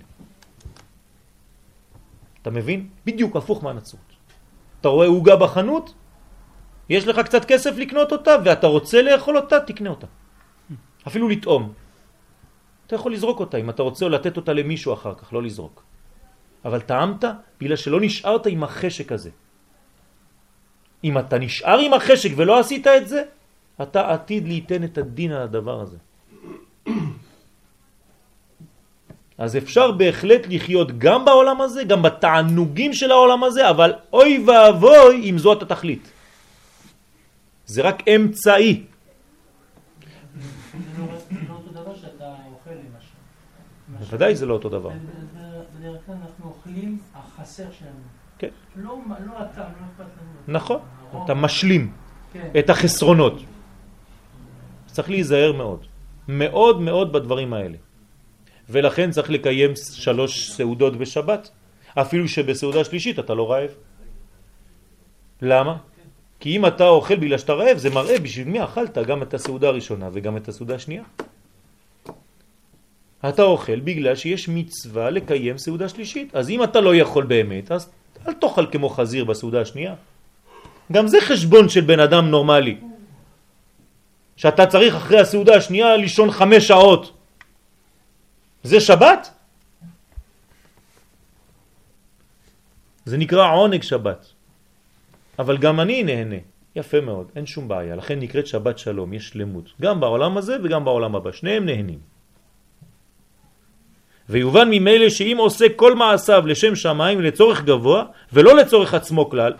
אתה 2.41 2.49
מבין? 2.49 2.87
בדיוק 3.05 3.35
הפוך 3.35 3.63
מהנצרות. 3.63 4.16
אתה 4.81 4.87
רואה 4.87 5.07
עוגה 5.07 5.35
בחנות, 5.35 5.93
יש 6.89 7.07
לך 7.07 7.19
קצת 7.19 7.45
כסף 7.45 7.77
לקנות 7.77 8.11
אותה 8.11 8.35
ואתה 8.45 8.67
רוצה 8.67 9.01
לאכול 9.01 9.37
אותה, 9.37 9.59
תקנה 9.59 9.89
אותה. 9.89 10.07
אפילו 11.07 11.29
לטעום. 11.29 11.73
אתה 12.87 12.95
יכול 12.95 13.13
לזרוק 13.13 13.39
אותה 13.39 13.57
אם 13.57 13.69
אתה 13.69 13.83
רוצה 13.83 14.05
או 14.05 14.09
לתת 14.09 14.37
אותה 14.37 14.53
למישהו 14.53 14.93
אחר 14.93 15.13
כך, 15.15 15.33
לא 15.33 15.43
לזרוק. 15.43 15.83
אבל 16.65 16.81
טעמת 16.81 17.23
בגלל 17.59 17.75
שלא 17.75 18.01
נשארת 18.01 18.45
עם 18.45 18.63
החשק 18.63 19.11
הזה. 19.11 19.29
אם 21.03 21.17
אתה 21.17 21.39
נשאר 21.39 21.79
עם 21.79 21.93
החשק 21.93 22.29
ולא 22.35 22.59
עשית 22.59 22.87
את 22.87 23.07
זה, 23.07 23.23
אתה 23.81 24.13
עתיד 24.13 24.47
ליתן 24.47 24.83
את 24.83 24.97
הדין 24.97 25.31
על 25.31 25.41
הדבר 25.41 25.81
הזה. 25.81 25.97
אז 29.37 29.57
אפשר 29.57 29.91
בהחלט 29.91 30.41
לחיות 30.49 30.97
גם 30.97 31.25
בעולם 31.25 31.61
הזה, 31.61 31.83
גם 31.83 32.01
בתענוגים 32.01 32.93
של 32.93 33.11
העולם 33.11 33.43
הזה, 33.43 33.69
אבל 33.69 33.93
אוי 34.13 34.43
ואבוי 34.47 35.29
אם 35.29 35.37
זאת 35.37 35.61
התכלית. 35.61 36.11
זה 37.65 37.81
רק 37.81 38.07
אמצעי. 38.07 38.83
לא 40.97 41.05
לא. 41.47 41.57
בוודאי 43.99 44.35
זה 44.35 44.45
לא 44.45 44.53
אותו 44.53 44.69
דבר. 44.69 44.89
בדרך 45.79 46.01
כלל 46.05 46.15
אנחנו 46.21 46.45
אוכלים 46.45 46.99
החסר 47.15 47.71
שלנו. 47.79 47.91
כן. 48.37 48.49
לא 48.75 48.97
לא 49.25 49.31
הטעם, 49.37 49.71
לא 49.79 49.85
אכפת 50.03 50.11
לנו. 50.21 50.53
נכון, 50.57 50.79
אתה 51.25 51.33
משלים 51.33 51.91
כן. 52.33 52.49
את 52.59 52.69
החסרונות. 52.69 53.41
צריך 54.85 55.09
להיזהר 55.09 55.51
מאוד, 55.53 55.85
מאוד 56.27 56.81
מאוד 56.81 57.13
בדברים 57.13 57.53
האלה. 57.53 57.77
ולכן 58.69 59.11
צריך 59.11 59.29
לקיים 59.29 59.71
שלוש 59.93 60.51
סעודות 60.51 60.97
בשבת, 60.97 61.49
אפילו 61.93 62.27
שבסעודה 62.27 62.83
שלישית 62.83 63.19
אתה 63.19 63.33
לא 63.33 63.51
רעב. 63.51 63.69
למה? 65.41 65.75
כי 66.39 66.55
אם 66.55 66.65
אתה 66.65 66.87
אוכל 66.87 67.15
בגלל 67.15 67.37
שאתה 67.37 67.53
רעב, 67.53 67.77
זה 67.77 67.89
מראה 67.89 68.19
בשביל 68.19 68.47
מי 68.47 68.63
אכלת 68.63 68.97
גם 68.97 69.23
את 69.23 69.33
הסעודה 69.33 69.67
הראשונה 69.67 70.09
וגם 70.13 70.37
את 70.37 70.47
הסעודה 70.47 70.75
השנייה. 70.75 71.03
אתה 73.29 73.41
אוכל 73.41 73.79
בגלל 73.79 74.15
שיש 74.15 74.49
מצווה 74.49 75.09
לקיים 75.09 75.57
סעודה 75.57 75.89
שלישית. 75.89 76.35
אז 76.35 76.49
אם 76.49 76.63
אתה 76.63 76.81
לא 76.81 76.95
יכול 76.95 77.23
באמת, 77.23 77.71
אז 77.71 77.89
אל 78.27 78.33
תאכל 78.33 78.65
כמו 78.71 78.89
חזיר 78.89 79.25
בסעודה 79.25 79.61
השנייה. 79.61 79.95
גם 80.91 81.07
זה 81.07 81.17
חשבון 81.21 81.69
של 81.69 81.81
בן 81.81 81.99
אדם 81.99 82.29
נורמלי. 82.29 82.77
שאתה 84.37 84.65
צריך 84.65 84.95
אחרי 84.95 85.19
הסעודה 85.19 85.55
השנייה 85.55 85.97
לישון 85.97 86.31
חמש 86.31 86.67
שעות. 86.67 87.16
זה 88.63 88.79
שבת? 88.79 89.29
זה 93.05 93.17
נקרא 93.17 93.51
עונג 93.51 93.83
שבת. 93.83 94.27
אבל 95.39 95.57
גם 95.57 95.79
אני 95.79 96.03
נהנה. 96.03 96.41
יפה 96.75 97.01
מאוד, 97.01 97.27
אין 97.35 97.45
שום 97.45 97.67
בעיה. 97.67 97.95
לכן 97.95 98.19
נקראת 98.19 98.47
שבת 98.47 98.77
שלום, 98.77 99.13
יש 99.13 99.29
שלמות. 99.29 99.69
גם 99.81 99.99
בעולם 99.99 100.37
הזה 100.37 100.57
וגם 100.63 100.85
בעולם 100.85 101.15
הבא. 101.15 101.31
שניהם 101.31 101.65
נהנים. 101.65 101.99
ויובן 104.29 104.67
ממילא 104.69 105.09
שאם 105.09 105.37
עושה 105.39 105.65
כל 105.75 105.95
מעשיו 105.95 106.47
לשם 106.47 106.75
שמיים 106.75 107.21
לצורך 107.21 107.63
גבוה 107.63 108.03
ולא 108.33 108.55
לצורך 108.55 108.93
עצמו 108.93 109.29
כלל, 109.29 109.53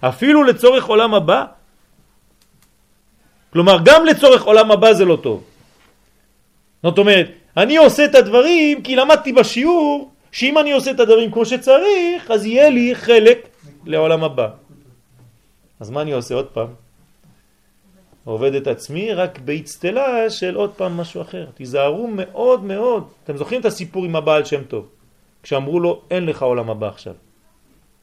אפילו 0.00 0.44
לצורך 0.44 0.84
עולם 0.84 1.14
הבא, 1.14 1.44
כלומר 3.52 3.78
גם 3.84 4.06
לצורך 4.06 4.42
עולם 4.42 4.70
הבא 4.70 4.92
זה 4.92 5.04
לא 5.04 5.16
טוב. 5.22 5.44
זאת 6.82 6.98
אומרת, 6.98 7.37
אני 7.58 7.76
עושה 7.76 8.04
את 8.04 8.14
הדברים 8.14 8.82
כי 8.82 8.96
למדתי 8.96 9.32
בשיעור 9.32 10.10
שאם 10.32 10.58
אני 10.58 10.72
עושה 10.72 10.90
את 10.90 11.00
הדברים 11.00 11.30
כמו 11.32 11.46
שצריך 11.46 12.30
אז 12.30 12.46
יהיה 12.46 12.70
לי 12.70 12.94
חלק 12.94 13.48
לעולם 13.86 14.24
הבא. 14.24 14.48
אז 15.80 15.90
מה 15.90 16.02
אני 16.02 16.12
עושה 16.12 16.34
עוד 16.34 16.46
פעם? 16.46 16.66
עובד 18.24 18.54
את 18.54 18.66
עצמי 18.66 19.14
רק 19.14 19.38
באצטלה 19.38 20.30
של 20.30 20.54
עוד 20.54 20.70
פעם 20.76 20.96
משהו 20.96 21.22
אחר. 21.22 21.46
תיזהרו 21.54 22.06
מאוד 22.06 22.64
מאוד. 22.64 23.04
אתם 23.24 23.36
זוכרים 23.36 23.60
את 23.60 23.64
הסיפור 23.64 24.04
עם 24.04 24.16
הבעל 24.16 24.44
שם 24.44 24.64
טוב? 24.64 24.88
כשאמרו 25.42 25.80
לו 25.80 26.02
אין 26.10 26.26
לך 26.26 26.42
עולם 26.42 26.70
הבא 26.70 26.88
עכשיו. 26.88 27.14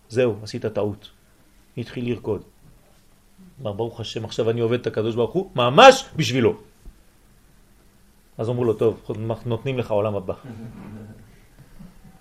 זהו, 0.10 0.36
עשית 0.44 0.66
טעות. 0.66 1.10
התחיל 1.78 2.10
לרקוד. 2.10 2.42
אמר 3.62 3.72
ברוך 3.72 4.00
השם 4.00 4.26
עכשיו 4.26 4.50
אני 4.50 4.62
עובד 4.62 4.80
את 4.80 4.88
הקדוש 4.88 5.16
ברוך 5.16 5.32
הוא 5.32 5.50
ממש 5.56 6.06
בשבילו. 6.16 6.75
אז 8.38 8.50
אמרו 8.50 8.64
לו 8.64 8.74
טוב, 8.74 9.02
נותנים 9.46 9.80
לך 9.80 9.92
עולם 9.92 10.16
הבא. 10.16 10.34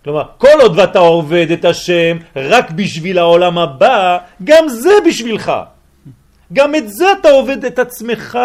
כלומר, 0.05 0.25
כל 0.39 0.61
עוד 0.61 0.79
ואתה 0.79 0.99
עובד 0.99 1.51
את 1.51 1.65
השם 1.65 2.17
רק 2.37 2.71
בשביל 2.71 3.19
העולם 3.19 3.59
הבא, 3.59 4.19
גם 4.45 4.69
זה 4.69 4.93
בשבילך. 5.07 5.53
גם 6.53 6.75
את 6.75 6.89
זה 6.89 7.13
אתה 7.21 7.31
עובד 7.31 7.65
את 7.65 7.79
עצמך, 7.79 8.39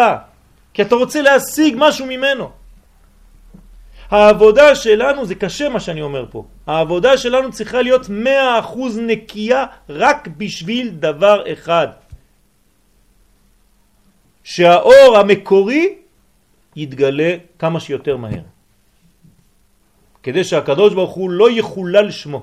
כי 0.74 0.82
אתה 0.82 0.94
רוצה 0.94 1.22
להשיג 1.22 1.74
משהו 1.78 2.06
ממנו. 2.06 2.50
העבודה 4.10 4.74
שלנו, 4.74 5.26
זה 5.26 5.34
קשה 5.34 5.68
מה 5.68 5.80
שאני 5.80 6.02
אומר 6.02 6.26
פה, 6.30 6.44
העבודה 6.66 7.18
שלנו 7.18 7.52
צריכה 7.52 7.82
להיות 7.82 8.08
מאה 8.08 8.58
אחוז 8.58 8.98
נקייה 8.98 9.64
רק 9.88 10.28
בשביל 10.36 10.88
דבר 10.88 11.52
אחד. 11.52 11.88
שהאור 14.44 15.16
המקורי 15.18 15.99
יתגלה 16.82 17.36
כמה 17.58 17.80
שיותר 17.80 18.16
מהר. 18.16 18.42
כדי 20.22 20.44
שהקדוש 20.44 20.94
ברוך 20.94 21.14
הוא 21.14 21.30
לא 21.30 21.50
יחולל 21.50 22.10
שמו. 22.10 22.42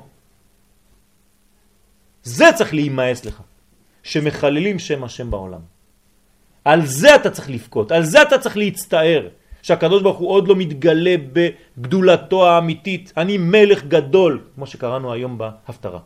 זה 2.23 2.45
צריך 2.55 2.73
להימאס 2.73 3.25
לך, 3.25 3.41
שמחללים 4.03 4.79
שם 4.79 5.03
השם 5.03 5.31
בעולם. 5.31 5.61
על 6.65 6.85
זה 6.85 7.15
אתה 7.15 7.29
צריך 7.31 7.49
לבכות, 7.49 7.91
על 7.91 8.03
זה 8.03 8.21
אתה 8.21 8.37
צריך 8.37 8.57
להצטער, 8.57 9.27
שהקדוש 9.61 10.01
ברוך 10.01 10.17
הוא 10.17 10.29
עוד 10.29 10.47
לא 10.47 10.55
מתגלה 10.55 11.15
בגדולתו 11.33 12.49
האמיתית. 12.49 13.13
אני 13.17 13.37
מלך 13.37 13.83
גדול, 13.83 14.41
כמו 14.55 14.67
שקראנו 14.67 15.13
היום 15.13 15.37
בהפטרה. 15.37 15.99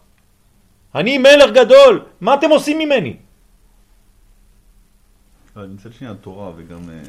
אני 0.96 1.18
מלך 1.18 1.50
גדול, 1.54 2.06
מה 2.22 2.34
אתם 2.34 2.50
עושים 2.50 2.78
ממני? 2.78 3.16
אבל 5.56 5.68
מצד 5.68 5.94
שני 5.94 6.08
התורה 6.08 6.52
וגם 6.56 6.90
אה, 6.90 7.00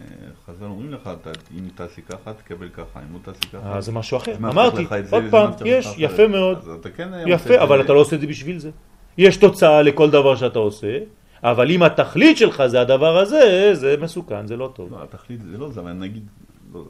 חז"ל 0.47 0.65
אומרים 0.65 0.93
לך, 0.93 1.11
אם 1.59 1.69
תעשי 1.75 2.03
ככה 2.03 2.33
תקבל 2.33 2.69
ככה, 2.69 3.01
אם 3.01 3.15
לא 3.15 3.19
תעשי 3.23 3.41
ככה... 3.53 3.75
אה, 3.75 3.81
זה 3.81 3.93
משהו 3.93 4.17
אחר. 4.17 4.37
אמרתי, 4.37 4.87
עוד 5.11 5.25
פעם, 5.31 5.51
יש, 5.65 5.87
יפה. 5.99 6.29
מאוד. 6.29 6.87
כן 6.97 7.09
יפה, 7.27 7.63
אבל. 7.63 7.81
אתה 7.81 7.93
לא 7.93 7.99
עושה 7.99 8.17
את 8.17 8.21
זה 8.21 8.27
בשביל 8.27 8.59
זה. 8.59 8.71
יש 9.19 9.37
תוצאה 9.37 9.83
לכל 9.83 10.11
דבר 10.11 10.37
שאתה 10.37 10.59
עושה, 10.59 10.99
אבל 11.43 11.71
אם 11.71 11.83
התכלית 11.83 12.39
שלך 12.39 12.63
זה 12.67 12.81
הדבר 12.81 13.19
הזה, 13.19 13.71
זה 13.73 13.97
מסוכן, 14.01 14.47
זה 14.47 14.57
לא 14.57 14.73
טוב. 14.75 14.93
לא, 14.93 15.03
התכלית 15.03 15.41
זה 15.41 15.59
לא 15.59 15.69
זה, 15.69 15.81
אבל 15.81 15.93
נגיד, 15.93 16.27
לא, 16.75 16.85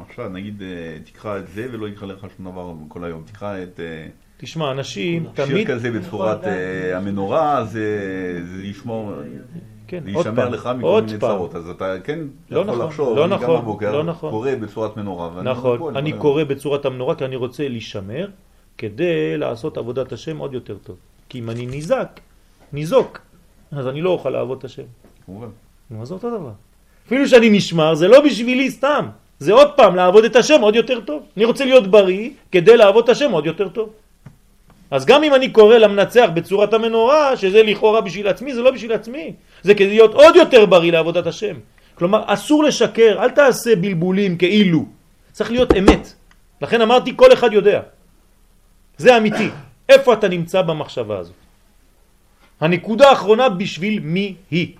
עכשיו 0.00 0.28
נגיד 0.28 0.62
אה, 0.62 0.98
תקרא 1.04 1.38
את 1.38 1.48
זה 1.48 1.66
ולא 1.72 1.88
יקרא 1.88 2.06
לך 2.06 2.26
שום 2.36 2.50
דבר 2.50 2.72
כל 2.88 3.04
היום, 3.04 3.22
תקרא 3.26 3.62
את 3.62 3.80
אה, 3.80 4.06
תשמע, 4.36 4.70
אנשים 4.70 5.26
שיר 5.36 5.46
תמיד... 5.46 5.66
כזה 5.66 5.90
בצורת 5.90 6.44
אה, 6.44 6.96
המנורה, 6.96 7.64
זה 7.64 7.86
זה 8.56 8.62
ישמור, 8.62 9.12
כן, 9.88 9.96
עוד 10.14 10.26
יישמר 10.26 10.44
פעם, 10.44 10.52
לך 10.52 10.70
מכל 10.78 10.86
עוד 10.86 11.04
מיני 11.04 11.18
פעם. 11.18 11.30
צרות, 11.30 11.54
אז 11.54 11.70
אתה 11.70 11.94
כן 12.04 12.18
לא 12.50 12.60
יכול 12.60 12.74
נכון, 12.74 12.86
לחשוב, 12.86 13.16
לא 13.16 13.24
אני 13.24 13.34
גם 13.34 13.42
נכון, 13.42 13.60
בבוקר 13.60 13.92
לא 13.92 14.04
נכון. 14.04 14.30
קורא 14.30 14.54
בצורת 14.54 14.96
מנורה, 14.96 15.30
ואני 15.34 15.50
נכון, 15.50 15.74
רגוע, 15.74 15.92
אני 15.94 16.12
קורא. 16.12 16.44
בצורת 16.44 16.84
המנורה 16.84 17.14
כי 17.14 17.24
אני 17.24 17.36
רוצה 17.36 17.68
להישמר 17.68 18.28
כדי 18.78 19.36
לעשות 19.36 19.78
עבודת 19.78 20.12
השם 20.12 20.38
עוד 20.38 20.54
יותר 20.54 20.76
טוב. 20.84 20.96
כי 21.28 21.38
אם 21.38 21.50
אני 21.50 21.66
ניזק, 21.66 22.20
ניזוק, 22.72 23.18
אז 23.72 23.86
אני 23.88 24.02
לא 24.02 24.10
אוכל 24.10 24.30
לעבוד 24.30 24.58
את 24.58 24.64
השם. 24.64 24.82
כמובן. 25.26 25.48
נו, 25.90 26.02
אז 26.02 26.08
זה 26.08 26.14
אותו 26.14 26.30
דבר. 26.38 26.50
אפילו 27.06 27.28
שאני 27.28 27.50
נשמר, 27.50 27.94
זה 27.94 28.08
לא 28.08 28.20
בשבילי 28.20 28.70
סתם. 28.70 29.06
זה 29.38 29.52
עוד 29.52 29.70
פעם 29.76 29.96
לעבוד 29.96 30.24
את 30.24 30.36
השם 30.36 30.60
עוד 30.60 30.76
יותר 30.76 31.00
טוב. 31.00 31.22
אני 31.36 31.44
רוצה 31.44 31.64
להיות 31.64 31.86
בריא 31.86 32.30
כדי 32.52 32.76
לעבוד 32.76 33.04
את 33.04 33.08
השם 33.08 33.30
עוד 33.30 33.46
יותר 33.46 33.68
טוב. 33.68 33.90
אז 34.90 35.06
גם 35.06 35.24
אם 35.24 35.34
אני 35.34 35.50
קורא 35.50 35.78
למנצח 35.78 36.28
בצורת 36.34 36.74
המנורה, 36.74 37.36
שזה 37.36 37.62
לכאורה 37.62 38.00
בשביל 38.00 38.28
עצמי, 38.28 38.54
זה 38.54 38.62
לא 38.62 38.70
בשביל 38.70 38.92
עצמי. 38.92 39.32
זה 39.62 39.74
כדי 39.74 39.88
להיות 39.88 40.14
עוד 40.14 40.36
יותר 40.36 40.66
בריא 40.66 40.92
לעבודת 40.92 41.26
השם. 41.26 41.56
כלומר, 41.94 42.22
אסור 42.26 42.64
לשקר, 42.64 43.16
אל 43.18 43.30
תעשה 43.30 43.76
בלבולים 43.76 44.38
כאילו. 44.38 44.84
צריך 45.32 45.50
להיות 45.50 45.72
אמת. 45.72 46.14
לכן 46.62 46.80
אמרתי, 46.80 47.12
כל 47.16 47.32
אחד 47.32 47.52
יודע. 47.52 47.80
זה 48.98 49.16
אמיתי. 49.16 49.50
איפה 49.88 50.12
אתה 50.12 50.28
נמצא 50.28 50.62
במחשבה 50.62 51.18
הזאת? 51.18 51.34
הנקודה 52.60 53.10
האחרונה 53.10 53.48
בשביל 53.48 54.00
מי 54.00 54.34
היא. 54.50 54.74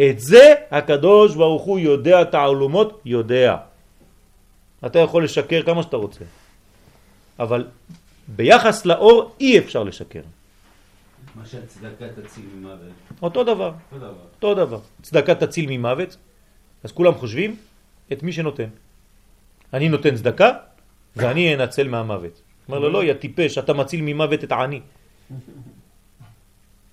את 0.00 0.20
זה 0.20 0.54
הקדוש 0.70 1.34
ברוך 1.34 1.62
הוא 1.62 1.78
יודע, 1.78 2.24
תעלומות 2.24 3.00
יודע. 3.04 3.56
אתה 4.86 4.98
יכול 4.98 5.24
לשקר 5.24 5.62
כמה 5.62 5.82
שאתה 5.82 5.96
רוצה, 5.96 6.24
אבל 7.38 7.66
ביחס 8.28 8.86
לאור 8.86 9.32
אי 9.40 9.58
אפשר 9.58 9.82
לשקר. 9.82 10.20
מה 11.34 11.46
שהצדקה 11.46 12.08
תציל 12.08 12.44
ממוות. 12.54 12.92
אותו 13.22 13.44
דבר, 13.44 13.72
אותו 13.92 13.98
דבר. 13.98 14.24
אותו 14.34 14.54
דבר. 14.54 14.80
צדקה 15.02 15.34
תציל 15.34 15.66
ממוות, 15.68 16.16
אז 16.84 16.92
כולם 16.92 17.14
חושבים 17.14 17.56
את 18.12 18.22
מי 18.22 18.32
שנותן. 18.32 18.68
אני 19.72 19.88
נותן 19.88 20.16
צדקה 20.16 20.50
ואני 21.16 21.54
אנצל 21.54 21.88
מהמוות. 21.88 22.42
אומר 22.68 22.78
לו, 22.78 22.88
לא, 22.90 23.04
יא 23.04 23.12
טיפש, 23.14 23.58
אתה 23.58 23.72
מציל 23.72 24.00
ממוות 24.02 24.44
את 24.44 24.52
העני. 24.52 24.80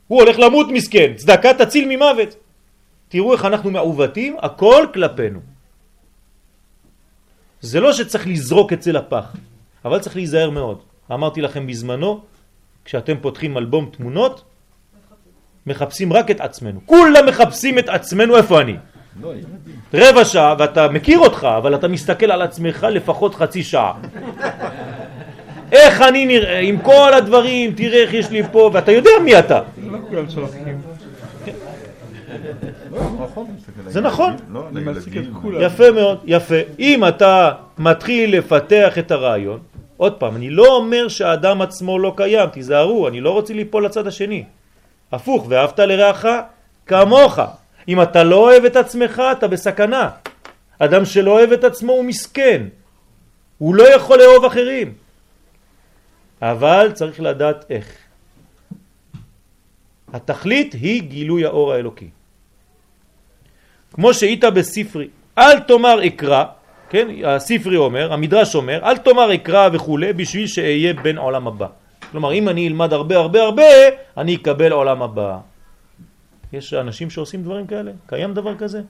הוא 0.07 0.21
הולך 0.21 0.39
למות 0.39 0.67
מסכן, 0.73 1.13
צדקה 1.15 1.53
תציל 1.53 1.85
ממוות. 1.87 2.35
תראו 3.07 3.33
איך 3.33 3.45
אנחנו 3.45 3.71
מעוותים, 3.71 4.35
הכל 4.39 4.85
כלפינו. 4.93 5.39
זה 7.61 7.79
לא 7.79 7.93
שצריך 7.93 8.27
לזרוק 8.27 8.73
את 8.73 8.81
זה 8.81 8.91
לפח, 8.91 9.35
אבל 9.85 9.99
צריך 9.99 10.15
להיזהר 10.15 10.49
מאוד. 10.49 10.81
אמרתי 11.11 11.41
לכם 11.41 11.67
בזמנו, 11.67 12.23
כשאתם 12.85 13.17
פותחים 13.21 13.57
אלבום 13.57 13.89
תמונות, 13.97 14.43
מחפשים 15.67 16.13
רק 16.13 16.31
את 16.31 16.41
עצמנו. 16.41 16.79
כולם 16.85 17.25
מחפשים 17.27 17.79
את 17.79 17.89
עצמנו, 17.89 18.37
איפה 18.37 18.61
אני? 18.61 18.75
לא. 19.21 19.33
רבע 19.93 20.25
שעה, 20.25 20.55
ואתה 20.59 20.87
מכיר 20.87 21.19
אותך, 21.19 21.47
אבל 21.57 21.75
אתה 21.75 21.87
מסתכל 21.87 22.31
על 22.31 22.41
עצמך 22.41 22.87
לפחות 22.91 23.35
חצי 23.35 23.63
שעה. 23.63 23.93
איך 25.71 26.01
אני 26.01 26.25
נראה, 26.25 26.59
עם 26.59 26.77
כל 26.77 27.13
הדברים, 27.13 27.73
תראה 27.73 28.01
איך 28.01 28.13
יש 28.13 28.29
לי 28.29 28.43
פה, 28.51 28.69
ואתה 28.73 28.91
יודע 28.91 29.09
מי 29.23 29.39
אתה. 29.39 29.61
לא 29.87 29.97
כולם. 30.09 30.25
לא, 32.91 33.45
זה 33.87 34.01
נכון. 34.01 34.35
לא. 34.49 34.67
יפה 35.59 35.91
מאוד, 35.91 36.17
יפה. 36.25 36.55
אם 36.79 37.07
אתה 37.07 37.51
מתחיל 37.77 38.37
לפתח 38.37 38.97
את 38.97 39.11
הרעיון, 39.11 39.59
עוד 40.01 40.13
פעם, 40.17 40.35
אני 40.35 40.49
לא 40.49 40.75
אומר 40.75 41.07
שהאדם 41.07 41.61
עצמו 41.61 41.99
לא 41.99 42.13
קיים, 42.17 42.49
תיזהרו, 42.49 43.07
אני 43.07 43.21
לא 43.21 43.29
רוצה 43.29 43.53
ליפול 43.53 43.85
לצד 43.85 44.07
השני. 44.07 44.43
הפוך, 45.11 45.45
ואהבת 45.49 45.79
לרעך 45.79 46.25
כמוך. 46.85 47.39
אם 47.87 48.01
אתה 48.01 48.23
לא 48.23 48.35
אוהב 48.35 48.65
את 48.65 48.75
עצמך, 48.75 49.21
אתה 49.31 49.47
בסכנה. 49.47 50.09
אדם 50.79 51.05
שלא 51.05 51.31
אוהב 51.31 51.51
את 51.51 51.63
עצמו 51.63 51.93
הוא 51.93 52.05
מסכן. 52.05 52.73
הוא 53.57 53.75
לא 53.75 53.95
יכול 53.95 54.17
לאהוב 54.19 54.45
אחרים. 54.45 54.93
אבל 56.41 56.91
צריך 56.93 57.19
לדעת 57.19 57.65
איך. 57.69 57.87
התכלית 60.13 60.73
היא 60.73 61.03
גילוי 61.03 61.45
האור 61.45 61.73
האלוקי. 61.73 62.09
כמו 63.93 64.13
שהיית 64.13 64.43
בספרי, 64.43 65.07
אל 65.37 65.59
תאמר 65.59 66.07
אקרא, 66.07 66.45
כן, 66.91 67.07
הספרי 67.25 67.77
אומר, 67.77 68.13
המדרש 68.13 68.55
אומר, 68.55 68.79
אל 68.83 68.97
תאמר 68.97 69.35
אקרא 69.35 69.69
וכו' 69.73 69.97
בשביל 70.15 70.47
שאהיה 70.47 70.93
בן 70.93 71.17
עולם 71.17 71.47
הבא. 71.47 71.67
כלומר, 72.11 72.33
אם 72.33 72.49
אני 72.49 72.67
אלמד 72.67 72.93
הרבה 72.93 73.17
הרבה 73.17 73.41
הרבה, 73.41 73.63
אני 74.17 74.35
אקבל 74.35 74.71
עולם 74.71 75.01
הבא. 75.01 75.37
יש 76.53 76.73
אנשים 76.73 77.09
שעושים 77.09 77.43
דברים 77.43 77.67
כאלה? 77.67 77.91
קיים 78.07 78.33
דבר 78.33 78.57
כזה? 78.57 78.81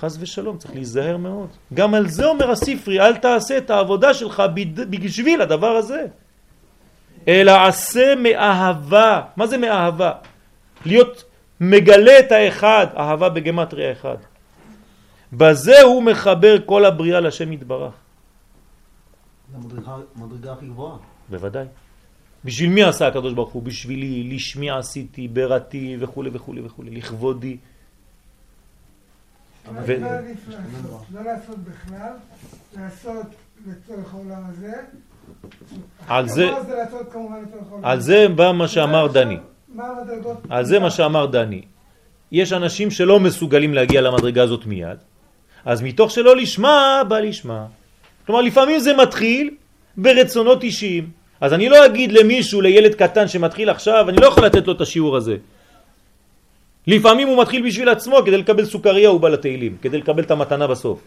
חס 0.00 0.16
ושלום, 0.20 0.58
צריך 0.58 0.74
להיזהר 0.74 1.16
מאוד. 1.16 1.48
גם 1.74 1.94
על 1.94 2.08
זה 2.08 2.26
אומר 2.26 2.50
הספרי, 2.50 3.00
אל 3.00 3.16
תעשה 3.16 3.58
את 3.58 3.70
העבודה 3.70 4.14
שלך 4.14 4.42
בשביל 4.90 5.42
הדבר 5.42 5.70
הזה. 5.70 6.06
אלא 7.28 7.52
עשה 7.66 8.14
מאהבה. 8.14 9.20
מה 9.36 9.46
זה 9.46 9.58
מאהבה? 9.58 10.12
להיות 10.86 11.24
מגלה 11.60 12.18
את 12.18 12.32
האחד, 12.32 12.86
אהבה 12.96 13.28
בגמטריה 13.28 13.92
אחד. 13.92 14.16
בזה 15.36 15.82
הוא 15.82 16.02
מחבר 16.02 16.56
כל 16.66 16.84
הבריאה 16.84 17.20
לשם 17.20 17.52
יתברך. 17.52 17.92
המדרגה- 19.54 20.52
הכי 20.52 20.66
גבוהה. 20.66 20.96
בוודאי. 21.30 21.66
בשביל 22.44 22.70
מי 22.70 22.82
עשה 22.82 23.06
הקדוש 23.06 23.32
ברוך 23.34 23.52
הוא? 23.52 23.62
בשבילי, 23.62 24.34
לשמי 24.34 24.70
עשיתי, 24.70 25.28
בראתי 25.28 25.96
וכו' 26.00 26.24
וכו' 26.32 26.54
וכו', 26.64 26.82
לכבודי. 26.86 27.56
אבל 29.68 29.82
ו- 29.86 30.00
לא 30.00 30.10
לעשות, 30.10 31.04
לא 31.14 31.22
לעשות 31.22 31.58
בכלל, 31.58 32.12
לעשות 32.76 33.26
לצורך 33.66 34.14
העולם 34.14 34.42
הזה. 34.48 34.72
על 36.08 36.28
זה- 36.28 36.50
על. 37.82 38.00
זה 38.00 38.28
בא 38.36 38.52
מה 38.52 38.68
שאמר 38.68 39.06
דני. 39.06 39.38
מה 39.74 39.84
המדרגות? 39.86 40.38
על 40.50 40.64
זה 40.64 40.78
מה 40.78 40.90
שאמר 40.90 41.26
דני. 41.26 41.62
יש 42.32 42.52
אנשים 42.52 42.90
שלא 42.90 43.20
מסוגלים 43.20 43.74
להגיע 43.74 44.00
למדרגה 44.00 44.42
הזאת 44.42 44.66
מיד, 44.66 44.98
אז 45.64 45.82
מתוך 45.82 46.10
שלא 46.10 46.36
לשמה, 46.36 47.02
בא 47.08 47.18
לשמה. 47.18 47.66
כלומר, 48.26 48.40
לפעמים 48.40 48.78
זה 48.78 48.96
מתחיל 48.96 49.50
ברצונות 49.96 50.62
אישיים. 50.62 51.10
אז 51.40 51.52
אני 51.52 51.68
לא 51.68 51.86
אגיד 51.86 52.12
למישהו, 52.12 52.60
לילד 52.60 52.94
קטן 52.94 53.28
שמתחיל 53.28 53.70
עכשיו, 53.70 54.08
אני 54.08 54.16
לא 54.16 54.26
יכול 54.26 54.44
לתת 54.46 54.66
לו 54.66 54.72
את 54.72 54.80
השיעור 54.80 55.16
הזה. 55.16 55.36
לפעמים 56.86 57.28
הוא 57.28 57.42
מתחיל 57.42 57.66
בשביל 57.66 57.88
עצמו 57.88 58.16
כדי 58.26 58.36
לקבל 58.36 58.64
סוכריה, 58.64 59.08
הוא 59.08 59.20
בא 59.20 59.28
לתהילים, 59.28 59.76
כדי 59.82 59.98
לקבל 59.98 60.22
את 60.22 60.30
המתנה 60.30 60.66
בסוף. 60.66 61.00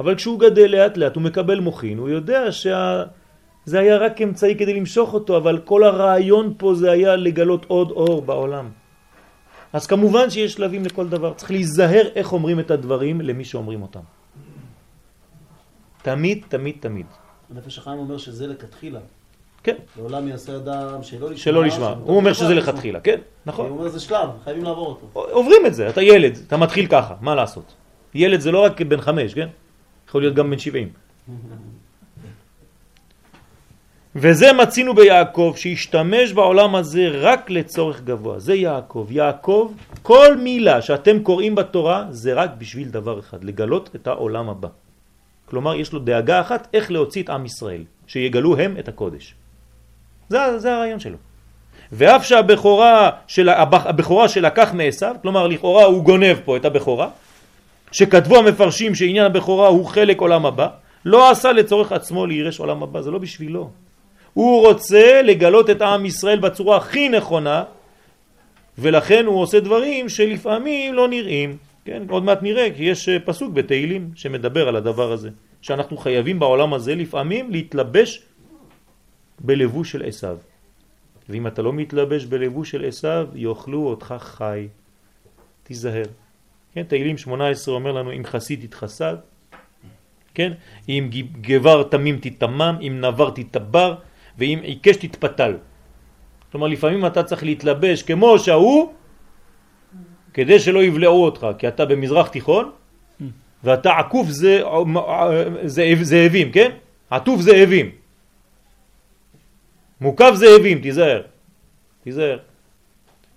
אבל 0.00 0.14
כשהוא 0.14 0.40
גדל 0.40 0.66
לאט 0.70 0.96
לאט, 0.96 1.14
הוא 1.14 1.22
מקבל 1.22 1.60
מוחין, 1.60 1.98
הוא 1.98 2.08
יודע 2.08 2.52
שזה 2.52 3.78
היה 3.78 3.96
רק 3.96 4.22
אמצעי 4.22 4.54
כדי 4.56 4.74
למשוך 4.74 5.14
אותו, 5.14 5.36
אבל 5.36 5.58
כל 5.64 5.84
הרעיון 5.84 6.54
פה 6.58 6.74
זה 6.74 6.90
היה 6.90 7.16
לגלות 7.16 7.64
עוד 7.68 7.90
אור 7.90 8.22
בעולם. 8.22 8.68
אז 9.74 9.86
כמובן 9.86 10.30
שיש 10.30 10.52
שלבים 10.52 10.84
לכל 10.84 11.08
דבר, 11.08 11.34
צריך 11.34 11.50
להיזהר 11.50 12.06
איך 12.14 12.32
אומרים 12.32 12.60
את 12.60 12.70
הדברים 12.70 13.20
למי 13.20 13.44
שאומרים 13.44 13.82
אותם. 13.82 14.00
תמיד, 16.02 16.44
תמיד, 16.48 16.76
תמיד. 16.80 17.06
הנפש 17.50 17.78
החיים 17.78 17.98
אומר 17.98 18.18
שזה 18.18 18.46
לכתחילה. 18.46 19.00
כן. 19.62 19.74
לעולם 19.96 20.28
יעשה 20.28 20.56
אדם 20.56 21.02
שלא 21.02 21.30
לשמה. 21.30 21.42
שלא 21.42 21.64
לשמה. 21.64 21.94
הוא 22.04 22.16
אומר 22.16 22.32
שזה 22.32 22.54
לכתחילה, 22.54 23.00
כן, 23.00 23.20
נכון. 23.46 23.68
הוא 23.70 23.78
אומר 23.78 23.88
זה 23.88 24.00
שלב, 24.00 24.28
חייבים 24.44 24.64
לעבור 24.64 24.86
אותו. 24.86 25.30
עוברים 25.30 25.66
את 25.66 25.74
זה, 25.74 25.88
אתה 25.88 26.02
ילד, 26.02 26.38
אתה 26.46 26.56
מתחיל 26.56 26.86
ככה, 26.86 27.14
מה 27.20 27.34
לעשות? 27.34 27.74
ילד 28.14 28.40
זה 28.40 28.50
לא 28.52 28.64
רק 28.64 28.80
בן 28.80 29.00
חמש, 29.00 29.34
כן? 29.34 29.48
יכול 30.08 30.22
להיות 30.22 30.34
גם 30.34 30.50
בן 30.50 30.58
שבעים. 30.58 30.88
וזה 34.16 34.52
מצינו 34.52 34.94
ביעקב, 34.94 35.52
שהשתמש 35.56 36.32
בעולם 36.32 36.74
הזה 36.74 37.08
רק 37.12 37.50
לצורך 37.50 38.00
גבוה. 38.00 38.38
זה 38.38 38.54
יעקב. 38.54 39.06
יעקב, 39.10 39.72
כל 40.02 40.36
מילה 40.36 40.82
שאתם 40.82 41.22
קוראים 41.22 41.54
בתורה 41.54 42.04
זה 42.10 42.34
רק 42.34 42.50
בשביל 42.58 42.88
דבר 42.88 43.18
אחד, 43.18 43.44
לגלות 43.44 43.90
את 43.96 44.06
העולם 44.06 44.48
הבא. 44.48 44.68
כלומר, 45.46 45.74
יש 45.74 45.92
לו 45.92 45.98
דאגה 45.98 46.40
אחת 46.40 46.68
איך 46.74 46.90
להוציא 46.90 47.22
את 47.22 47.30
עם 47.30 47.44
ישראל, 47.46 47.82
שיגלו 48.06 48.56
הם 48.56 48.76
את 48.78 48.88
הקודש. 48.88 49.34
זה, 50.28 50.58
זה 50.58 50.74
הרעיון 50.74 51.00
שלו. 51.00 51.16
ואף 51.92 52.24
שהבכורה 52.24 53.10
של, 53.26 53.48
הבכורה 53.48 54.28
שלקח 54.28 54.70
מעשיו, 54.74 55.16
כלומר 55.22 55.46
לכאורה 55.46 55.84
הוא 55.84 56.04
גונב 56.04 56.36
פה 56.44 56.56
את 56.56 56.64
הבכורה, 56.64 57.08
שכתבו 57.92 58.36
המפרשים 58.36 58.94
שעניין 58.94 59.26
הבכורה 59.26 59.68
הוא 59.68 59.86
חלק 59.86 60.20
עולם 60.20 60.46
הבא, 60.46 60.68
לא 61.04 61.30
עשה 61.30 61.52
לצורך 61.52 61.92
עצמו 61.92 62.26
להירש 62.26 62.60
עולם 62.60 62.82
הבא, 62.82 63.00
זה 63.00 63.10
לא 63.10 63.18
בשבילו. 63.18 63.70
הוא 64.34 64.66
רוצה 64.66 65.22
לגלות 65.22 65.70
את 65.70 65.82
עם 65.82 66.06
ישראל 66.06 66.38
בצורה 66.38 66.76
הכי 66.76 67.08
נכונה, 67.08 67.64
ולכן 68.78 69.26
הוא 69.26 69.40
עושה 69.42 69.60
דברים 69.60 70.08
שלפעמים 70.08 70.94
לא 70.94 71.08
נראים. 71.08 71.56
כן, 71.84 72.02
עוד 72.08 72.24
מעט 72.24 72.42
נראה, 72.42 72.68
כי 72.76 72.82
יש 72.82 73.08
אה, 73.08 73.20
פסוק 73.24 73.52
בתהילים 73.52 74.10
שמדבר 74.14 74.68
על 74.68 74.76
הדבר 74.76 75.12
הזה, 75.12 75.30
שאנחנו 75.62 75.96
חייבים 75.96 76.38
בעולם 76.38 76.74
הזה 76.74 76.94
לפעמים 76.94 77.50
להתלבש 77.50 78.22
בלבוש 79.40 79.92
של 79.92 80.02
עשיו. 80.06 80.36
ואם 81.28 81.46
אתה 81.46 81.62
לא 81.62 81.72
מתלבש 81.72 82.24
בלבוש 82.24 82.70
של 82.70 82.84
עשיו, 82.84 83.28
יאכלו 83.34 83.86
אותך 83.86 84.14
חי. 84.18 84.68
תיזהר. 85.62 86.04
כן, 86.74 86.82
תהילים 86.82 87.18
18 87.18 87.74
אומר 87.74 87.92
לנו, 87.92 88.12
אם 88.12 88.24
חסיד 88.24 88.66
תתחסד, 88.66 89.16
כן, 90.34 90.52
אם 90.88 91.10
גבר 91.40 91.82
תמים 91.82 92.18
תתמם, 92.20 92.76
אם 92.80 93.00
נבר 93.00 93.30
תתבר, 93.30 93.94
ואם 94.38 94.58
עיקש 94.62 94.96
תתפתל. 94.96 95.56
כלומר, 96.52 96.66
לפעמים 96.66 97.06
אתה 97.06 97.22
צריך 97.22 97.42
להתלבש 97.42 98.02
כמו 98.02 98.38
שההוא, 98.38 98.92
כדי 100.34 100.60
שלא 100.60 100.84
יבלעו 100.84 101.24
אותך, 101.24 101.46
כי 101.58 101.68
אתה 101.68 101.84
במזרח 101.86 102.28
תיכון, 102.28 102.70
ואתה 103.64 103.90
עקוף 103.98 104.28
זה, 104.28 104.62
זאבים, 106.02 106.52
כן? 106.52 106.70
עטוף 107.10 107.40
זאבים. 107.40 107.90
מוקף 110.00 110.32
זאבים, 110.34 110.80
תיזהר. 110.80 111.22
תיזהר. 112.02 112.38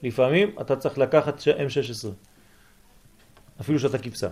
לפעמים 0.03 0.55
אתה 0.61 0.75
צריך 0.75 0.97
לקחת 0.97 1.39
M16, 1.39 2.07
אפילו 3.61 3.79
שאתה 3.79 3.97
כבשה, 3.97 4.29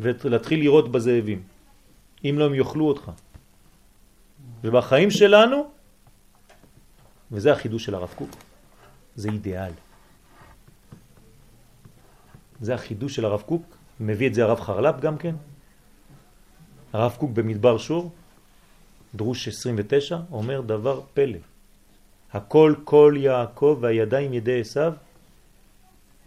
ולהתחיל 0.00 0.60
לראות 0.60 0.92
בזאבים. 0.92 1.42
אם 2.24 2.34
לא 2.38 2.44
הם 2.44 2.54
יאכלו 2.54 2.88
אותך. 2.88 3.10
ובחיים 4.64 5.10
שלנו, 5.10 5.70
וזה 7.32 7.52
החידוש 7.52 7.84
של 7.84 7.94
הרב 7.94 8.14
קוק, 8.16 8.30
זה 9.16 9.28
אידיאל. 9.28 9.72
זה 12.60 12.74
החידוש 12.74 13.16
של 13.16 13.24
הרב 13.24 13.40
קוק, 13.40 13.62
מביא 14.00 14.28
את 14.28 14.34
זה 14.34 14.44
הרב 14.44 14.60
חרל"פ 14.60 15.00
גם 15.00 15.18
כן. 15.18 15.34
הרב 16.92 17.16
קוק 17.18 17.30
במדבר 17.30 17.78
שור, 17.78 18.12
דרוש 19.14 19.48
29, 19.48 20.18
אומר 20.32 20.60
דבר 20.60 21.00
פלא. 21.14 21.38
הכל 22.32 22.74
כל 22.84 23.14
יעקב 23.16 23.78
והידיים 23.80 24.32
ידי 24.32 24.60
עשיו, 24.60 24.92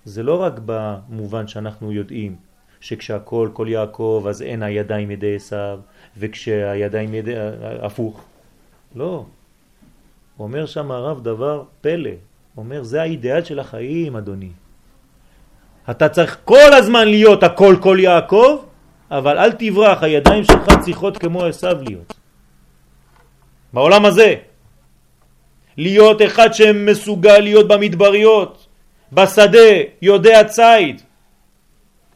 זה 0.06 0.24
לא 0.24 0.42
רק 0.42 0.54
במובן 0.66 1.48
שאנחנו 1.48 1.92
יודעים 1.92 2.36
שכשהכל 2.80 3.50
כל 3.54 3.68
יעקב 3.70 4.26
אז 4.30 4.42
אין 4.42 4.64
הידיים 4.64 5.12
ידי 5.12 5.36
עשיו 5.36 5.80
וכשהידיים 6.20 7.14
ידי... 7.14 7.34
הפוך. 7.82 8.22
לא. 8.96 9.26
אומר 10.40 10.66
שם 10.66 10.92
הרב 10.92 11.24
דבר 11.24 11.64
פלא. 11.82 12.12
אומר 12.58 12.84
זה 12.84 13.02
האידאל 13.02 13.44
של 13.44 13.60
החיים 13.60 14.16
אדוני. 14.16 14.50
אתה 15.90 16.10
צריך 16.10 16.38
כל 16.44 16.74
הזמן 16.74 17.08
להיות 17.08 17.44
הכל 17.44 17.76
כל 17.82 17.98
יעקב 18.02 18.58
אבל 19.12 19.38
אל 19.38 19.52
תברח, 19.52 20.04
הידיים 20.04 20.44
שלך 20.44 20.68
צריכות 20.82 21.18
כמו 21.18 21.46
עשיו 21.46 21.78
להיות. 21.82 22.14
בעולם 23.74 24.06
הזה. 24.06 24.36
להיות 25.78 26.22
אחד 26.22 26.54
שמסוגל 26.54 27.40
להיות 27.40 27.68
במדבריות, 27.68 28.68
בשדה, 29.14 29.74
יודע 30.02 30.44
ציד, 30.44 31.02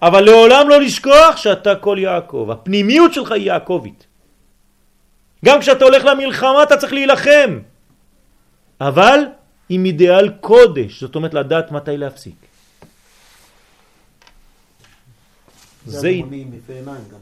אבל 0.01 0.21
לעולם 0.21 0.69
לא 0.69 0.81
לשכוח 0.81 1.37
שאתה 1.37 1.75
כל 1.75 1.97
יעקב. 1.99 2.49
הפנימיות 2.51 3.13
שלך 3.13 3.31
היא 3.31 3.45
יעקבית. 3.45 4.05
גם 5.45 5.59
כשאתה 5.59 5.85
הולך 5.85 6.05
למלחמה 6.05 6.63
אתה 6.63 6.77
צריך 6.77 6.93
להילחם, 6.93 7.59
אבל 8.81 9.19
עם 9.69 9.85
אידיאל 9.85 10.29
קודש, 10.29 11.01
זאת 11.01 11.15
אומרת 11.15 11.33
לדעת 11.33 11.71
מתי 11.71 11.97
להפסיק. 11.97 12.35
זה 15.85 16.09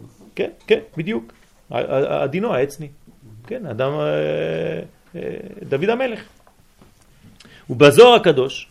נכון? 0.03 0.27
כן, 0.35 0.49
כן, 0.67 0.79
בדיוק. 0.97 1.33
הדינו 1.71 2.53
העצני. 2.53 2.87
כן, 3.47 3.65
אדם, 3.65 3.91
אה, 3.91 4.81
אה, 5.15 5.21
דוד 5.69 5.89
המלך. 5.89 6.19
ובזוהר 7.69 8.13
הקדוש, 8.15 8.67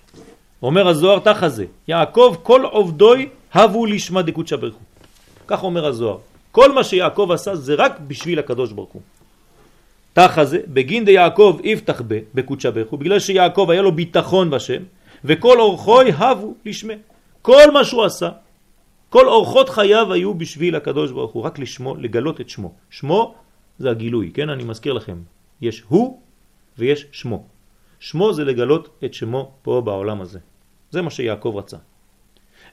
אומר 0.63 0.89
הזוהר 0.89 1.19
תחזה, 1.19 1.65
יעקב 1.89 2.37
כל 2.43 2.65
עובדוי 2.65 3.29
הבו 3.53 3.87
לשמה 3.87 4.23
דקודשא 4.23 4.57
ברכו. 4.57 4.81
כך 5.47 5.63
אומר 5.63 5.87
הזוהר. 5.87 6.19
כל 6.53 6.73
מה 6.73 6.85
שיעקב 6.85 7.29
עשה 7.35 7.55
זה 7.55 7.75
רק 7.75 8.01
בשביל 8.07 8.39
הקדוש 8.39 8.73
ברוך 8.73 8.93
הוא. 8.93 9.03
תחזה, 10.13 10.61
בגין 10.67 11.05
דיעקב 11.05 11.61
יפתח 11.65 12.03
ב, 12.09 12.19
בקודשא 12.35 12.71
ברכו, 12.71 12.97
בגלל 12.97 13.19
שיעקב 13.19 13.71
היה 13.71 13.83
לו 13.83 13.93
ביטחון 13.93 14.51
בשם, 14.51 14.83
וכל 15.25 15.61
אורחוי 15.61 16.11
הבו 16.13 16.55
לשמה. 16.65 16.95
כל 17.43 17.71
מה 17.73 17.85
שהוא 17.85 18.05
עשה, 18.05 18.31
כל 19.11 19.29
אורחות 19.29 19.69
חייו 19.69 20.13
היו 20.13 20.35
בשביל 20.35 20.77
הקדוש 20.77 21.11
ברוך 21.13 21.33
הוא, 21.33 21.43
רק 21.43 21.59
לשמו, 21.59 21.97
לגלות 21.97 22.41
את 22.41 22.49
שמו. 22.49 22.73
שמו 22.91 23.35
זה 23.79 23.91
הגילוי, 23.91 24.31
כן? 24.35 24.49
אני 24.49 24.65
מזכיר 24.65 24.93
לכם. 24.93 25.19
יש 25.61 25.83
הוא 25.89 26.21
ויש 26.79 27.07
שמו. 27.13 27.47
שמו 28.01 28.33
זה 28.33 28.45
לגלות 28.45 28.89
את 29.05 29.15
שמו 29.15 29.53
פה 29.63 29.83
בעולם 29.85 30.21
הזה. 30.21 30.39
זה 30.91 31.03
מה 31.03 31.11
שיעקב 31.11 31.55
רצה. 31.57 31.77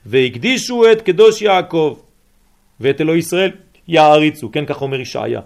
והקדישו 0.06 0.92
את 0.92 1.02
קדוש 1.02 1.42
יעקב 1.42 1.98
ואת 2.80 3.00
אלוהי 3.00 3.18
ישראל 3.18 3.50
יעריצו, 3.88 4.52
כן 4.52 4.66
כך 4.66 4.82
אומר 4.82 5.00
ישעיה. 5.00 5.40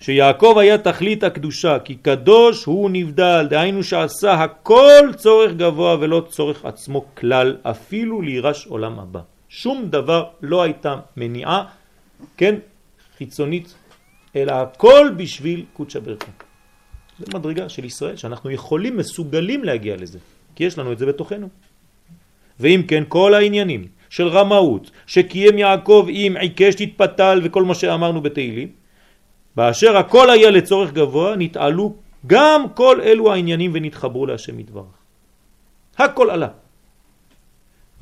שיעקב 0.00 0.54
היה 0.58 0.78
תכלית 0.78 1.24
הקדושה, 1.24 1.78
כי 1.78 1.94
קדוש 1.94 2.64
הוא 2.64 2.90
נבדל, 2.90 3.46
דהיינו 3.50 3.84
שעשה 3.84 4.34
הכל 4.34 5.08
צורך 5.16 5.52
גבוה 5.52 5.96
ולא 6.00 6.26
צורך 6.28 6.64
עצמו 6.64 7.04
כלל, 7.14 7.56
אפילו 7.62 8.22
לירש 8.22 8.66
עולם 8.66 8.98
הבא. 8.98 9.20
שום 9.48 9.88
דבר 9.88 10.24
לא 10.42 10.62
הייתה 10.62 10.96
מניעה, 11.16 11.64
כן, 12.36 12.54
חיצונית, 13.18 13.74
אלא 14.36 14.52
הכל 14.52 15.10
בשביל 15.16 15.64
קודשא 15.72 15.98
ברכו. 15.98 16.30
זה 17.18 17.26
מדרגה 17.34 17.68
של 17.68 17.84
ישראל, 17.84 18.16
שאנחנו 18.16 18.50
יכולים, 18.50 18.96
מסוגלים 18.96 19.64
להגיע 19.64 19.96
לזה, 19.96 20.18
כי 20.54 20.64
יש 20.64 20.78
לנו 20.78 20.92
את 20.92 20.98
זה 20.98 21.06
בתוכנו. 21.06 21.48
ואם 22.60 22.82
כן, 22.88 23.04
כל 23.08 23.34
העניינים 23.34 23.86
של 24.10 24.28
רמאות, 24.28 24.90
שקיים 25.06 25.58
יעקב 25.58 26.06
עם 26.08 26.36
עיקש 26.36 26.74
תתפתל 26.74 27.40
וכל 27.44 27.62
מה 27.62 27.74
שאמרנו 27.74 28.20
בתהילים, 28.20 28.68
באשר 29.56 29.96
הכל 29.96 30.30
היה 30.30 30.50
לצורך 30.50 30.92
גבוה, 30.92 31.36
נתעלו 31.36 31.94
גם 32.26 32.64
כל 32.74 33.00
אלו 33.00 33.32
העניינים 33.32 33.70
ונתחברו 33.74 34.26
להשם 34.26 34.60
יתברך. 34.60 34.96
הכל 35.98 36.30
עלה. 36.30 36.48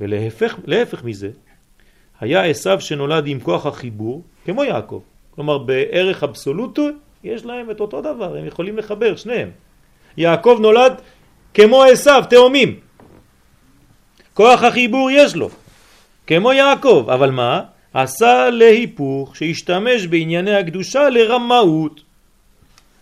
ולהפך 0.00 0.56
להפך 0.64 1.04
מזה, 1.04 1.30
היה 2.20 2.44
עשיו 2.44 2.80
שנולד 2.80 3.26
עם 3.26 3.40
כוח 3.40 3.66
החיבור, 3.66 4.22
כמו 4.44 4.64
יעקב. 4.64 5.00
כלומר, 5.30 5.58
בערך 5.58 6.22
אבסולוטו 6.22 6.88
יש 7.24 7.44
להם 7.44 7.70
את 7.70 7.80
אותו 7.80 8.00
דבר, 8.00 8.36
הם 8.36 8.46
יכולים 8.46 8.78
לחבר, 8.78 9.16
שניהם. 9.16 9.50
יעקב 10.16 10.58
נולד 10.60 10.92
כמו 11.54 11.82
עשיו, 11.82 12.24
תאומים. 12.30 12.80
כוח 14.34 14.62
החיבור 14.62 15.10
יש 15.10 15.36
לו, 15.36 15.50
כמו 16.26 16.52
יעקב, 16.52 17.06
אבל 17.12 17.30
מה? 17.30 17.60
עשה 17.94 18.50
להיפוך 18.50 19.36
שהשתמש 19.36 20.06
בענייני 20.06 20.54
הקדושה 20.54 21.08
לרמאות 21.08 22.00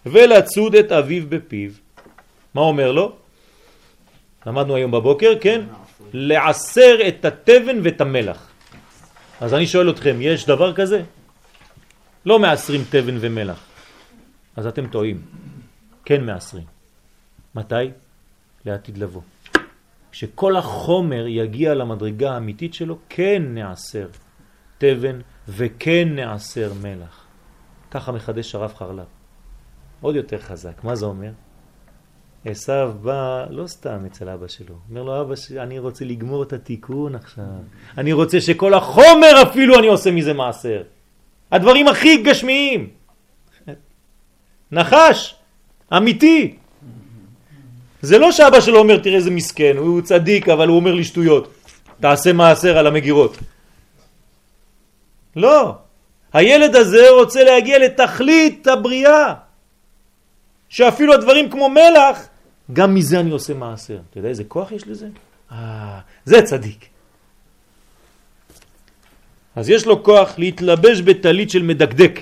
ולצוד 0.06 0.74
את 0.74 0.92
אביו 0.92 1.22
בפיו. 1.28 1.70
מה 2.54 2.60
אומר 2.60 2.92
לו? 2.92 3.12
למדנו 4.46 4.76
היום 4.76 4.90
בבוקר, 4.90 5.32
כן? 5.40 5.60
לעשר 6.12 6.98
את 7.08 7.24
התבן 7.24 7.78
ואת 7.82 8.00
המלח. 8.00 8.48
אז 9.40 9.54
אני 9.54 9.66
שואל 9.66 9.90
אתכם, 9.90 10.16
יש 10.20 10.46
דבר 10.46 10.74
כזה? 10.74 11.02
לא 12.26 12.38
מעשרים 12.38 12.84
תבן 12.90 13.16
ומלח. 13.20 13.64
אז 14.56 14.66
אתם 14.66 14.86
טועים. 14.86 15.20
כן 16.04 16.24
מעשרים. 16.24 16.64
מתי? 17.54 17.90
לעתיד 18.64 18.98
לבוא. 18.98 19.22
כשכל 20.12 20.56
החומר 20.56 21.26
יגיע 21.26 21.74
למדרגה 21.74 22.32
האמיתית 22.32 22.74
שלו, 22.74 22.98
כן 23.08 23.42
נעשר 23.46 24.08
תבן 24.78 25.20
וכן 25.48 26.08
נעשר 26.14 26.72
מלח. 26.82 27.26
ככה 27.90 28.12
מחדש 28.12 28.54
הרב 28.54 28.74
חרלב. 28.74 29.06
עוד 30.00 30.16
יותר 30.16 30.38
חזק. 30.38 30.84
מה 30.84 30.94
זה 30.94 31.06
אומר? 31.06 31.30
עשיו 32.44 32.92
בא 33.02 33.46
לא 33.50 33.66
סתם 33.66 34.04
אצל 34.06 34.28
אבא 34.28 34.48
שלו, 34.48 34.74
אומר 34.90 35.02
לו 35.02 35.20
אבא 35.20 35.34
אני 35.62 35.78
רוצה 35.78 36.04
לגמור 36.04 36.42
את 36.42 36.52
התיקון 36.52 37.14
עכשיו, 37.14 37.44
אני 37.98 38.12
רוצה 38.12 38.40
שכל 38.40 38.74
החומר 38.74 39.42
אפילו 39.42 39.78
אני 39.78 39.86
עושה 39.86 40.10
מזה 40.10 40.32
מעשר, 40.32 40.82
הדברים 41.52 41.88
הכי 41.88 42.22
גשמיים, 42.22 42.90
נחש, 44.72 45.34
אמיתי, 45.96 46.56
זה 48.02 48.18
לא 48.18 48.32
שאבא 48.32 48.60
שלו 48.60 48.78
אומר 48.78 48.98
תראה 48.98 49.16
איזה 49.16 49.30
מסכן, 49.30 49.76
הוא 49.76 50.00
צדיק 50.00 50.48
אבל 50.48 50.68
הוא 50.68 50.76
אומר 50.76 50.94
לי 50.94 51.04
שטויות, 51.04 51.54
תעשה 52.00 52.32
מעשר 52.32 52.78
על 52.78 52.86
המגירות, 52.86 53.38
לא, 55.36 55.74
הילד 56.32 56.76
הזה 56.76 57.10
רוצה 57.10 57.44
להגיע 57.44 57.78
לתכלית 57.78 58.66
הבריאה, 58.66 59.34
שאפילו 60.68 61.14
הדברים 61.14 61.50
כמו 61.50 61.68
מלח 61.68 62.26
גם 62.72 62.94
מזה 62.94 63.20
אני 63.20 63.30
עושה 63.30 63.54
מעשר. 63.54 63.98
אתה 64.10 64.18
יודע 64.18 64.28
איזה 64.28 64.44
כוח 64.44 64.72
יש 64.72 64.88
לזה? 64.88 65.06
אה, 65.52 65.98
זה 66.24 66.42
צדיק. 66.42 66.86
אז 69.56 69.70
יש 69.70 69.86
לו 69.86 70.02
כוח 70.02 70.38
להתלבש 70.38 71.00
בטלית 71.00 71.50
של 71.50 71.62
מדקדק 71.62 72.20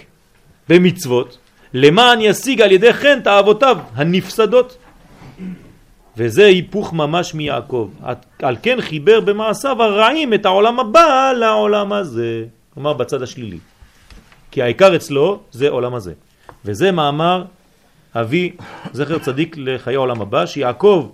במצוות, 0.69 1.39
למען 1.75 2.19
ישיג 2.21 2.61
על 2.61 2.73
ידי 2.73 2.93
כן 2.93 3.21
תאוותיו 3.25 3.79
הנפסדות. 3.95 4.77
וזה 6.21 6.47
היפוך 6.47 6.93
ממש 6.93 7.35
מיעקב. 7.35 7.91
על 8.43 8.57
כן 8.63 8.81
חיבר 8.81 9.21
במעשיו 9.21 9.83
הרעים 9.83 10.35
את 10.35 10.47
העולם 10.47 10.81
הבא 10.81 11.33
לעולם 11.37 11.93
הזה. 11.93 12.45
כלומר 12.75 12.93
בצד 12.93 13.23
השלילי. 13.23 13.59
כי 14.51 14.63
העיקר 14.63 14.97
אצלו 14.97 15.41
זה 15.51 15.69
עולם 15.69 15.95
הזה. 15.95 16.13
וזה 16.65 16.93
מאמר 16.93 17.45
אבי, 18.15 18.57
זכר 18.93 19.19
צדיק 19.19 19.57
לחיי 19.59 19.95
העולם 19.95 20.23
הבא, 20.23 20.47
שיעקב 20.47 21.11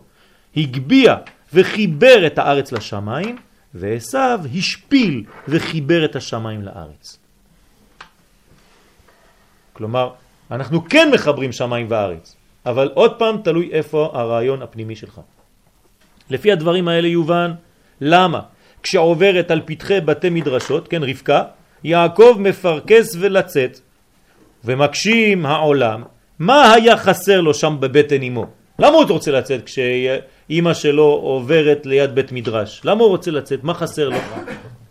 הגביע 0.56 1.14
וחיבר 1.52 2.26
את 2.26 2.38
הארץ 2.38 2.72
לשמיים, 2.72 3.36
ועשיו 3.74 4.40
השפיל 4.58 5.24
וחיבר 5.48 6.04
את 6.04 6.16
השמיים 6.16 6.62
לארץ. 6.62 7.18
כלומר, 9.72 10.10
אנחנו 10.50 10.88
כן 10.88 11.10
מחברים 11.14 11.52
שמיים 11.52 11.86
וארץ, 11.90 12.35
אבל 12.66 12.90
עוד 12.94 13.18
פעם 13.18 13.36
תלוי 13.44 13.68
איפה 13.72 14.10
הרעיון 14.12 14.62
הפנימי 14.62 14.96
שלך. 14.96 15.20
לפי 16.30 16.52
הדברים 16.52 16.88
האלה 16.88 17.08
יובן 17.08 17.52
למה 18.00 18.40
כשעוברת 18.82 19.50
על 19.50 19.60
פתחי 19.64 20.00
בתי 20.00 20.30
מדרשות, 20.30 20.88
כן 20.88 21.02
רבקה, 21.02 21.42
יעקב 21.84 22.36
מפרקס 22.38 23.16
ולצאת 23.20 23.80
ומקשים 24.64 25.46
העולם 25.46 26.02
מה 26.38 26.72
היה 26.72 26.96
חסר 26.96 27.40
לו 27.40 27.54
שם 27.54 27.76
בבטן 27.80 28.22
אמו? 28.22 28.46
למה 28.78 28.96
הוא 28.96 29.04
רוצה 29.08 29.30
לצאת 29.30 29.64
כשאימא 29.64 30.74
שלו 30.74 31.04
עוברת 31.04 31.86
ליד 31.86 32.14
בית 32.14 32.32
מדרש? 32.32 32.80
למה 32.84 33.00
הוא 33.00 33.08
רוצה 33.08 33.30
לצאת? 33.30 33.64
מה 33.64 33.74
חסר 33.74 34.08
לו? 34.08 34.16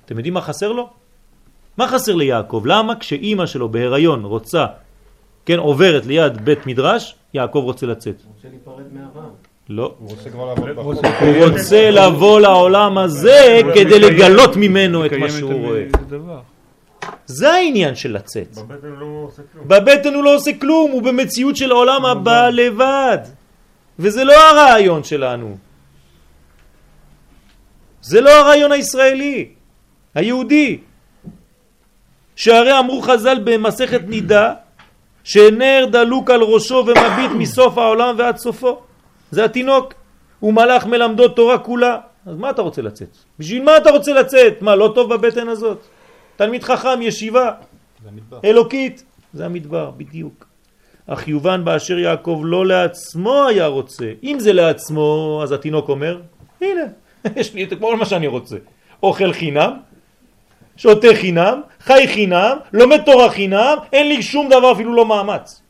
אתם 0.05 0.17
יודעים 0.17 0.33
מה 0.33 0.41
חסר 0.41 0.71
לו? 0.71 0.89
מה 1.77 1.87
חסר 1.87 2.15
ליעקב? 2.15 2.63
למה 2.65 2.95
כשאימא 2.95 3.45
שלו 3.45 3.69
בהיריון 3.69 4.25
רוצה, 4.25 4.65
כן, 5.45 5.57
עוברת 5.57 6.05
ליד 6.05 6.45
בית 6.45 6.67
מדרש, 6.67 7.15
יעקב 7.35 7.59
רוצה 7.63 7.85
לצאת? 7.85 8.15
הוא 8.25 8.33
רוצה 8.35 8.47
להיפרד 8.47 8.93
מאברהם. 8.93 9.29
לא. 9.69 9.95
הוא 9.99 10.09
רוצה 10.09 10.29
כבר 10.29 10.45
לעבוד. 10.45 10.69
הוא 11.21 11.49
רוצה 11.49 11.91
לבוא 11.91 12.39
לעולם 12.39 12.97
הזה 12.97 13.59
כדי 13.75 13.99
לגלות 13.99 14.55
ממנו 14.55 15.05
את 15.05 15.11
מה 15.11 15.29
שהוא 15.29 15.53
רואה. 15.53 15.85
זה 17.25 17.51
העניין 17.51 17.95
של 17.95 18.13
לצאת. 18.13 18.57
בבטן 18.57 18.87
הוא 18.87 18.99
לא 18.99 19.05
עושה 19.27 19.41
כלום. 19.53 19.67
בבטן 19.67 20.13
הוא 20.13 20.23
לא 20.23 20.35
עושה 20.35 20.51
כלום, 20.59 20.91
הוא 20.91 21.01
במציאות 21.01 21.55
של 21.57 21.71
עולם 21.71 22.05
הבא 22.05 22.49
לבד. 22.49 23.17
וזה 23.99 24.23
לא 24.23 24.33
הרעיון 24.33 25.03
שלנו. 25.03 25.57
זה 28.01 28.21
לא 28.21 28.29
הרעיון 28.29 28.71
הישראלי, 28.71 29.49
היהודי. 30.15 30.79
שהרי 32.35 32.79
אמרו 32.79 33.01
חז"ל 33.01 33.37
במסכת 33.43 34.01
נידה, 34.07 34.53
שנר 35.25 35.85
דלוק 35.91 36.29
על 36.29 36.41
ראשו 36.41 36.85
ומביט 36.87 37.31
מסוף 37.37 37.77
העולם 37.77 38.15
ועד 38.17 38.37
סופו. 38.37 38.81
זה 39.31 39.45
התינוק. 39.45 39.93
הוא 40.39 40.53
מלאך 40.53 40.85
מלמדו 40.85 41.27
תורה 41.27 41.57
כולה. 41.57 41.97
אז 42.25 42.35
מה 42.37 42.49
אתה 42.49 42.61
רוצה 42.61 42.81
לצאת? 42.81 43.17
בשביל 43.39 43.63
מה 43.63 43.77
אתה 43.77 43.91
רוצה 43.91 44.13
לצאת? 44.13 44.61
מה, 44.61 44.75
לא 44.75 44.91
טוב 44.95 45.13
בבטן 45.13 45.49
הזאת? 45.49 45.77
תלמיד 46.35 46.63
חכם, 46.63 47.01
ישיבה, 47.01 47.51
אלוקית, 48.45 49.03
זה 49.33 49.45
המדבר, 49.45 49.91
בדיוק. 49.97 50.45
אך 51.07 51.27
יובן 51.27 51.65
באשר 51.65 51.99
יעקב 51.99 52.41
לא 52.43 52.65
לעצמו 52.65 53.47
היה 53.47 53.67
רוצה. 53.67 54.11
אם 54.23 54.37
זה 54.39 54.53
לעצמו, 54.53 55.39
אז 55.43 55.51
התינוק 55.51 55.89
אומר, 55.89 56.21
הנה, 56.61 56.81
יש 57.35 57.53
לי 57.53 57.63
את 57.63 57.73
כל 57.79 57.95
מה 57.95 58.05
שאני 58.05 58.27
רוצה. 58.27 58.57
אוכל 59.03 59.33
חינם, 59.33 59.71
שותה 60.77 61.07
חינם, 61.15 61.61
חי 61.79 62.07
חינם, 62.07 62.57
לומד 62.73 63.01
תורה 63.05 63.29
חינם, 63.29 63.77
אין 63.93 64.07
לי 64.07 64.23
שום 64.23 64.49
דבר, 64.49 64.71
אפילו 64.71 64.95
לא 64.95 65.05
מאמץ. 65.05 65.61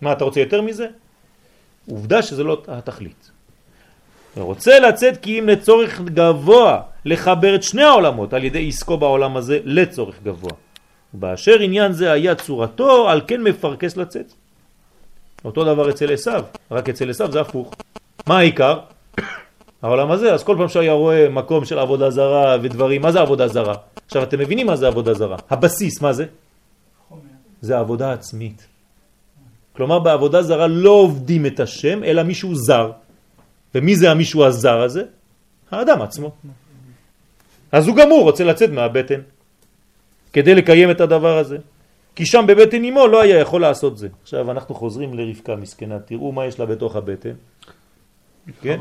מה, 0.00 0.12
אתה 0.12 0.24
רוצה 0.24 0.40
יותר 0.40 0.62
מזה? 0.62 0.86
עובדה 1.90 2.22
שזה 2.22 2.44
לא 2.44 2.62
התכלית. 2.68 3.30
רוצה 4.36 4.78
לצאת 4.78 5.16
כי 5.16 5.38
אם 5.38 5.48
לצורך 5.48 6.00
גבוה 6.00 6.80
לחבר 7.04 7.54
את 7.54 7.62
שני 7.62 7.82
העולמות 7.82 8.32
על 8.32 8.44
ידי 8.44 8.68
עסקו 8.68 8.96
בעולם 8.96 9.36
הזה 9.36 9.58
לצורך 9.64 10.22
גבוה. 10.22 10.52
באשר 11.12 11.60
עניין 11.60 11.92
זה 11.92 12.12
היה 12.12 12.34
צורתו, 12.34 13.08
על 13.08 13.20
כן 13.26 13.42
מפרקס 13.42 13.96
לצאת. 13.96 14.32
אותו 15.44 15.64
דבר 15.64 15.90
אצל 15.90 16.12
עשיו, 16.12 16.44
רק 16.70 16.88
אצל 16.88 17.10
עשיו 17.10 17.32
זה 17.32 17.40
הפוך. 17.40 17.74
מה 18.26 18.38
העיקר? 18.38 18.78
העולם 19.82 20.10
הזה, 20.10 20.34
אז 20.34 20.44
כל 20.44 20.56
פעם 20.58 20.68
שהיה 20.68 20.92
רואה 20.92 21.28
מקום 21.28 21.64
של 21.64 21.78
עבודה 21.78 22.10
זרה 22.10 22.56
ודברים, 22.62 23.02
מה 23.02 23.12
זה 23.12 23.20
עבודה 23.20 23.48
זרה? 23.48 23.74
עכשיו 24.06 24.22
אתם 24.22 24.38
מבינים 24.38 24.66
מה 24.66 24.76
זה 24.76 24.86
עבודה 24.86 25.14
זרה? 25.14 25.36
הבסיס, 25.50 26.00
מה 26.00 26.12
זה? 26.12 26.26
זה 27.60 27.78
עבודה 27.78 28.12
עצמית. 28.12 28.66
כלומר 29.72 29.98
בעבודה 29.98 30.42
זרה 30.42 30.66
לא 30.66 30.90
עובדים 30.90 31.46
את 31.46 31.60
השם, 31.60 32.04
אלא 32.04 32.22
מישהו 32.22 32.54
זר. 32.54 32.92
ומי 33.74 33.96
זה 33.96 34.10
המישהו 34.10 34.44
הזר 34.44 34.80
הזה? 34.80 35.02
האדם 35.70 36.02
עצמו. 36.02 36.30
אז 37.72 37.86
הוא 37.88 37.96
גמור, 37.96 38.22
רוצה 38.22 38.44
לצאת 38.44 38.70
מהבטן 38.70 39.20
כדי 40.32 40.54
לקיים 40.54 40.90
את 40.90 41.00
הדבר 41.00 41.38
הזה. 41.38 41.58
כי 42.14 42.26
שם 42.26 42.44
בבטן 42.48 42.84
אמו 42.84 43.06
לא 43.06 43.22
היה 43.22 43.38
יכול 43.38 43.60
לעשות 43.60 43.98
זה. 43.98 44.08
עכשיו 44.22 44.50
אנחנו 44.50 44.74
חוזרים 44.74 45.14
לרבקה 45.14 45.56
מסכנה, 45.56 45.98
תראו 45.98 46.32
מה 46.32 46.46
יש 46.46 46.60
לה 46.60 46.66
בתוך 46.66 46.96
הבטן. 46.96 47.34
כן? 48.62 48.80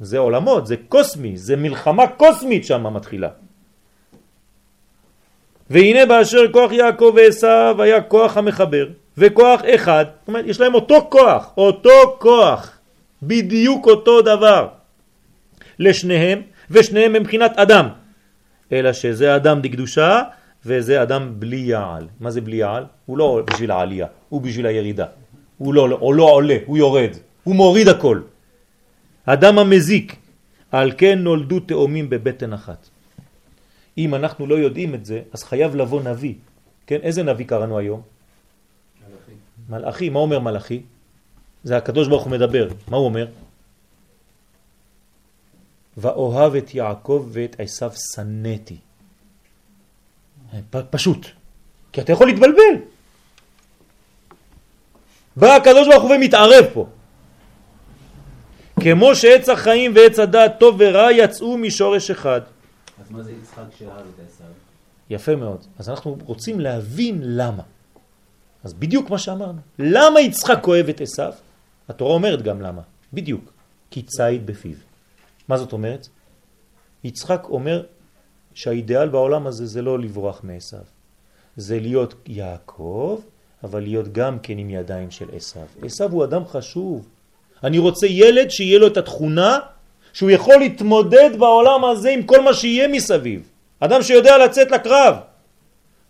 זה 0.00 0.18
עולמות, 0.18 0.66
זה 0.66 0.76
קוסמי, 0.88 1.36
זה 1.36 1.56
מלחמה 1.56 2.06
קוסמית 2.06 2.64
שם 2.64 2.94
מתחילה. 2.94 3.28
והנה 5.70 6.06
באשר 6.06 6.52
כוח 6.52 6.72
יעקב 6.72 7.12
ועשיו 7.16 7.76
היה 7.78 8.02
כוח 8.02 8.36
המחבר, 8.36 8.86
וכוח 9.18 9.60
אחד, 9.74 10.04
זאת 10.20 10.28
אומרת, 10.28 10.44
יש 10.46 10.60
להם 10.60 10.74
אותו 10.74 11.06
כוח, 11.10 11.52
אותו 11.56 12.16
כוח, 12.18 12.78
בדיוק 13.22 13.86
אותו 13.86 14.22
דבר, 14.22 14.68
לשניהם, 15.78 16.42
ושניהם 16.70 17.16
הם 17.16 17.22
מבחינת 17.22 17.58
אדם, 17.58 17.88
אלא 18.72 18.92
שזה 18.92 19.36
אדם 19.36 19.60
דקדושה 19.60 20.22
וזה 20.66 21.02
אדם 21.02 21.32
בלי 21.38 21.56
יעל. 21.56 22.06
מה 22.20 22.30
זה 22.30 22.40
בלי 22.40 22.56
יעל? 22.56 22.84
הוא 23.06 23.18
לא 23.18 23.42
בשביל 23.46 23.70
העלייה, 23.70 24.06
הוא 24.28 24.40
בשביל 24.40 24.66
הירידה. 24.66 25.06
הוא 25.58 25.74
לא, 25.74 25.88
הוא 26.00 26.14
לא 26.14 26.22
עולה, 26.22 26.56
הוא 26.66 26.78
יורד, 26.78 27.10
הוא 27.44 27.54
מוריד 27.54 27.88
הכל. 27.88 28.20
אדם 29.26 29.58
המזיק, 29.58 30.16
על 30.72 30.92
כן 30.98 31.18
נולדו 31.18 31.60
תאומים 31.60 32.10
בבטן 32.10 32.52
אחת. 32.52 32.88
אם 33.98 34.14
אנחנו 34.14 34.46
לא 34.46 34.54
יודעים 34.54 34.94
את 34.94 35.06
זה, 35.06 35.22
אז 35.32 35.44
חייב 35.44 35.76
לבוא 35.76 36.02
נביא. 36.02 36.34
כן, 36.86 36.98
איזה 37.02 37.22
נביא 37.22 37.46
קראנו 37.46 37.78
היום? 37.78 38.02
מלאכי. 39.08 39.32
מלאכי, 39.68 40.08
מה 40.08 40.18
אומר 40.18 40.38
מלאכי? 40.38 40.82
זה 41.64 41.76
הקדוש 41.76 42.08
ברוך 42.08 42.24
הוא 42.24 42.32
מדבר. 42.32 42.68
מה 42.88 42.96
הוא 42.96 43.04
אומר? 43.04 43.26
ואוהב 45.96 46.54
את 46.54 46.74
יעקב 46.74 47.28
ואת 47.32 47.56
עשיו 47.58 47.92
שנאתי. 48.14 48.76
פשוט. 50.90 51.26
כי 51.92 52.00
אתה 52.00 52.12
יכול 52.12 52.26
להתבלבל. 52.26 52.74
בא 55.36 55.56
הקדוש 55.56 55.88
ברוך 55.88 56.02
הוא 56.02 56.14
ומתערב 56.14 56.64
פה. 56.72 56.86
כמו 58.80 59.14
שעץ 59.14 59.48
החיים 59.48 59.92
ועץ 59.94 60.18
הדעת 60.18 60.60
טוב 60.60 60.76
ורע 60.78 61.12
יצאו 61.12 61.58
משורש 61.58 62.10
אחד. 62.10 62.40
אז 63.00 63.10
מה 63.10 63.22
זה 63.22 63.32
יצחק 63.32 63.64
שאהב 63.78 64.06
את 64.14 64.26
עשיו? 64.26 64.46
יפה 65.10 65.36
מאוד. 65.36 65.64
אז 65.78 65.88
אנחנו 65.88 66.18
רוצים 66.24 66.60
להבין 66.60 67.20
למה. 67.22 67.62
אז 68.64 68.74
בדיוק 68.74 69.10
מה 69.10 69.18
שאמרנו. 69.18 69.60
למה 69.78 70.20
יצחק 70.20 70.66
אוהב 70.66 70.88
את 70.88 71.00
עשיו? 71.00 71.32
התורה 71.88 72.14
אומרת 72.14 72.42
גם 72.42 72.60
למה, 72.60 72.82
בדיוק, 73.12 73.52
כי 73.90 74.02
ציד 74.02 74.46
בפיו. 74.46 74.76
מה 75.48 75.58
זאת 75.58 75.72
אומרת? 75.72 76.08
יצחק 77.04 77.46
אומר 77.50 77.82
שהאידאל 78.54 79.08
בעולם 79.08 79.46
הזה 79.46 79.66
זה 79.66 79.82
לא 79.82 79.98
לברוח 79.98 80.40
מעשיו, 80.44 80.84
זה 81.56 81.80
להיות 81.80 82.14
יעקב, 82.26 83.20
אבל 83.64 83.82
להיות 83.82 84.12
גם 84.12 84.38
כן 84.38 84.58
עם 84.58 84.70
ידיים 84.70 85.10
של 85.10 85.28
עשיו. 85.36 85.66
עשיו 85.82 86.12
הוא 86.12 86.24
אדם 86.24 86.46
חשוב. 86.46 87.08
אני 87.64 87.78
רוצה 87.78 88.06
ילד 88.06 88.50
שיהיה 88.50 88.78
לו 88.78 88.86
את 88.86 88.96
התכונה 88.96 89.58
שהוא 90.16 90.30
יכול 90.30 90.56
להתמודד 90.56 91.30
בעולם 91.38 91.84
הזה 91.84 92.10
עם 92.10 92.22
כל 92.22 92.40
מה 92.40 92.54
שיהיה 92.54 92.88
מסביב. 92.88 93.48
אדם 93.80 94.02
שיודע 94.02 94.38
לצאת 94.38 94.70
לקרב. 94.70 95.16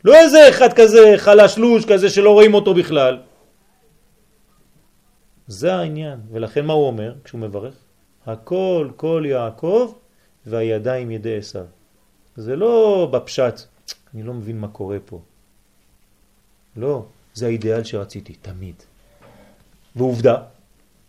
לא 0.05 0.15
איזה 0.15 0.49
אחד 0.49 0.73
כזה 0.73 1.15
חלשלוש 1.17 1.85
כזה 1.85 2.11
שלא 2.11 2.31
רואים 2.31 2.55
אותו 2.55 2.75
בכלל. 2.75 3.19
זה 5.47 5.75
העניין, 5.75 6.19
ולכן 6.33 6.67
מה 6.67 6.73
הוא 6.73 6.87
אומר 6.87 7.15
כשהוא 7.25 7.41
מברך? 7.41 7.75
הכל 8.27 8.91
כל 8.97 9.23
יעקב 9.27 9.93
והידיים 10.47 11.11
ידי 11.11 11.37
עשיו. 11.37 11.67
זה 12.37 12.57
לא 12.57 13.09
בפשט, 13.13 13.61
אני 14.15 14.23
לא 14.23 14.35
מבין 14.35 14.59
מה 14.59 14.69
קורה 14.69 14.99
פה. 15.05 15.21
לא, 16.77 17.05
זה 17.35 17.47
האידאל 17.47 17.85
שרציתי, 17.85 18.33
תמיד. 18.33 18.75
ועובדה, 19.97 20.37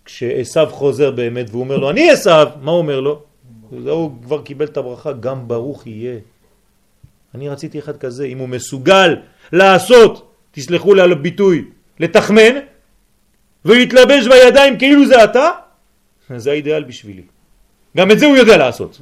כשעשיו 0.07 0.67
חוזר 0.71 1.11
באמת 1.11 1.45
והוא 1.49 1.59
אומר 1.59 1.77
לו, 1.77 1.89
אני 1.89 2.09
עשיו, 2.11 2.47
מה 2.61 2.71
הוא 2.71 2.77
אומר 2.77 2.99
לו? 2.99 3.23
הוא 3.69 4.11
כבר 4.23 4.41
קיבל 4.41 4.65
את 4.65 4.77
הברכה, 4.77 5.11
גם 5.11 5.47
ברוך 5.47 5.87
יהיה. 5.87 6.19
אני 7.35 7.49
רציתי 7.49 7.79
אחד 7.79 7.97
כזה, 7.97 8.25
אם 8.25 8.37
הוא 8.37 8.49
מסוגל 8.49 9.15
לעשות, 9.51 10.31
תסלחו 10.51 10.93
לי 10.93 11.01
על 11.01 11.11
הביטוי, 11.11 11.65
לתחמן, 11.99 12.55
ולהתלבש 13.65 14.27
בידיים 14.27 14.77
כאילו 14.77 15.07
זה 15.07 15.23
אתה, 15.23 15.49
זה 16.37 16.51
האידאל 16.51 16.83
בשבילי. 16.83 17.23
גם 17.97 18.11
את 18.11 18.19
זה 18.19 18.25
הוא 18.25 18.37
יודע 18.37 18.57
לעשות. 18.57 19.01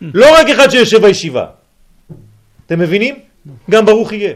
לא 0.00 0.26
רק 0.34 0.46
אחד 0.48 0.70
שיושב 0.70 1.02
בישיבה. 1.02 1.46
אתם 2.66 2.78
מבינים? 2.78 3.14
גם 3.70 3.86
ברוך 3.86 4.12
יהיה. 4.12 4.34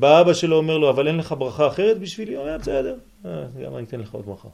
בא 0.00 0.20
אבא 0.20 0.32
שלו 0.34 0.56
אומר 0.56 0.78
לו, 0.78 0.90
אבל 0.90 1.06
אין 1.08 1.16
לך 1.16 1.34
ברכה 1.38 1.66
אחרת 1.66 1.98
בשבילי? 1.98 2.34
הוא 2.34 2.42
אומר, 2.44 2.58
בסדר, 2.58 2.94
אה, 3.26 3.30
גם 3.64 3.76
אני 3.76 3.84
אתן 3.84 4.00
לך 4.00 4.14
עוד 4.14 4.26
ברכה. 4.26 4.48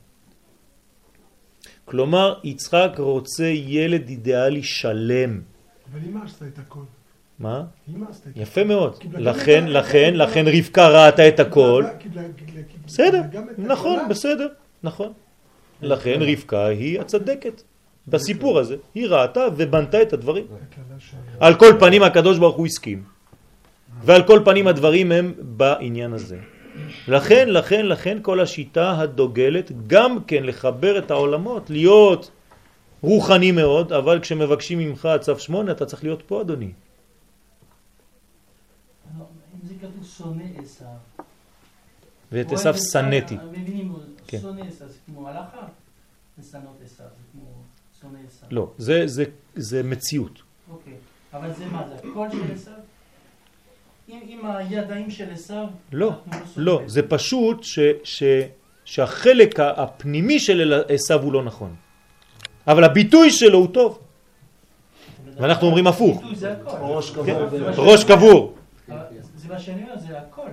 כלומר, 1.85 2.35
יצחק 2.45 2.91
רוצה 2.99 3.45
ילד 3.47 4.09
אידיאלי 4.09 4.63
שלם. 4.63 5.41
אבל 5.93 6.01
אמא 6.09 6.21
עשתה 6.25 6.45
את 6.47 6.59
הכל. 6.59 6.81
מה? 7.39 7.65
יפה 8.37 8.65
מאוד. 8.65 8.97
לכן, 9.19 9.65
לכן, 9.69 10.15
לכן 10.17 10.45
רבקה 10.49 10.89
ראתה 10.89 11.29
את 11.29 11.41
הכל. 11.41 11.85
קיבלה- 11.99 12.23
בסדר, 12.87 13.23
נכון. 13.59 13.99
בסדר, 14.09 14.49
נכון. 14.83 15.13
לכן 15.83 16.19
רבקה 16.21 16.67
היא 16.67 17.01
הצדקת. 17.01 17.63
בסיפור 18.09 18.59
הזה, 18.59 18.77
היא 18.95 19.07
ראתה 19.09 19.41
ובנתה 19.57 20.03
את 20.03 20.13
הדברים. 20.13 20.45
על 21.41 21.55
כל 21.55 21.73
פנים 21.81 22.03
הקדוש 22.03 22.39
ברוך 22.39 22.57
הוא 22.57 22.67
הסכים. 22.67 23.03
ועל 24.07 24.27
כל 24.27 24.41
פנים 24.45 24.67
הדברים 24.67 25.13
הם 25.13 25.35
בעניין 25.39 26.13
הזה. 26.13 26.39
לכן, 27.09 27.49
לכן, 27.49 27.87
לכן 27.87 28.19
כל 28.23 28.41
השיטה 28.41 29.01
הדוגלת 29.01 29.73
גם 29.87 30.25
כן 30.25 30.45
לחבר 30.45 30.99
את 30.99 31.11
העולמות, 31.11 31.71
להיות 31.71 32.31
רוחני 33.03 33.53
מאוד, 33.53 33.93
אבל 33.93 34.21
כשמבקשים 34.21 34.79
ממך 34.79 35.09
צו 35.21 35.39
שמונה 35.39 35.73
אתה 35.73 35.87
צריך 35.87 36.05
להיות 36.05 36.23
פה 36.27 36.41
אדוני. 36.41 36.67
אם 36.67 36.73
זה 39.69 39.75
כתוב 39.81 40.07
שונא 40.19 40.45
עשיו. 40.63 40.87
ואת 42.33 42.53
עשיו 42.53 42.75
שנאתי. 42.93 43.37
כן. 44.27 44.39
שונא 44.41 44.61
עשיו, 44.61 44.89
זה 44.89 44.99
כמו 45.07 45.29
הלכה. 45.29 45.67
לשנות 46.39 46.77
עשיו, 46.85 47.07
זה 47.07 47.23
כמו 47.33 47.45
שונא 48.01 48.19
עשיו. 48.29 48.49
לא, 48.51 48.71
זה, 48.79 49.03
זה, 49.07 49.25
זה 49.55 49.83
מציאות. 49.83 50.43
אוקיי, 50.71 50.93
אבל 51.33 51.53
זה 51.53 51.67
מה, 51.67 51.89
זה 51.89 52.11
הקול 52.11 52.29
של 52.31 52.53
עשיו? 52.55 52.73
עם, 54.09 54.19
עם 54.27 54.47
הידיים 54.47 55.11
של 55.11 55.31
עשיו? 55.33 55.67
לא, 55.93 56.11
שונאים 56.25 56.43
לא, 56.57 56.81
זה 56.87 57.03
פשוט 57.03 57.63
ש, 57.65 57.79
ש, 58.05 58.23
שהחלק 58.85 59.61
הפנימי 59.61 60.39
של 60.41 60.83
עשיו 60.89 61.23
הוא 61.23 61.33
לא 61.33 61.43
נכון. 61.43 61.75
אבל 62.67 62.85
הביטוי 62.85 63.31
שלו 63.31 63.59
הוא 63.59 63.69
טוב. 63.75 63.99
ואנחנו 65.37 65.67
אומרים 65.67 65.87
הפוך. 65.87 66.23
ראש 66.79 68.05
כן, 68.05 68.17
קבור. 68.17 68.55
זה 68.89 69.49
מה 69.49 69.55
ראש 69.55 69.67
שאני- 69.67 69.83
אומר, 69.83 69.97
זה 69.99 70.19
הכל. 70.19 70.49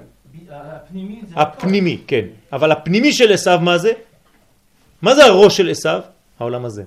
הפנימי 0.50 1.22
זה 1.28 1.36
הכל. 1.36 1.42
הפנימי, 1.42 2.02
כן. 2.08 2.26
אבל 2.54 2.72
הפנימי 2.72 3.14
של 3.14 3.34
עשיו 3.34 3.60
מה 3.62 3.78
זה? 3.78 3.92
מה 5.02 5.16
זה 5.16 5.26
הראש 5.26 5.58
של 5.58 5.70
עשיו? 5.70 6.02
העולם 6.40 6.66
הזה. 6.66 6.84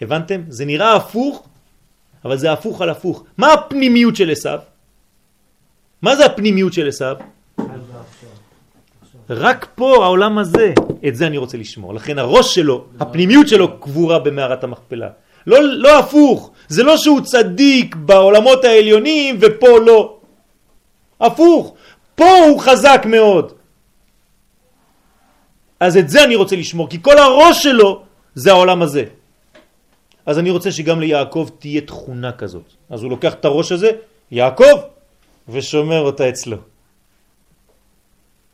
הבנתם? 0.00 0.40
זה 0.48 0.64
נראה 0.64 0.96
הפוך, 0.96 1.46
אבל 2.24 2.36
זה 2.36 2.52
הפוך 2.52 2.80
על 2.80 2.90
הפוך. 2.90 3.24
מה 3.38 3.52
הפנימיות 3.52 4.16
של 4.16 4.30
עשיו? 4.30 4.58
מה 6.02 6.16
זה 6.16 6.26
הפנימיות 6.26 6.72
של 6.72 6.88
עשיו? 6.88 7.16
רק 9.30 9.66
פה, 9.74 10.04
העולם 10.04 10.38
הזה, 10.38 10.72
את 11.08 11.16
זה 11.16 11.26
אני 11.26 11.36
רוצה 11.36 11.56
לשמור. 11.56 11.94
לכן 11.94 12.18
הראש 12.18 12.54
שלו, 12.54 12.84
הפנימיות 13.00 13.48
שלו 13.48 13.80
קבורה 13.80 14.18
במערת 14.18 14.64
המכפלה. 14.64 15.08
לא, 15.46 15.62
לא 15.62 15.98
הפוך, 15.98 16.50
זה 16.68 16.82
לא 16.82 16.96
שהוא 16.96 17.20
צדיק 17.20 17.96
בעולמות 17.96 18.64
העליונים 18.64 19.38
ופה 19.40 19.78
לא. 19.78 20.18
הפוך, 21.20 21.74
פה 22.14 22.38
הוא 22.48 22.60
חזק 22.60 23.02
מאוד. 23.06 23.52
אז 25.80 25.96
את 25.96 26.08
זה 26.08 26.24
אני 26.24 26.34
רוצה 26.34 26.56
לשמור, 26.56 26.88
כי 26.88 26.98
כל 27.02 27.18
הראש 27.18 27.62
שלו 27.62 28.02
זה 28.34 28.50
העולם 28.50 28.82
הזה. 28.82 29.04
אז 30.26 30.38
אני 30.38 30.50
רוצה 30.50 30.72
שגם 30.72 31.00
ליעקב 31.00 31.48
תהיה 31.58 31.80
תכונה 31.80 32.32
כזאת. 32.32 32.72
אז 32.90 33.02
הוא 33.02 33.10
לוקח 33.10 33.34
את 33.34 33.44
הראש 33.44 33.72
הזה, 33.72 33.90
יעקב, 34.30 34.76
ושומר 35.52 36.00
אותה 36.00 36.28
אצלו. 36.28 36.56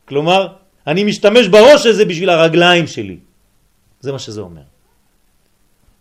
כלומר, 0.04 0.48
אני 0.86 1.04
משתמש 1.04 1.48
בראש 1.48 1.86
הזה 1.86 2.04
בשביל 2.04 2.30
הרגליים 2.30 2.86
שלי. 2.86 3.18
זה 4.00 4.12
מה 4.12 4.18
שזה 4.18 4.40
אומר. 4.40 4.62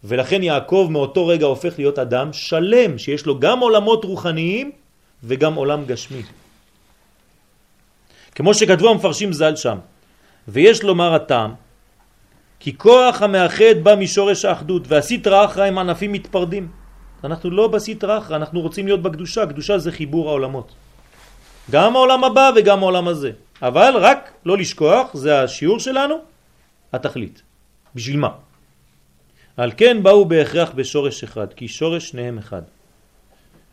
ולכן 0.03 0.43
יעקב 0.43 0.87
מאותו 0.91 1.27
רגע 1.27 1.45
הופך 1.45 1.73
להיות 1.77 1.99
אדם 1.99 2.33
שלם, 2.33 2.97
שיש 2.97 3.25
לו 3.25 3.39
גם 3.39 3.59
עולמות 3.59 4.05
רוחניים 4.05 4.71
וגם 5.23 5.53
עולם 5.55 5.85
גשמי. 5.85 6.21
כמו 8.35 8.53
שכתבו 8.53 8.89
המפרשים 8.89 9.33
ז"ל 9.33 9.55
שם, 9.55 9.77
ויש 10.47 10.83
לומר 10.83 11.13
הטעם, 11.13 11.53
כי 12.59 12.77
כוח 12.77 13.21
המאחד 13.21 13.81
בא 13.83 13.95
משורש 13.95 14.45
האחדות, 14.45 14.83
והסטרא 14.87 15.45
אחרא 15.45 15.65
הם 15.65 15.77
ענפים 15.77 16.11
מתפרדים. 16.11 16.67
אנחנו 17.23 17.49
לא 17.49 17.67
בסטרא 17.67 18.17
אחרא, 18.17 18.35
אנחנו 18.35 18.61
רוצים 18.61 18.85
להיות 18.85 19.01
בקדושה, 19.01 19.45
קדושה 19.45 19.77
זה 19.77 19.91
חיבור 19.91 20.29
העולמות. 20.29 20.75
גם 21.71 21.95
העולם 21.95 22.23
הבא 22.23 22.51
וגם 22.55 22.79
העולם 22.79 23.07
הזה. 23.07 23.31
אבל 23.61 23.93
רק 23.95 24.31
לא 24.45 24.57
לשכוח, 24.57 25.13
זה 25.13 25.41
השיעור 25.41 25.79
שלנו, 25.79 26.15
התכלית. 26.93 27.41
בשביל 27.95 28.17
מה? 28.17 28.29
על 29.57 29.71
כן 29.77 30.03
באו 30.03 30.25
בהכרח 30.25 30.71
בשורש 30.75 31.23
אחד, 31.23 31.53
כי 31.53 31.67
שורש 31.67 32.09
שניהם 32.09 32.37
אחד. 32.37 32.61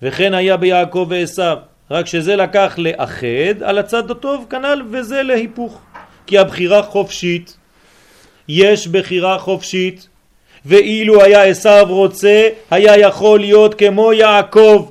וכן 0.03 0.35
היה 0.35 0.57
ביעקב 0.57 1.07
ועשיו, 1.09 1.59
רק 1.91 2.07
שזה 2.07 2.37
לקח 2.37 2.75
לאחד 2.79 3.63
על 3.63 3.79
הצד 3.79 4.11
הטוב 4.11 4.47
כנ"ל 4.51 4.83
וזה 4.91 5.23
להיפוך. 5.23 5.81
כי 6.27 6.39
הבחירה 6.39 6.83
חופשית, 6.83 7.57
יש 8.49 8.89
בחירה 8.89 9.39
חופשית, 9.39 10.09
ואילו 10.67 11.23
היה 11.23 11.45
עשיו 11.45 11.87
רוצה, 11.89 12.49
היה 12.71 12.99
יכול 12.99 13.41
להיות 13.41 13.75
כמו 13.75 14.13
יעקב. 14.13 14.91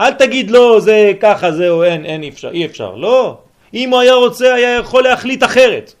אל 0.00 0.12
תגיד 0.12 0.50
לא, 0.50 0.80
זה 0.80 1.12
ככה, 1.20 1.52
זהו, 1.52 1.82
אין, 1.82 2.04
אין, 2.06 2.22
אי 2.22 2.28
אפשר, 2.28 2.50
אי 2.50 2.66
אפשר. 2.66 2.94
לא. 2.94 3.38
אם 3.74 3.90
הוא 3.90 4.00
היה 4.00 4.14
רוצה, 4.14 4.54
היה 4.54 4.78
יכול 4.78 5.02
להחליט 5.02 5.44
אחרת. 5.44 5.94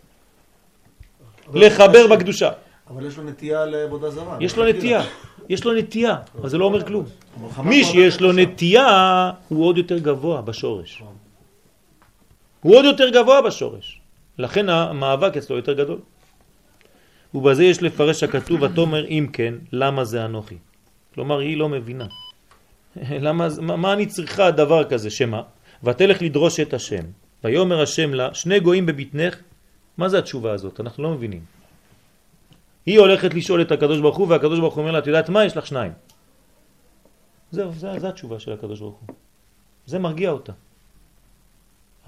לחבר 1.54 2.06
בקדושה. 2.06 2.50
אבל 2.90 3.06
יש 3.06 3.16
לו 3.16 3.24
נטייה 3.24 3.66
לעבודה 3.66 4.10
זרה. 4.10 4.36
יש 4.40 4.56
לו 4.56 4.64
נטייה, 4.68 5.02
יש 5.48 5.64
לו 5.64 5.72
נטייה, 5.72 6.16
אבל 6.40 6.48
זה 6.48 6.58
לא 6.58 6.64
אומר 6.64 6.84
כלום. 6.84 7.04
מי 7.64 7.84
שיש 7.84 8.20
לו. 8.20 8.32
נטייה 8.32 9.30
הוא 9.48 9.66
עוד 9.66 9.78
יותר 9.78 9.98
גבוה 9.98 10.42
בשורש. 10.42 11.02
הוא 12.60 12.76
עוד 12.76 12.84
יותר 12.84 13.08
גבוה 13.08 13.42
בשורש. 13.42 14.00
לכן 14.38 14.68
המאבק 14.68 15.36
אצלו 15.36 15.56
יותר 15.56 15.72
גדול. 15.72 15.98
ובזה 17.34 17.64
יש 17.64 17.82
לפרש 17.82 18.22
הכתוב, 18.22 18.62
ותאמר 18.62 19.06
אם 19.06 19.26
כן, 19.32 19.54
למה 19.72 20.04
זה 20.04 20.24
אנוכי? 20.24 20.56
כלומר, 21.14 21.38
היא 21.38 21.56
לא 21.56 21.68
מבינה. 21.68 22.06
למה, 22.96 23.48
מה, 23.60 23.76
מה 23.76 23.92
אני 23.92 24.06
צריכה 24.06 24.50
דבר 24.50 24.84
כזה? 24.84 25.10
שמה? 25.10 25.42
ותלך 25.84 26.22
לדרוש 26.22 26.60
את 26.60 26.74
השם. 26.74 27.04
ויאמר 27.44 27.82
השם 27.82 28.14
לה, 28.14 28.34
שני 28.34 28.60
גויים 28.60 28.86
בבטנך, 28.86 29.36
מה 29.98 30.08
זה 30.08 30.18
התשובה 30.18 30.52
הזאת? 30.52 30.80
אנחנו 30.80 31.02
לא 31.02 31.10
מבינים. 31.10 31.40
היא 32.86 32.98
הולכת 32.98 33.34
לשאול 33.34 33.62
את 33.62 33.72
הקדוש 33.72 34.00
ברוך 34.00 34.16
הוא, 34.16 34.28
והקדוש 34.28 34.60
ברוך 34.60 34.74
הוא 34.74 34.80
אומר 34.82 34.92
לה, 34.92 34.98
את 34.98 35.06
יודעת 35.06 35.28
מה? 35.28 35.44
יש 35.44 35.56
לך 35.56 35.66
שניים. 35.66 35.92
זהו, 37.50 37.72
זה, 37.72 37.98
זה 37.98 38.08
התשובה 38.08 38.38
של 38.38 38.52
הקדוש 38.52 38.80
ברוך 38.80 39.00
הוא. 39.06 39.14
זה 39.86 39.98
מרגיע 39.98 40.30
אותה. 40.30 40.52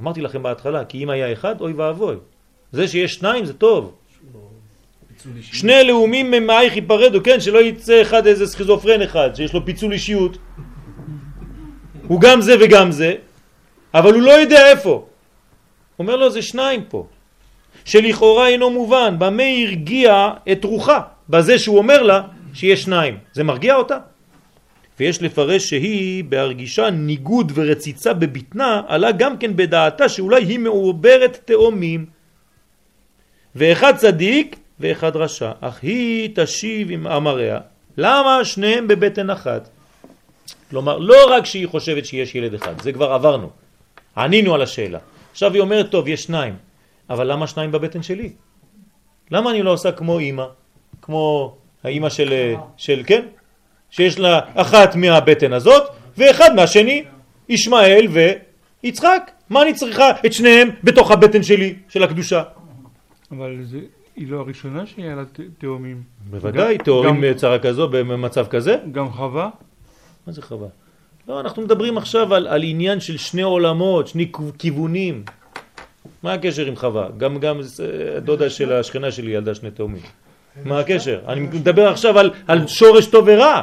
אמרתי 0.00 0.20
לכם 0.20 0.42
בהתחלה, 0.42 0.84
כי 0.84 1.04
אם 1.04 1.10
היה 1.10 1.32
אחד, 1.32 1.60
אוי 1.60 1.72
ואבוי. 1.72 2.16
זה 2.72 2.88
שיש 2.88 3.14
שניים 3.14 3.44
זה 3.44 3.54
טוב. 3.54 3.94
שני 5.40 5.84
לאומים 5.84 6.30
ממאייך 6.30 6.76
ייפרדו, 6.76 7.22
כן, 7.24 7.40
שלא 7.40 7.58
יצא 7.58 8.02
אחד 8.02 8.26
איזה 8.26 8.46
סכיזופרן 8.46 9.02
אחד, 9.02 9.34
שיש 9.34 9.54
לו 9.54 9.64
פיצול 9.64 9.92
אישיות. 9.92 10.38
הוא 12.08 12.20
גם 12.20 12.40
זה 12.40 12.54
וגם 12.60 12.92
זה, 12.92 13.14
אבל 13.94 14.14
הוא 14.14 14.22
לא 14.22 14.30
יודע 14.30 14.70
איפה. 14.70 15.06
אומר 15.98 16.16
לו, 16.16 16.30
זה 16.30 16.42
שניים 16.42 16.84
פה. 16.88 17.06
שלכאורה 17.84 18.48
אינו 18.48 18.70
מובן, 18.70 19.14
במה 19.18 19.42
הרגיע 19.42 20.30
את 20.52 20.64
רוחה? 20.64 21.00
בזה 21.28 21.58
שהוא 21.58 21.78
אומר 21.78 22.02
לה 22.02 22.22
שיש 22.54 22.82
שניים. 22.82 23.18
זה 23.32 23.44
מרגיע 23.44 23.74
אותה? 23.74 23.98
ויש 25.00 25.22
לפרש 25.22 25.68
שהיא 25.68 26.24
בהרגישה 26.24 26.90
ניגוד 26.90 27.52
ורציצה 27.54 28.12
בבטנה, 28.12 28.82
עלה 28.86 29.12
גם 29.12 29.38
כן 29.38 29.56
בדעתה 29.56 30.08
שאולי 30.08 30.44
היא 30.44 30.58
מעוברת 30.58 31.38
תאומים. 31.44 32.06
ואחד 33.54 33.96
צדיק 33.96 34.56
ואחד 34.80 35.16
רשע, 35.16 35.52
אך 35.60 35.78
היא 35.82 36.30
תשיב 36.34 36.90
עם 36.90 37.06
אמריה. 37.06 37.58
למה 37.96 38.44
שניהם 38.44 38.88
בבטן 38.88 39.30
אחת? 39.30 39.68
כלומר, 40.70 40.98
לא 40.98 41.16
רק 41.30 41.46
שהיא 41.46 41.68
חושבת 41.68 42.06
שיש 42.06 42.34
ילד 42.34 42.54
אחד, 42.54 42.80
זה 42.80 42.92
כבר 42.92 43.12
עברנו. 43.12 43.50
ענינו 44.16 44.54
על 44.54 44.62
השאלה. 44.62 44.98
עכשיו 45.32 45.52
היא 45.52 45.60
אומרת, 45.60 45.90
טוב, 45.90 46.08
יש 46.08 46.22
שניים, 46.22 46.54
אבל 47.10 47.32
למה 47.32 47.46
שניים 47.46 47.72
בבטן 47.72 48.02
שלי? 48.02 48.32
למה 49.30 49.50
אני 49.50 49.62
לא 49.62 49.70
עושה 49.72 49.92
כמו 49.92 50.18
אימא? 50.18 50.44
כמו 51.02 51.54
האימא 51.84 52.08
של, 52.08 52.54
של, 52.76 53.02
כן? 53.06 53.24
שיש 53.90 54.18
לה 54.18 54.40
אחת 54.54 54.94
מהבטן 54.94 55.52
הזאת 55.52 55.82
ואחד 56.18 56.54
מהשני, 56.56 57.04
ישמעאל 57.48 58.06
ויצחק. 58.82 59.30
מה 59.50 59.62
אני 59.62 59.74
צריכה 59.74 60.10
את 60.26 60.32
שניהם 60.32 60.68
בתוך 60.84 61.10
הבטן 61.10 61.42
שלי, 61.42 61.74
של 61.88 62.02
הקדושה? 62.02 62.42
אבל 63.32 63.56
זה, 63.64 63.78
היא 64.16 64.28
לא 64.28 64.40
הראשונה 64.40 64.86
שהיה 64.86 65.14
לה 65.14 65.22
תאומים. 65.58 66.02
בוודאי, 66.30 66.78
גם- 67.06 67.20
בצרה 67.20 67.58
כזו, 67.58 67.88
במצב 67.88 68.46
כזה. 68.46 68.76
גם 68.92 69.10
חווה? 69.10 69.48
מה 70.26 70.32
זה 70.32 70.42
חווה? 70.42 70.68
לא, 71.28 71.40
אנחנו 71.40 71.62
מדברים 71.62 71.98
עכשיו 71.98 72.34
על, 72.34 72.46
על 72.46 72.62
עניין 72.62 73.00
של 73.00 73.16
שני 73.16 73.42
עולמות, 73.42 74.08
שני 74.08 74.32
כיוונים. 74.58 75.24
מה 76.22 76.32
הקשר 76.32 76.66
עם 76.66 76.76
חווה? 76.76 77.08
גם, 77.18 77.38
גם 77.38 77.60
אה, 77.60 78.16
הדודה 78.16 78.50
של 78.50 78.72
השכנה 78.72 79.10
שלי 79.10 79.30
ילדה 79.30 79.54
שני 79.54 79.70
תאומים. 79.70 80.02
מה 80.64 80.80
הקשר? 80.80 81.20
אני 81.28 81.40
מדבר 81.40 81.88
עכשיו 81.88 82.18
על, 82.18 82.30
על 82.46 82.66
שורש 82.66 83.06
טוב 83.06 83.24
ורע. 83.28 83.62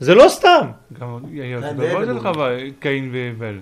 זה 0.00 0.14
לא 0.14 0.28
סתם. 0.28 0.66
גם 1.00 1.18
דבר 1.18 1.72
והבל 1.76 2.04
אצל 2.04 2.20
חווה, 2.20 2.56
קין 2.80 3.10
והבל. 3.12 3.58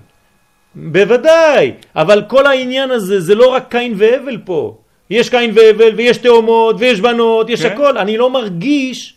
בוודאי, 0.75 1.73
אבל 1.97 2.25
כל 2.29 2.47
העניין 2.47 2.91
הזה 2.91 3.21
זה 3.21 3.35
לא 3.35 3.53
רק 3.53 3.71
קין 3.71 3.95
והבל 3.97 4.39
פה. 4.45 4.79
יש 5.11 5.29
קין 5.31 5.51
והבל 5.55 5.95
ויש 5.97 6.19
תאומות 6.19 6.77
ויש 6.79 7.01
בנות, 7.01 7.51
יש 7.51 7.63
כן. 7.63 7.73
הכל. 7.73 7.99
אני 7.99 8.17
לא 8.17 8.31
מרגיש 8.31 9.17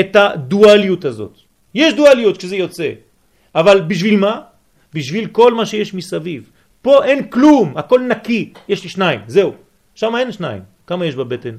את 0.00 0.16
הדואליות 0.16 1.04
הזאת. 1.04 1.51
יש 1.74 1.94
דואליות 1.94 2.36
כשזה 2.36 2.56
יוצא, 2.56 2.92
אבל 3.54 3.80
בשביל 3.80 4.16
מה? 4.16 4.40
בשביל 4.94 5.26
כל 5.26 5.54
מה 5.54 5.66
שיש 5.66 5.94
מסביב. 5.94 6.50
פה 6.82 7.04
אין 7.04 7.30
כלום, 7.30 7.76
הכל 7.76 8.00
נקי. 8.00 8.52
יש 8.68 8.82
לי 8.82 8.88
שניים, 8.88 9.20
זהו. 9.26 9.54
שם 9.94 10.16
אין 10.16 10.32
שניים. 10.32 10.62
כמה 10.86 11.06
יש 11.06 11.14
בבטן 11.14 11.56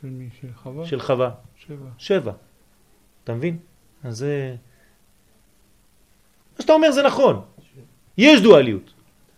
של 0.00 0.06
מי? 0.08 0.28
של 0.40 0.48
חווה? 0.62 0.86
של 0.86 1.00
חווה? 1.00 1.30
שבע. 1.66 1.86
שבע. 1.98 2.32
אתה 3.24 3.34
מבין? 3.34 3.56
אז 4.04 4.16
זה... 4.16 4.54
מה 6.56 6.62
שאתה 6.62 6.72
אומר 6.72 6.90
זה 6.92 7.02
נכון. 7.02 7.40
יש 8.18 8.40
דואליות. 8.40 8.92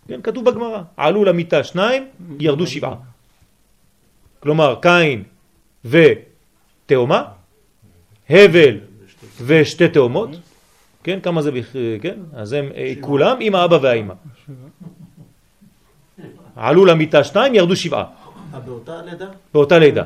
כן, 0.09 0.22
כתוב 0.22 0.51
בגמרא. 0.51 0.83
עלו 0.97 1.24
למיטה 1.24 1.64
שניים, 1.64 2.09
ירדו 2.41 2.66
שבעה. 2.66 2.97
כלומר, 4.41 4.78
קין 4.83 5.24
ותאומה, 5.85 7.24
הבל 8.30 8.78
ושתי 9.47 9.89
תאומות. 9.89 10.30
כן, 11.05 11.18
כמה 11.22 11.43
זה, 11.43 11.51
כן? 12.03 12.14
אז 12.35 12.53
הם 12.53 12.68
אה, 12.76 12.93
כולם 13.01 13.37
עם 13.41 13.55
האבא 13.55 13.78
והאימא. 13.83 14.14
עלו 16.57 16.85
למיטה 16.85 17.24
שניים, 17.24 17.55
ירדו 17.55 17.76
שבעה. 17.76 18.05
אה, 18.55 18.61
באותה 18.61 19.03
לידה? 19.03 19.26
באותה 19.55 19.78
לידה. 19.78 20.03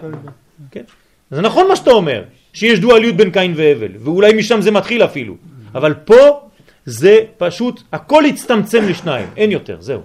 כן? 0.71 0.83
זה 1.31 1.41
נכון 1.41 1.69
מה 1.69 1.77
שאתה 1.77 1.91
אומר, 1.91 2.23
שיש 2.53 2.81
דואליות 2.81 3.17
בין 3.17 3.31
קין 3.31 3.53
והבל, 3.57 3.93
ואולי 3.99 4.33
משם 4.33 4.61
זה 4.61 4.71
מתחיל 4.71 5.05
אפילו, 5.05 5.35
אבל 5.75 5.95
פה 5.95 6.49
זה 6.85 7.25
פשוט, 7.39 7.83
הכל 7.93 8.25
הצטמצם 8.25 8.89
לשניים, 8.89 9.29
אין 9.37 9.51
יותר, 9.51 9.77
זהו. 9.81 10.01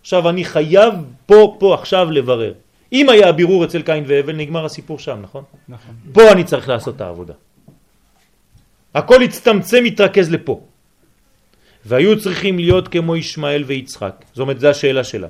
עכשיו 0.00 0.28
אני 0.28 0.44
חייב 0.44 0.94
פה, 1.26 1.56
פה 1.58 1.74
עכשיו 1.74 2.10
לברר. 2.10 2.52
אם 2.92 3.08
היה 3.08 3.32
בירור 3.32 3.64
אצל 3.64 3.82
קין 3.82 4.04
והבל, 4.06 4.36
נגמר 4.36 4.64
הסיפור 4.64 4.98
שם, 4.98 5.18
נכון? 5.22 5.44
נכון. 5.68 5.94
פה 6.12 6.32
אני 6.32 6.44
צריך 6.44 6.68
לעשות 6.68 6.96
את 6.96 7.00
העבודה. 7.00 7.34
הכל 8.94 9.22
הצטמצם, 9.22 9.84
מתרכז 9.84 10.30
לפה. 10.30 10.60
והיו 11.84 12.20
צריכים 12.20 12.58
להיות 12.58 12.88
כמו 12.88 13.16
ישמעאל 13.16 13.64
ויצחק. 13.66 14.24
זאת 14.32 14.38
אומרת, 14.38 14.60
זו 14.60 14.68
השאלה 14.68 15.04
שלה. 15.04 15.28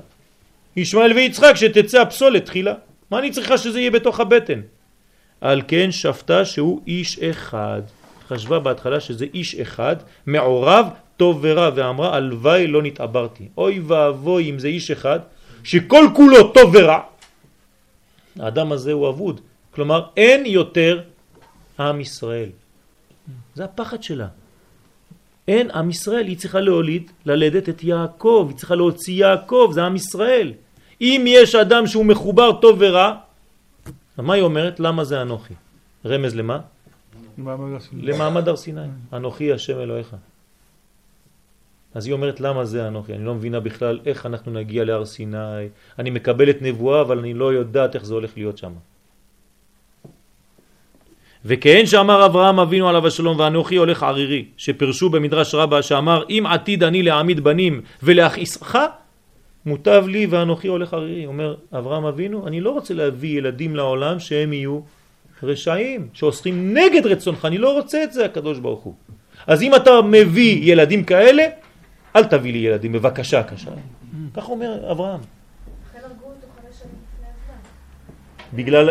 ישמעאל 0.75 1.13
ויצחק, 1.13 1.53
שתצא 1.55 2.01
הפסולת 2.01 2.45
תחילה. 2.45 2.73
מה 3.11 3.19
אני 3.19 3.31
צריכה 3.31 3.57
שזה 3.57 3.79
יהיה 3.79 3.91
בתוך 3.91 4.19
הבטן? 4.19 4.61
על 5.41 5.61
כן 5.67 5.91
שפטה 5.91 6.45
שהוא 6.45 6.81
איש 6.87 7.19
אחד. 7.19 7.81
חשבה 8.27 8.59
בהתחלה 8.59 8.99
שזה 8.99 9.25
איש 9.33 9.55
אחד, 9.55 9.95
מעורב, 10.25 10.87
טוב 11.17 11.39
ורע, 11.41 11.69
ואמרה, 11.75 12.15
הלוואי 12.15 12.67
לא 12.67 12.81
נתעברתי. 12.81 13.47
אוי 13.57 13.79
ואבוי 13.79 14.49
אם 14.49 14.59
זה 14.59 14.67
איש 14.67 14.91
אחד, 14.91 15.19
שכל 15.63 16.05
כולו 16.15 16.51
טוב 16.51 16.75
ורע. 16.75 16.99
האדם 18.39 18.71
הזה 18.71 18.91
הוא 18.91 19.09
אבוד. 19.09 19.41
כלומר, 19.71 20.01
אין 20.17 20.45
יותר 20.45 21.01
עם 21.79 22.01
ישראל. 22.01 22.49
זה 23.55 23.65
הפחד 23.65 24.03
שלה. 24.03 24.27
אין 25.47 25.71
עם 25.71 25.89
ישראל, 25.89 26.27
היא 26.27 26.37
צריכה 26.37 26.59
להוליד, 26.59 27.11
ללדת 27.25 27.69
את 27.69 27.83
יעקב, 27.83 28.45
היא 28.49 28.57
צריכה 28.57 28.75
להוציא 28.75 29.13
יעקב, 29.25 29.69
זה 29.73 29.83
עם 29.83 29.95
ישראל. 29.95 30.53
אם 31.01 31.25
יש 31.27 31.55
אדם 31.55 31.87
שהוא 31.87 32.05
מחובר 32.05 32.59
טוב 32.61 32.77
ורע, 32.79 33.15
מה 34.17 34.33
היא 34.33 34.43
אומרת? 34.43 34.79
למה 34.79 35.03
זה 35.03 35.21
אנוכי? 35.21 35.53
רמז 36.05 36.35
למה? 36.35 36.59
למעמד 37.93 38.47
הר 38.47 38.55
סיני. 38.55 38.81
אנוכי 39.13 39.53
השם 39.53 39.79
אלוהיך. 39.79 40.15
אז 41.93 42.05
היא 42.05 42.13
אומרת 42.13 42.41
למה 42.41 42.65
זה 42.65 42.87
אנוכי? 42.87 43.13
אני 43.13 43.25
לא 43.25 43.35
מבינה 43.35 43.59
בכלל 43.59 43.99
איך 44.05 44.25
אנחנו 44.25 44.51
נגיע 44.51 44.83
להר 44.83 45.05
סיני. 45.05 45.67
אני 45.99 46.09
מקבלת 46.09 46.61
נבואה 46.61 47.01
אבל 47.01 47.19
אני 47.19 47.33
לא 47.33 47.53
יודעת 47.53 47.95
איך 47.95 48.05
זה 48.05 48.13
הולך 48.13 48.31
להיות 48.37 48.57
שם. 48.57 48.73
וכהן 51.45 51.85
שאמר 51.85 52.25
אברהם 52.25 52.59
אבינו 52.59 52.89
עליו 52.89 53.07
השלום 53.07 53.39
ואנוכי 53.39 53.75
הולך 53.75 54.03
ערירי, 54.03 54.45
שפרשו 54.57 55.09
במדרש 55.09 55.55
רבה 55.55 55.81
שאמר 55.81 56.23
אם 56.29 56.43
עתיד 56.49 56.83
אני 56.83 57.03
להעמיד 57.03 57.39
בנים 57.39 57.81
ולהכעיסך, 58.03 58.79
מוטב 59.65 60.03
לי 60.07 60.25
ואנוכי 60.29 60.67
הולך 60.67 60.93
ערירי. 60.93 61.25
אומר 61.25 61.55
אברהם 61.73 62.05
אבינו, 62.05 62.47
אני 62.47 62.61
לא 62.61 62.69
רוצה 62.69 62.93
להביא 62.93 63.37
ילדים 63.37 63.75
לעולם 63.75 64.19
שהם 64.19 64.53
יהיו 64.53 64.79
רשעים, 65.43 66.07
שעושים 66.13 66.73
נגד 66.73 67.05
רצונך, 67.05 67.45
אני 67.45 67.57
לא 67.57 67.73
רוצה 67.73 68.03
את 68.03 68.13
זה 68.13 68.25
הקדוש 68.25 68.59
ברוך 68.59 68.83
הוא. 68.83 68.93
אז 69.47 69.61
אם 69.61 69.75
אתה 69.75 69.91
מביא 70.01 70.71
ילדים 70.71 71.03
כאלה, 71.03 71.43
אל 72.15 72.23
תביא 72.23 72.51
לי 72.51 72.57
ילדים, 72.57 72.91
בבקשה, 72.91 73.43
קשה. 73.43 73.71
כך 74.33 74.49
אומר 74.49 74.91
אברהם. 74.91 75.19
לכן 75.89 75.99
הרגו 76.03 76.25
אותו 76.25 76.47
חמש 76.55 76.79
שנים 76.79 76.93
לפני 77.13 77.27
הזמן. 77.27 77.59
בגלל, 78.53 78.89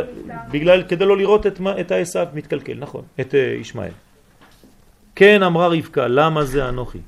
בגלל, 0.50 0.82
כדי 0.88 1.04
לא 1.04 1.16
לראות 1.16 1.46
את, 1.46 1.60
את 1.80 1.90
העשיו 1.90 2.26
מתקלקל, 2.34 2.74
נכון, 2.78 3.02
את 3.20 3.34
אה, 3.34 3.56
ישמעאל. 3.60 3.92
כן 5.14 5.42
אמרה 5.42 5.66
רבקה, 5.66 6.08
למה 6.08 6.44
זה 6.44 6.68
אנוכי? 6.68 6.98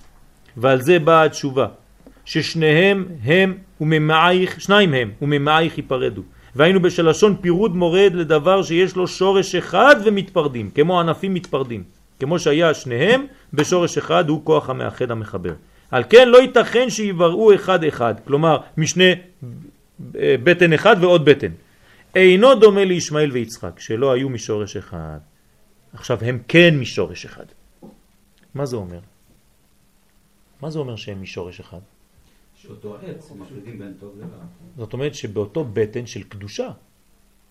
ועל 0.57 0.81
זה 0.83 0.99
באה 0.99 1.25
התשובה, 1.25 1.67
ששניהם 2.25 3.07
הם 3.25 3.55
וממעייך, 3.81 4.61
שניים 4.61 4.95
הם 4.95 5.11
וממעייך 5.23 5.79
ייפרדו. 5.79 6.23
והיינו 6.57 6.81
בשלשון 6.81 7.37
פירוד 7.41 7.77
מורד 7.77 8.13
לדבר 8.15 8.63
שיש 8.63 8.97
לו 8.97 9.09
שורש 9.09 9.55
אחד 9.55 9.97
ומתפרדים, 10.05 10.71
כמו 10.71 11.01
ענפים 11.01 11.35
מתפרדים. 11.35 11.83
כמו 12.21 12.39
שהיה 12.39 12.75
שניהם 12.75 13.27
בשורש 13.53 13.99
אחד 13.99 14.29
הוא 14.29 14.41
כוח 14.45 14.71
המאחד 14.71 15.11
המחבר. 15.11 15.53
על 15.91 16.05
כן 16.11 16.29
לא 16.29 16.43
ייתכן 16.43 16.91
שיבראו 16.91 17.55
אחד 17.55 17.85
אחד, 17.85 18.15
כלומר 18.27 18.59
משני 18.77 19.13
אה, 20.19 20.35
בטן 20.43 20.73
אחד 20.73 20.97
ועוד 21.01 21.25
בטן. 21.25 21.51
אינו 22.15 22.55
דומה 22.55 22.85
לישמעאל 22.85 23.32
ויצחק, 23.32 23.81
שלא 23.81 24.12
היו 24.12 24.28
משורש 24.28 24.77
אחד. 24.77 25.19
עכשיו 25.93 26.19
הם 26.24 26.39
כן 26.49 26.78
משורש 26.78 27.24
אחד. 27.24 27.47
מה 28.55 28.66
זה 28.66 28.77
אומר? 28.77 29.01
מה 30.62 30.70
זה 30.70 30.78
אומר 30.78 30.97
שהם 30.97 31.23
משורש 31.23 31.61
אחד? 31.61 31.81
שאותו 32.55 32.97
עץ, 32.97 33.31
מפרידים 33.31 33.78
בין 33.78 33.95
טוב 34.01 34.19
לרע. 34.19 34.45
זאת 34.77 34.93
אומרת 34.93 35.15
שבאותו 35.15 35.65
בטן 35.65 36.07
של 36.07 36.23
קדושה 36.23 36.70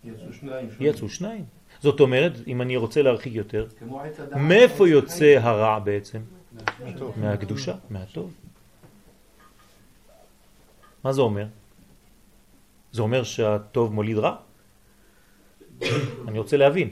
יצאו 0.03 0.33
שניים. 0.33 0.69
יצאו 0.79 1.09
שניים. 1.09 1.45
זאת 1.79 1.99
אומרת, 1.99 2.31
אם 2.47 2.61
אני 2.61 2.77
רוצה 2.77 3.01
להרחיק 3.01 3.33
יותר. 3.33 3.67
מאיפה 4.35 4.87
יוצא 4.87 5.37
הרע 5.41 5.79
בעצם? 5.79 6.19
מהטוב. 6.83 7.19
מהקדושה, 7.19 7.75
מהטוב. 7.89 8.33
מה 11.03 11.13
זה 11.13 11.21
אומר? 11.21 11.47
זה 12.91 13.01
אומר 13.01 13.23
שהטוב 13.23 13.93
מוליד 13.93 14.17
רע? 14.17 14.35
אני 16.27 16.39
רוצה 16.39 16.57
להבין. 16.57 16.89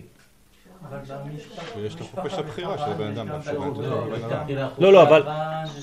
יש 1.85 1.95
את 1.95 1.99
חופש 2.01 2.33
הבחירה 2.33 2.77
של 2.77 2.83
הבן 2.83 3.07
אדם. 3.07 3.29
אדם. 3.29 4.69
לא, 4.79 4.93
לא, 4.93 5.03
אבל 5.03 5.23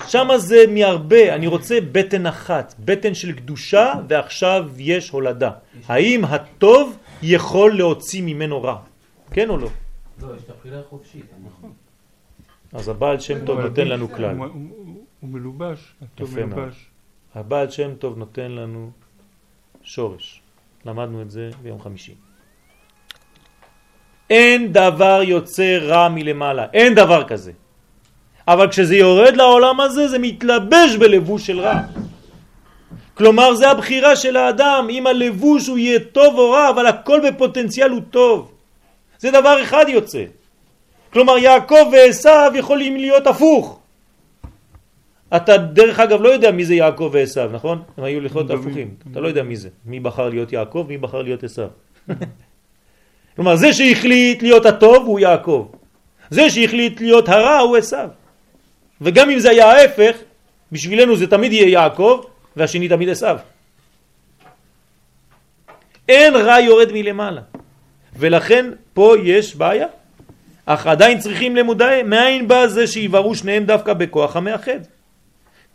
שמה 0.07 0.37
זה 0.37 0.55
מהרבה, 0.69 1.35
אני 1.35 1.47
רוצה 1.47 1.77
בטן 1.91 2.25
אחת, 2.25 2.75
בטן 2.79 3.13
של 3.13 3.31
קדושה 3.31 3.93
ועכשיו 4.07 4.69
יש 4.77 5.09
הולדה. 5.09 5.51
האם 5.87 6.25
הטוב 6.25 6.97
יכול 7.21 7.77
להוציא 7.77 8.21
ממנו 8.21 8.63
רע? 8.63 8.81
כן 9.31 9.49
או 9.49 9.57
לא? 9.57 9.69
לא, 10.21 10.35
יש 10.35 10.43
את 10.43 10.49
הבחירה 10.49 10.79
החופשית. 10.79 11.25
אז 12.73 12.89
הבעל 12.89 13.19
שם 13.19 13.45
טוב 13.45 13.59
נותן 13.59 13.87
לנו 13.87 14.09
כלל. 14.11 14.35
הוא- 14.37 15.03
מלובש, 15.23 15.93
הטוב. 16.01 16.39
מלובש. 16.39 16.85
הבעל 17.35 17.69
שם 17.69 17.95
טוב 17.95 18.17
נותן 18.17 18.51
לנו 18.51 18.91
שורש. 19.83 20.41
למדנו 20.85 21.21
את 21.21 21.31
זה 21.31 21.49
ביום 21.63 21.81
חמישי. 21.81 22.15
אין 24.29 24.73
דבר 24.73 25.21
יוצא 25.23 25.77
רע 25.81 26.09
מלמעלה, 26.09 26.65
אין 26.73 26.95
דבר 26.95 27.23
כזה. 27.23 27.51
אבל 28.47 28.69
כשזה 28.69 28.95
יורד 28.95 29.35
לעולם 29.35 29.81
הזה 29.81 30.07
זה 30.07 30.19
מתלבש 30.19 30.95
בלבוש 30.99 31.47
של 31.47 31.59
רע. 31.59 31.79
כלומר 33.13 33.55
זה 33.55 33.69
הבחירה 33.69 34.15
של 34.15 34.37
האדם, 34.37 34.87
אם 34.89 35.07
הלבוש 35.07 35.67
הוא 35.67 35.77
יהיה 35.77 35.99
טוב 35.99 36.37
או 36.37 36.51
רע, 36.51 36.69
אבל 36.69 36.85
הכל 36.85 37.19
בפוטנציאל 37.29 37.89
הוא 37.89 38.01
טוב. 38.09 38.51
זה 39.19 39.31
דבר 39.31 39.63
אחד 39.63 39.85
יוצא. 39.87 40.23
כלומר 41.13 41.37
יעקב 41.37 41.89
ועשיו 41.91 42.51
יכולים 42.55 42.97
להיות 42.97 43.27
הפוך. 43.27 43.79
אתה 45.35 45.57
דרך 45.57 45.99
אגב 45.99 46.21
לא 46.21 46.29
יודע 46.29 46.51
מי 46.51 46.65
זה 46.65 46.75
יעקב 46.75 47.09
ועשיו, 47.13 47.49
נכון? 47.53 47.83
הם 47.97 48.03
היו 48.03 48.21
לכלות. 48.21 48.51
הפוכים. 48.51 48.95
אתה 49.11 49.19
לא 49.19 49.27
יודע 49.27 49.43
מי 49.43 49.55
זה. 49.55 49.69
מי 49.85 49.99
בחר 49.99 50.29
להיות 50.29 50.53
יעקב, 50.53 50.85
מי 50.87 50.97
בחר 50.97 51.21
להיות 51.21 51.43
עשיו. 51.43 51.67
כלומר 53.35 53.55
זה 53.55 53.73
שהחליט 53.73 54.41
להיות 54.41 54.65
הטוב 54.65 55.05
הוא 55.05 55.19
יעקב. 55.19 55.67
זה 56.29 56.49
שהחליט 56.49 57.01
להיות 57.01 57.29
הרע 57.29 57.57
הוא 57.57 57.77
עשיו. 57.77 58.09
וגם 59.01 59.29
אם 59.29 59.39
זה 59.39 59.49
היה 59.49 59.71
ההפך, 59.71 60.15
בשבילנו 60.71 61.17
זה 61.17 61.27
תמיד 61.27 61.53
יהיה 61.53 61.69
יעקב 61.69 62.21
והשני 62.55 62.87
תמיד 62.87 63.09
עשיו. 63.09 63.37
אין 66.09 66.35
רע 66.35 66.59
יורד 66.59 66.91
מלמעלה. 66.91 67.41
ולכן 68.15 68.65
פה 68.93 69.13
יש 69.23 69.55
בעיה. 69.55 69.87
אך 70.65 70.87
עדיין 70.87 71.19
צריכים 71.19 71.55
למודע 71.55 72.03
מאין 72.05 72.47
בא 72.47 72.67
זה 72.67 72.87
שיברו 72.87 73.35
שניהם 73.35 73.65
דווקא 73.65 73.93
בכוח 73.93 74.35
המאחד. 74.35 74.79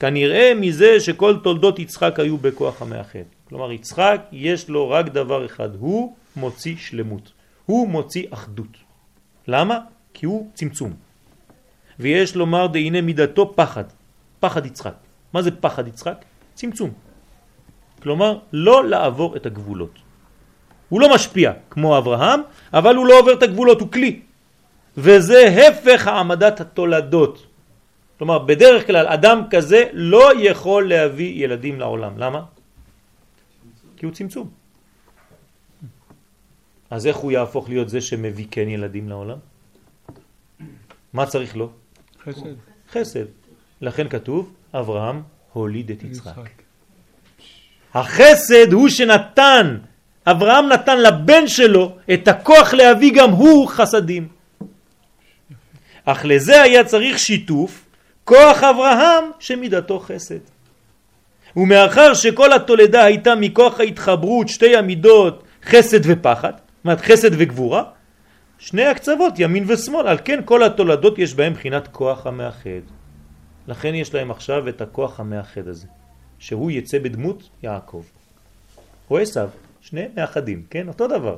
כנראה 0.00 0.52
מזה 0.56 1.00
שכל 1.00 1.36
תולדות 1.42 1.78
יצחק 1.78 2.20
היו 2.20 2.38
בכוח 2.38 2.82
המאחד. 2.82 3.28
כלומר 3.48 3.72
יצחק 3.72 4.20
יש 4.32 4.68
לו 4.68 4.90
רק 4.90 5.08
דבר 5.08 5.46
אחד, 5.46 5.68
הוא 5.78 6.14
מוציא 6.36 6.74
שלמות, 6.78 7.32
הוא 7.66 7.88
מוציא 7.88 8.26
אחדות. 8.30 8.76
למה? 9.48 9.78
כי 10.14 10.26
הוא 10.26 10.50
צמצום. 10.54 10.92
ויש 11.98 12.36
לומר 12.36 12.66
דהנה 12.66 13.00
מידתו 13.00 13.52
פחד, 13.56 13.84
פחד 14.40 14.66
יצחק. 14.66 14.94
מה 15.32 15.42
זה 15.42 15.50
פחד 15.50 15.88
יצחק? 15.88 16.24
צמצום. 16.54 16.90
כלומר 18.02 18.38
לא 18.52 18.88
לעבור 18.88 19.36
את 19.36 19.46
הגבולות. 19.46 19.98
הוא 20.88 21.00
לא 21.00 21.14
משפיע 21.14 21.52
כמו 21.70 21.98
אברהם, 21.98 22.40
אבל 22.72 22.96
הוא 22.96 23.06
לא 23.06 23.18
עובר 23.18 23.32
את 23.32 23.42
הגבולות, 23.42 23.80
הוא 23.80 23.92
כלי. 23.92 24.20
וזה 24.96 25.68
הפך 25.68 26.06
העמדת 26.06 26.60
התולדות. 26.60 27.46
כלומר, 28.18 28.38
בדרך 28.38 28.86
כלל 28.86 29.06
אדם 29.06 29.42
כזה 29.50 29.84
לא 29.92 30.30
יכול 30.38 30.88
להביא 30.88 31.44
ילדים 31.44 31.80
לעולם. 31.80 32.18
למה? 32.18 32.42
כי 33.96 34.06
הוא 34.06 34.14
צמצום. 34.14 34.59
אז 36.90 37.06
איך 37.06 37.16
הוא 37.16 37.32
יהפוך 37.32 37.68
להיות 37.68 37.88
זה 37.88 38.00
שמביא 38.00 38.46
כן 38.50 38.68
ילדים 38.68 39.08
לעולם? 39.08 39.38
מה 41.12 41.26
צריך 41.26 41.56
לו? 41.56 41.70
חסד. 42.24 42.54
חסד. 42.92 43.24
לכן 43.80 44.08
כתוב, 44.08 44.52
אברהם 44.74 45.22
הוליד 45.52 45.90
את 45.90 46.02
יצחק. 46.02 46.50
החסד 47.94 48.72
הוא 48.72 48.88
שנתן, 48.88 49.78
אברהם 50.26 50.68
נתן 50.68 51.00
לבן 51.00 51.48
שלו 51.48 51.96
את 52.14 52.28
הכוח 52.28 52.74
להביא 52.74 53.12
גם 53.14 53.30
הוא 53.30 53.68
חסדים. 53.68 54.28
אך 56.04 56.24
לזה 56.24 56.62
היה 56.62 56.84
צריך 56.84 57.18
שיתוף 57.18 57.84
כוח 58.24 58.64
אברהם 58.64 59.24
שמידתו 59.38 60.00
חסד. 60.00 60.38
ומאחר 61.56 62.14
שכל 62.14 62.52
התולדה 62.52 63.04
הייתה 63.04 63.34
מכוח 63.34 63.80
ההתחברות 63.80 64.48
שתי 64.48 64.76
המידות 64.76 65.42
חסד 65.64 66.00
ופחד, 66.02 66.52
אומרת 66.84 67.00
חסד 67.00 67.30
וגבורה, 67.32 67.84
שני 68.58 68.86
הקצוות 68.86 69.34
ימין 69.38 69.64
ושמאל, 69.68 70.08
על 70.08 70.18
כן 70.24 70.40
כל 70.44 70.62
התולדות 70.62 71.18
יש 71.18 71.34
בהם 71.34 71.52
בחינת 71.52 71.88
כוח 71.88 72.26
המאחד. 72.26 72.84
לכן 73.68 73.94
יש 73.94 74.14
להם 74.14 74.30
עכשיו 74.30 74.68
את 74.68 74.80
הכוח 74.80 75.20
המאחד 75.20 75.68
הזה, 75.68 75.86
שהוא 76.38 76.70
יצא 76.70 76.98
בדמות 76.98 77.48
יעקב. 77.62 78.02
או 79.10 79.18
עשיו, 79.18 79.48
שניהם 79.80 80.10
מאחדים, 80.16 80.62
כן? 80.70 80.88
אותו 80.88 81.06
דבר. 81.06 81.36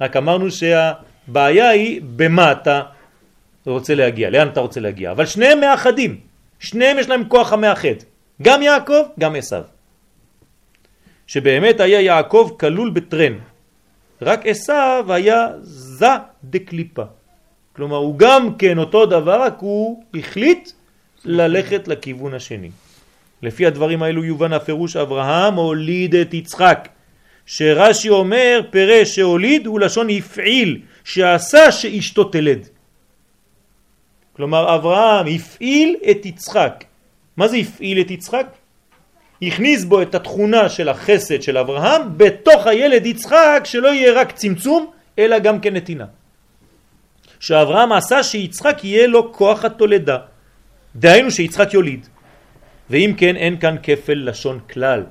רק 0.00 0.16
אמרנו 0.16 0.50
שהבעיה 0.50 1.68
היא 1.68 2.00
במה 2.16 2.52
אתה 2.52 2.82
רוצה 3.66 3.94
להגיע, 3.94 4.30
לאן 4.30 4.48
אתה 4.48 4.60
רוצה 4.60 4.80
להגיע, 4.80 5.10
אבל 5.10 5.26
שניהם 5.26 5.60
מאחדים, 5.60 6.20
שניהם 6.58 6.98
יש 6.98 7.08
להם 7.08 7.28
כוח 7.28 7.52
המאחד, 7.52 7.98
גם 8.42 8.62
יעקב, 8.62 9.02
גם 9.18 9.36
עשיו. 9.36 9.62
שבאמת 11.26 11.80
היה 11.80 12.00
יעקב 12.00 12.50
כלול 12.60 12.90
בטרן, 12.90 13.38
רק 14.22 14.46
עשיו 14.46 15.04
היה 15.08 15.46
זה 15.62 16.06
דקליפה. 16.44 17.02
כלומר 17.76 17.96
הוא 17.96 18.18
גם 18.18 18.54
כן 18.54 18.78
אותו 18.78 19.06
דבר, 19.06 19.42
רק 19.42 19.56
הוא 19.60 20.04
החליט 20.14 20.70
ללכת 21.24 21.88
לכיוון 21.88 22.34
השני. 22.34 22.70
לפי 23.42 23.66
הדברים 23.66 24.02
האלו 24.02 24.24
יובן 24.24 24.52
הפירוש 24.52 24.96
אברהם 24.96 25.54
הוליד 25.54 26.14
את 26.14 26.34
יצחק, 26.34 26.88
שרש"י 27.46 28.08
אומר 28.08 28.60
פירש 28.70 29.14
שהוליד 29.14 29.66
הוא 29.66 29.80
לשון 29.80 30.10
הפעיל, 30.10 30.80
שעשה 31.04 31.72
שאשתו 31.72 32.24
תלד. 32.24 32.68
כלומר 34.36 34.74
אברהם 34.74 35.26
הפעיל 35.26 35.96
את 36.10 36.26
יצחק. 36.26 36.84
מה 37.36 37.48
זה 37.48 37.56
הפעיל 37.56 38.00
את 38.00 38.10
יצחק? 38.10 38.46
הכניס 39.42 39.84
בו 39.84 40.02
את 40.02 40.14
התכונה 40.14 40.68
של 40.68 40.88
החסד 40.88 41.42
של 41.42 41.58
אברהם 41.58 42.02
בתוך 42.16 42.66
הילד 42.66 43.06
יצחק 43.06 43.60
שלא 43.64 43.88
יהיה 43.88 44.20
רק 44.20 44.32
צמצום 44.32 44.90
אלא 45.18 45.38
גם 45.38 45.60
כן 45.60 45.76
נתינה. 45.76 46.04
שאברהם 47.40 47.92
עשה 47.92 48.22
שיצחק 48.22 48.84
יהיה 48.84 49.06
לו 49.06 49.32
כוח 49.32 49.64
התולדה. 49.64 50.18
דהיינו 50.96 51.30
שיצחק 51.30 51.74
יוליד. 51.74 52.06
ואם 52.90 53.14
כן 53.16 53.36
אין 53.36 53.60
כאן 53.60 53.76
כפל 53.82 54.28
לשון 54.28 54.58
כלל. 54.72 55.04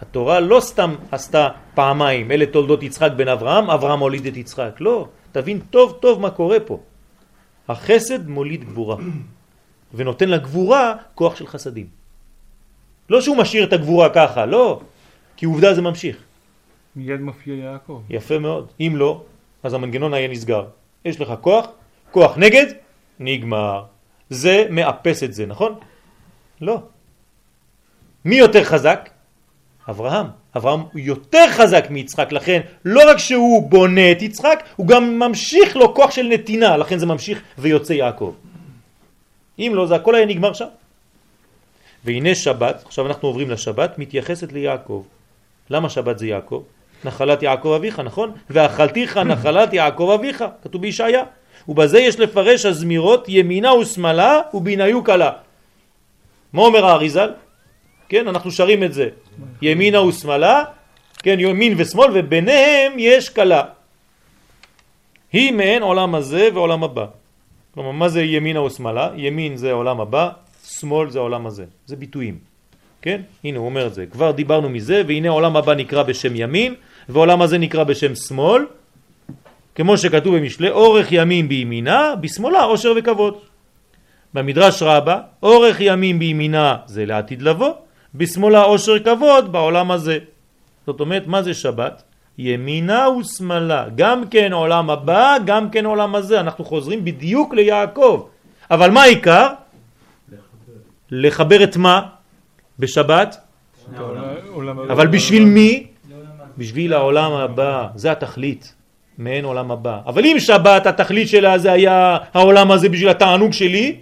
התורה 0.00 0.40
לא 0.40 0.60
סתם 0.60 0.94
עשתה 1.10 1.48
פעמיים, 1.74 2.30
אלה 2.30 2.46
תולדות 2.46 2.82
יצחק 2.82 3.10
בן 3.16 3.28
אברהם, 3.28 3.70
אברהם 3.70 3.98
הוליד 3.98 4.26
את 4.26 4.36
יצחק. 4.36 4.76
לא, 4.80 5.08
תבין 5.32 5.60
טוב 5.70 5.98
טוב 6.00 6.20
מה 6.20 6.30
קורה 6.30 6.60
פה. 6.60 6.80
החסד 7.68 8.28
מוליד 8.28 8.64
גבורה, 8.64 8.96
ונותן 9.94 10.28
לגבורה 10.28 10.94
כוח 11.14 11.36
של 11.36 11.46
חסדים. 11.46 11.97
לא 13.10 13.20
שהוא 13.20 13.36
משאיר 13.36 13.64
את 13.64 13.72
הגבורה 13.72 14.08
ככה, 14.08 14.46
לא, 14.46 14.80
כי 15.36 15.46
עובדה 15.46 15.74
זה 15.74 15.82
ממשיך. 15.82 16.16
מיד 16.96 17.20
מופיע 17.20 17.54
יעקב. 17.54 18.02
יפה 18.10 18.38
מאוד. 18.38 18.66
אם 18.80 18.92
לא, 18.96 19.22
אז 19.62 19.74
המנגנון 19.74 20.14
היה 20.14 20.28
נסגר. 20.28 20.64
יש 21.04 21.20
לך 21.20 21.32
כוח, 21.40 21.66
כוח 22.10 22.36
נגד, 22.36 22.66
נגמר. 23.20 23.84
זה 24.30 24.66
מאפס 24.70 25.22
את 25.22 25.34
זה, 25.34 25.46
נכון? 25.46 25.74
לא. 26.60 26.82
מי 28.24 28.36
יותר 28.36 28.64
חזק? 28.64 29.10
אברהם. 29.88 30.26
אברהם 30.56 30.80
יותר 30.94 31.44
חזק 31.48 31.86
מיצחק, 31.90 32.32
לכן 32.32 32.60
לא 32.84 33.10
רק 33.10 33.18
שהוא 33.18 33.70
בונה 33.70 34.12
את 34.12 34.22
יצחק, 34.22 34.62
הוא 34.76 34.86
גם 34.86 35.18
ממשיך 35.18 35.76
לו 35.76 35.94
כוח 35.94 36.10
של 36.10 36.22
נתינה, 36.22 36.76
לכן 36.76 36.98
זה 36.98 37.06
ממשיך 37.06 37.42
ויוצא 37.58 37.92
יעקב. 37.92 38.34
אם 39.58 39.72
לא, 39.74 39.86
זה 39.86 39.94
הכל 39.94 40.14
היה 40.14 40.26
נגמר 40.26 40.52
שם. 40.52 40.66
והנה 42.04 42.34
שבת, 42.34 42.82
עכשיו 42.86 43.06
אנחנו 43.06 43.28
עוברים 43.28 43.50
לשבת, 43.50 43.98
מתייחסת 43.98 44.52
ליעקב. 44.52 45.02
למה 45.70 45.88
שבת 45.88 46.18
זה 46.18 46.26
יעקב? 46.26 46.62
נחלת 47.04 47.42
יעקב 47.42 47.72
אביך, 47.76 48.00
נכון? 48.00 48.32
ואכלתיך 48.50 49.16
נחלת 49.16 49.72
יעקב 49.72 50.10
אביך, 50.14 50.44
כתוב 50.62 50.82
בישעיה. 50.82 51.22
ובזה 51.68 52.00
יש 52.00 52.20
לפרש 52.20 52.66
הזמירות 52.66 53.24
ימינה 53.28 53.74
ושמאלה 53.74 54.40
ובניו 54.54 55.04
קלה. 55.04 55.30
מה 56.52 56.62
אומר 56.62 56.86
האריזל? 56.86 57.30
כן, 58.08 58.28
אנחנו 58.28 58.50
שרים 58.50 58.82
את 58.82 58.92
זה. 58.92 59.08
ימינה 59.62 60.02
ושמאלה, 60.02 60.64
כן, 61.18 61.40
ימין 61.40 61.74
ושמאל, 61.76 62.10
וביניהם 62.14 62.92
יש 62.98 63.28
קלה. 63.28 63.62
היא 65.32 65.52
מעין 65.52 65.82
עולם 65.82 66.14
הזה 66.14 66.48
ועולם 66.54 66.84
הבא. 66.84 67.06
כלומר, 67.74 67.90
מה 67.90 68.08
זה 68.08 68.22
ימינה 68.22 68.62
ושמאלה? 68.62 69.10
ימין 69.16 69.56
זה 69.56 69.72
עולם 69.72 70.00
הבא, 70.00 70.30
שמאל 70.68 71.10
זה 71.10 71.18
העולם 71.18 71.46
הזה. 71.46 71.64
זה 71.86 71.96
ביטויים. 71.96 72.38
כן? 73.02 73.20
הנה 73.44 73.58
הוא 73.58 73.66
אומר 73.66 73.86
את 73.86 73.94
זה. 73.94 74.06
כבר 74.06 74.30
דיברנו 74.30 74.68
מזה, 74.68 75.02
והנה 75.06 75.28
עולם 75.28 75.56
הבא 75.56 75.74
נקרא 75.74 76.02
בשם 76.02 76.36
ימין, 76.36 76.74
ועולם 77.08 77.42
הזה 77.42 77.58
נקרא 77.58 77.84
בשם 77.84 78.14
שמאל, 78.14 78.66
כמו 79.74 79.98
שכתוב 79.98 80.36
במשלי, 80.36 80.70
אורך 80.70 81.06
ימים 81.10 81.48
בימינה, 81.48 82.14
בשמאלה 82.20 82.62
עושר 82.62 82.92
וכבוד. 82.96 83.34
במדרש 84.34 84.82
רבה, 84.82 85.20
אורך 85.42 85.76
ימים 85.80 86.18
בימינה 86.18 86.76
זה 86.86 87.06
לעתיד 87.06 87.42
לבוא, 87.42 87.72
בשמאלה 88.14 88.62
עושר 88.62 88.98
כבוד 88.98 89.52
בעולם 89.52 89.90
הזה. 89.90 90.18
זאת 90.86 91.00
אומרת, 91.00 91.26
מה 91.26 91.42
זה 91.42 91.54
שבת? 91.54 92.02
ימינה 92.38 93.08
ושמאלה, 93.10 93.86
גם 93.94 94.28
כן 94.28 94.52
עולם 94.52 94.90
הבא, 94.90 95.36
גם 95.46 95.70
כן 95.70 95.86
עולם 95.86 96.14
הזה. 96.14 96.40
אנחנו 96.40 96.64
חוזרים 96.64 97.04
בדיוק 97.04 97.54
ליעקב. 97.54 98.26
אבל 98.70 98.90
מה 98.90 99.02
העיקר? 99.02 99.48
לחבר 101.10 101.64
את 101.64 101.76
מה 101.76 102.00
בשבת? 102.78 103.36
אבל 104.90 105.06
בשביל 105.06 105.44
מי? 105.44 105.86
בשביל 106.58 106.92
העולם 106.92 107.32
הבא, 107.32 107.86
זה 107.94 108.12
התכלית, 108.12 108.74
מעין 109.18 109.44
עולם 109.44 109.70
הבא. 109.70 110.00
אבל 110.06 110.26
אם 110.26 110.36
שבת 110.40 110.86
התכלית 110.86 111.28
שלה 111.28 111.58
זה 111.58 111.72
היה 111.72 112.18
העולם 112.34 112.70
הזה 112.70 112.88
בשביל 112.88 113.08
התענוג 113.08 113.52
שלי, 113.52 113.96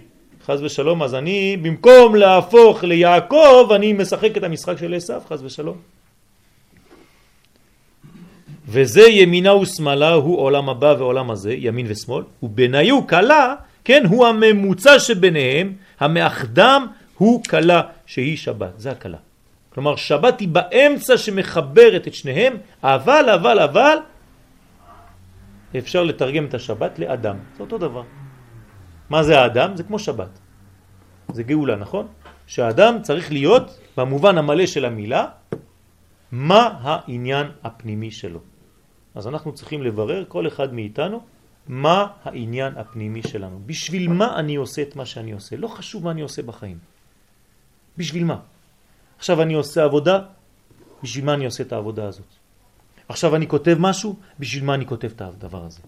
חז 0.45 0.63
ושלום, 0.63 1.03
אז 1.03 1.15
אני 1.15 1.57
במקום 1.61 2.15
להפוך 2.15 2.83
ליעקב, 2.83 3.71
אני 3.75 3.93
משחק 3.93 4.37
את 4.37 4.43
המשחק 4.43 4.77
של 4.77 4.93
עשיו, 4.93 5.21
חז 5.29 5.43
ושלום. 5.43 5.77
וזה 8.67 9.01
ימינה 9.01 9.55
ושמאלה 9.55 10.13
הוא 10.13 10.39
עולם 10.39 10.69
הבא 10.69 10.95
ועולם 10.99 11.31
הזה, 11.31 11.53
ימין 11.53 11.85
ושמאל, 11.89 12.23
ובניו 12.43 13.07
קלה, 13.07 13.55
כן, 13.83 14.03
הוא 14.09 14.27
הממוצע 14.27 14.99
שביניהם, 14.99 15.73
המאחדם 15.99 16.87
הוא 17.17 17.43
קלה 17.43 17.81
שהיא 18.05 18.37
שבת, 18.37 18.79
זה 18.79 18.91
הקלה. 18.91 19.17
כלומר 19.69 19.95
שבת 19.95 20.39
היא 20.39 20.47
באמצע 20.47 21.17
שמחברת 21.17 22.07
את 22.07 22.13
שניהם, 22.13 22.57
אבל, 22.83 23.29
אבל, 23.29 23.59
אבל, 23.59 23.97
אפשר 25.77 26.03
לתרגם 26.03 26.45
את 26.45 26.53
השבת 26.53 26.99
לאדם, 26.99 27.37
זה 27.57 27.63
אותו 27.63 27.77
דבר. 27.77 28.03
מה 29.09 29.23
זה 29.23 29.39
האדם? 29.39 29.77
זה 29.77 29.83
כמו 29.83 29.99
שבת. 29.99 30.39
זה 31.33 31.43
גאולה, 31.43 31.75
נכון? 31.75 32.07
שהאדם 32.47 33.01
צריך 33.01 33.31
להיות, 33.31 33.79
במובן 33.97 34.37
המלא 34.37 34.65
של 34.65 34.85
המילה, 34.85 35.25
מה 36.31 36.79
העניין 36.81 37.47
הפנימי 37.63 38.11
שלו. 38.11 38.39
אז 39.15 39.27
אנחנו 39.27 39.53
צריכים 39.53 39.83
לברר, 39.83 40.23
כל 40.27 40.47
אחד 40.47 40.73
מאיתנו, 40.73 41.21
מה 41.67 42.07
העניין 42.23 42.73
הפנימי 42.77 43.23
שלנו. 43.23 43.59
בשביל 43.65 44.09
מה 44.09 44.39
אני 44.39 44.55
עושה 44.55 44.81
את 44.81 44.95
מה 44.95 45.05
שאני 45.05 45.31
עושה. 45.31 45.55
לא 45.55 45.67
חשוב 45.67 46.03
מה 46.03 46.11
אני 46.11 46.21
עושה 46.21 46.41
בחיים. 46.41 46.77
בשביל 47.97 48.23
מה? 48.23 48.39
עכשיו 49.17 49.41
אני 49.41 49.53
עושה 49.53 49.83
עבודה, 49.83 50.19
בשביל 51.03 51.25
מה 51.25 51.33
אני 51.33 51.45
עושה 51.45 51.63
את 51.63 51.73
העבודה 51.73 52.07
הזאת? 52.07 52.25
עכשיו 53.09 53.35
אני 53.35 53.47
כותב 53.47 53.75
משהו, 53.79 54.15
בשביל 54.39 54.63
מה 54.63 54.73
אני 54.73 54.85
כותב 54.85 55.11
את 55.15 55.21
הדבר 55.21 55.65
הזה? 55.65 55.79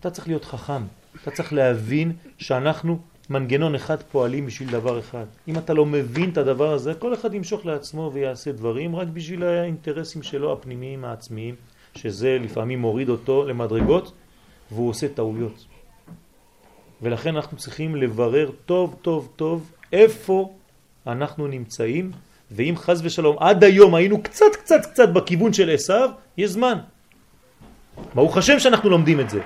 אתה 0.00 0.10
צריך 0.10 0.28
להיות 0.28 0.44
חכם, 0.44 0.82
אתה 1.22 1.30
צריך 1.30 1.52
להבין 1.52 2.12
שאנחנו 2.38 2.98
מנגנון 3.30 3.74
אחד 3.74 4.02
פועלים 4.02 4.46
בשביל 4.46 4.70
דבר 4.70 4.98
אחד. 4.98 5.24
אם 5.48 5.58
אתה 5.58 5.74
לא 5.74 5.86
מבין 5.86 6.30
את 6.30 6.38
הדבר 6.38 6.72
הזה, 6.72 6.94
כל 6.94 7.14
אחד 7.14 7.34
ימשוך 7.34 7.66
לעצמו 7.66 8.10
ויעשה 8.14 8.52
דברים 8.52 8.96
רק 8.96 9.08
בשביל 9.08 9.44
האינטרסים 9.44 10.22
שלו 10.22 10.52
הפנימיים 10.52 11.04
העצמיים, 11.04 11.54
שזה 11.94 12.38
לפעמים 12.40 12.80
מוריד 12.80 13.08
אותו 13.08 13.44
למדרגות 13.44 14.12
והוא 14.74 14.90
עושה 14.90 15.08
טעויות. 15.08 15.64
ולכן 17.02 17.36
אנחנו 17.36 17.56
צריכים 17.56 17.96
לברר 17.96 18.50
טוב 18.66 18.96
טוב 19.02 19.28
טוב 19.36 19.70
איפה 19.92 20.52
אנחנו 21.06 21.46
נמצאים, 21.46 22.10
ואם 22.50 22.74
חז 22.76 23.00
ושלום 23.04 23.36
עד 23.40 23.64
היום 23.64 23.94
היינו 23.94 24.22
קצת 24.22 24.56
קצת 24.62 24.86
קצת 24.92 25.08
בכיוון 25.08 25.52
של 25.52 25.70
עשיו, 25.70 26.10
יש 26.36 26.50
זמן. 26.50 26.78
ברוך 28.14 28.36
השם 28.36 28.58
שאנחנו 28.58 28.90
לומדים 28.90 29.20
את 29.20 29.30
זה. 29.30 29.40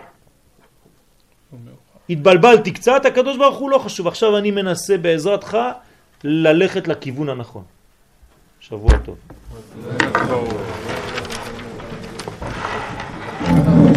התבלבלתי 2.10 2.70
קצת, 2.70 3.04
הקדוש 3.04 3.36
ברוך 3.36 3.58
הוא 3.58 3.70
לא 3.70 3.78
חשוב, 3.78 4.06
עכשיו 4.06 4.38
אני 4.38 4.50
מנסה 4.50 4.98
בעזרתך 4.98 5.58
ללכת 6.24 6.88
לכיוון 6.88 7.28
הנכון. 7.28 7.64
שבוע 8.60 8.92
טוב. 8.98 9.16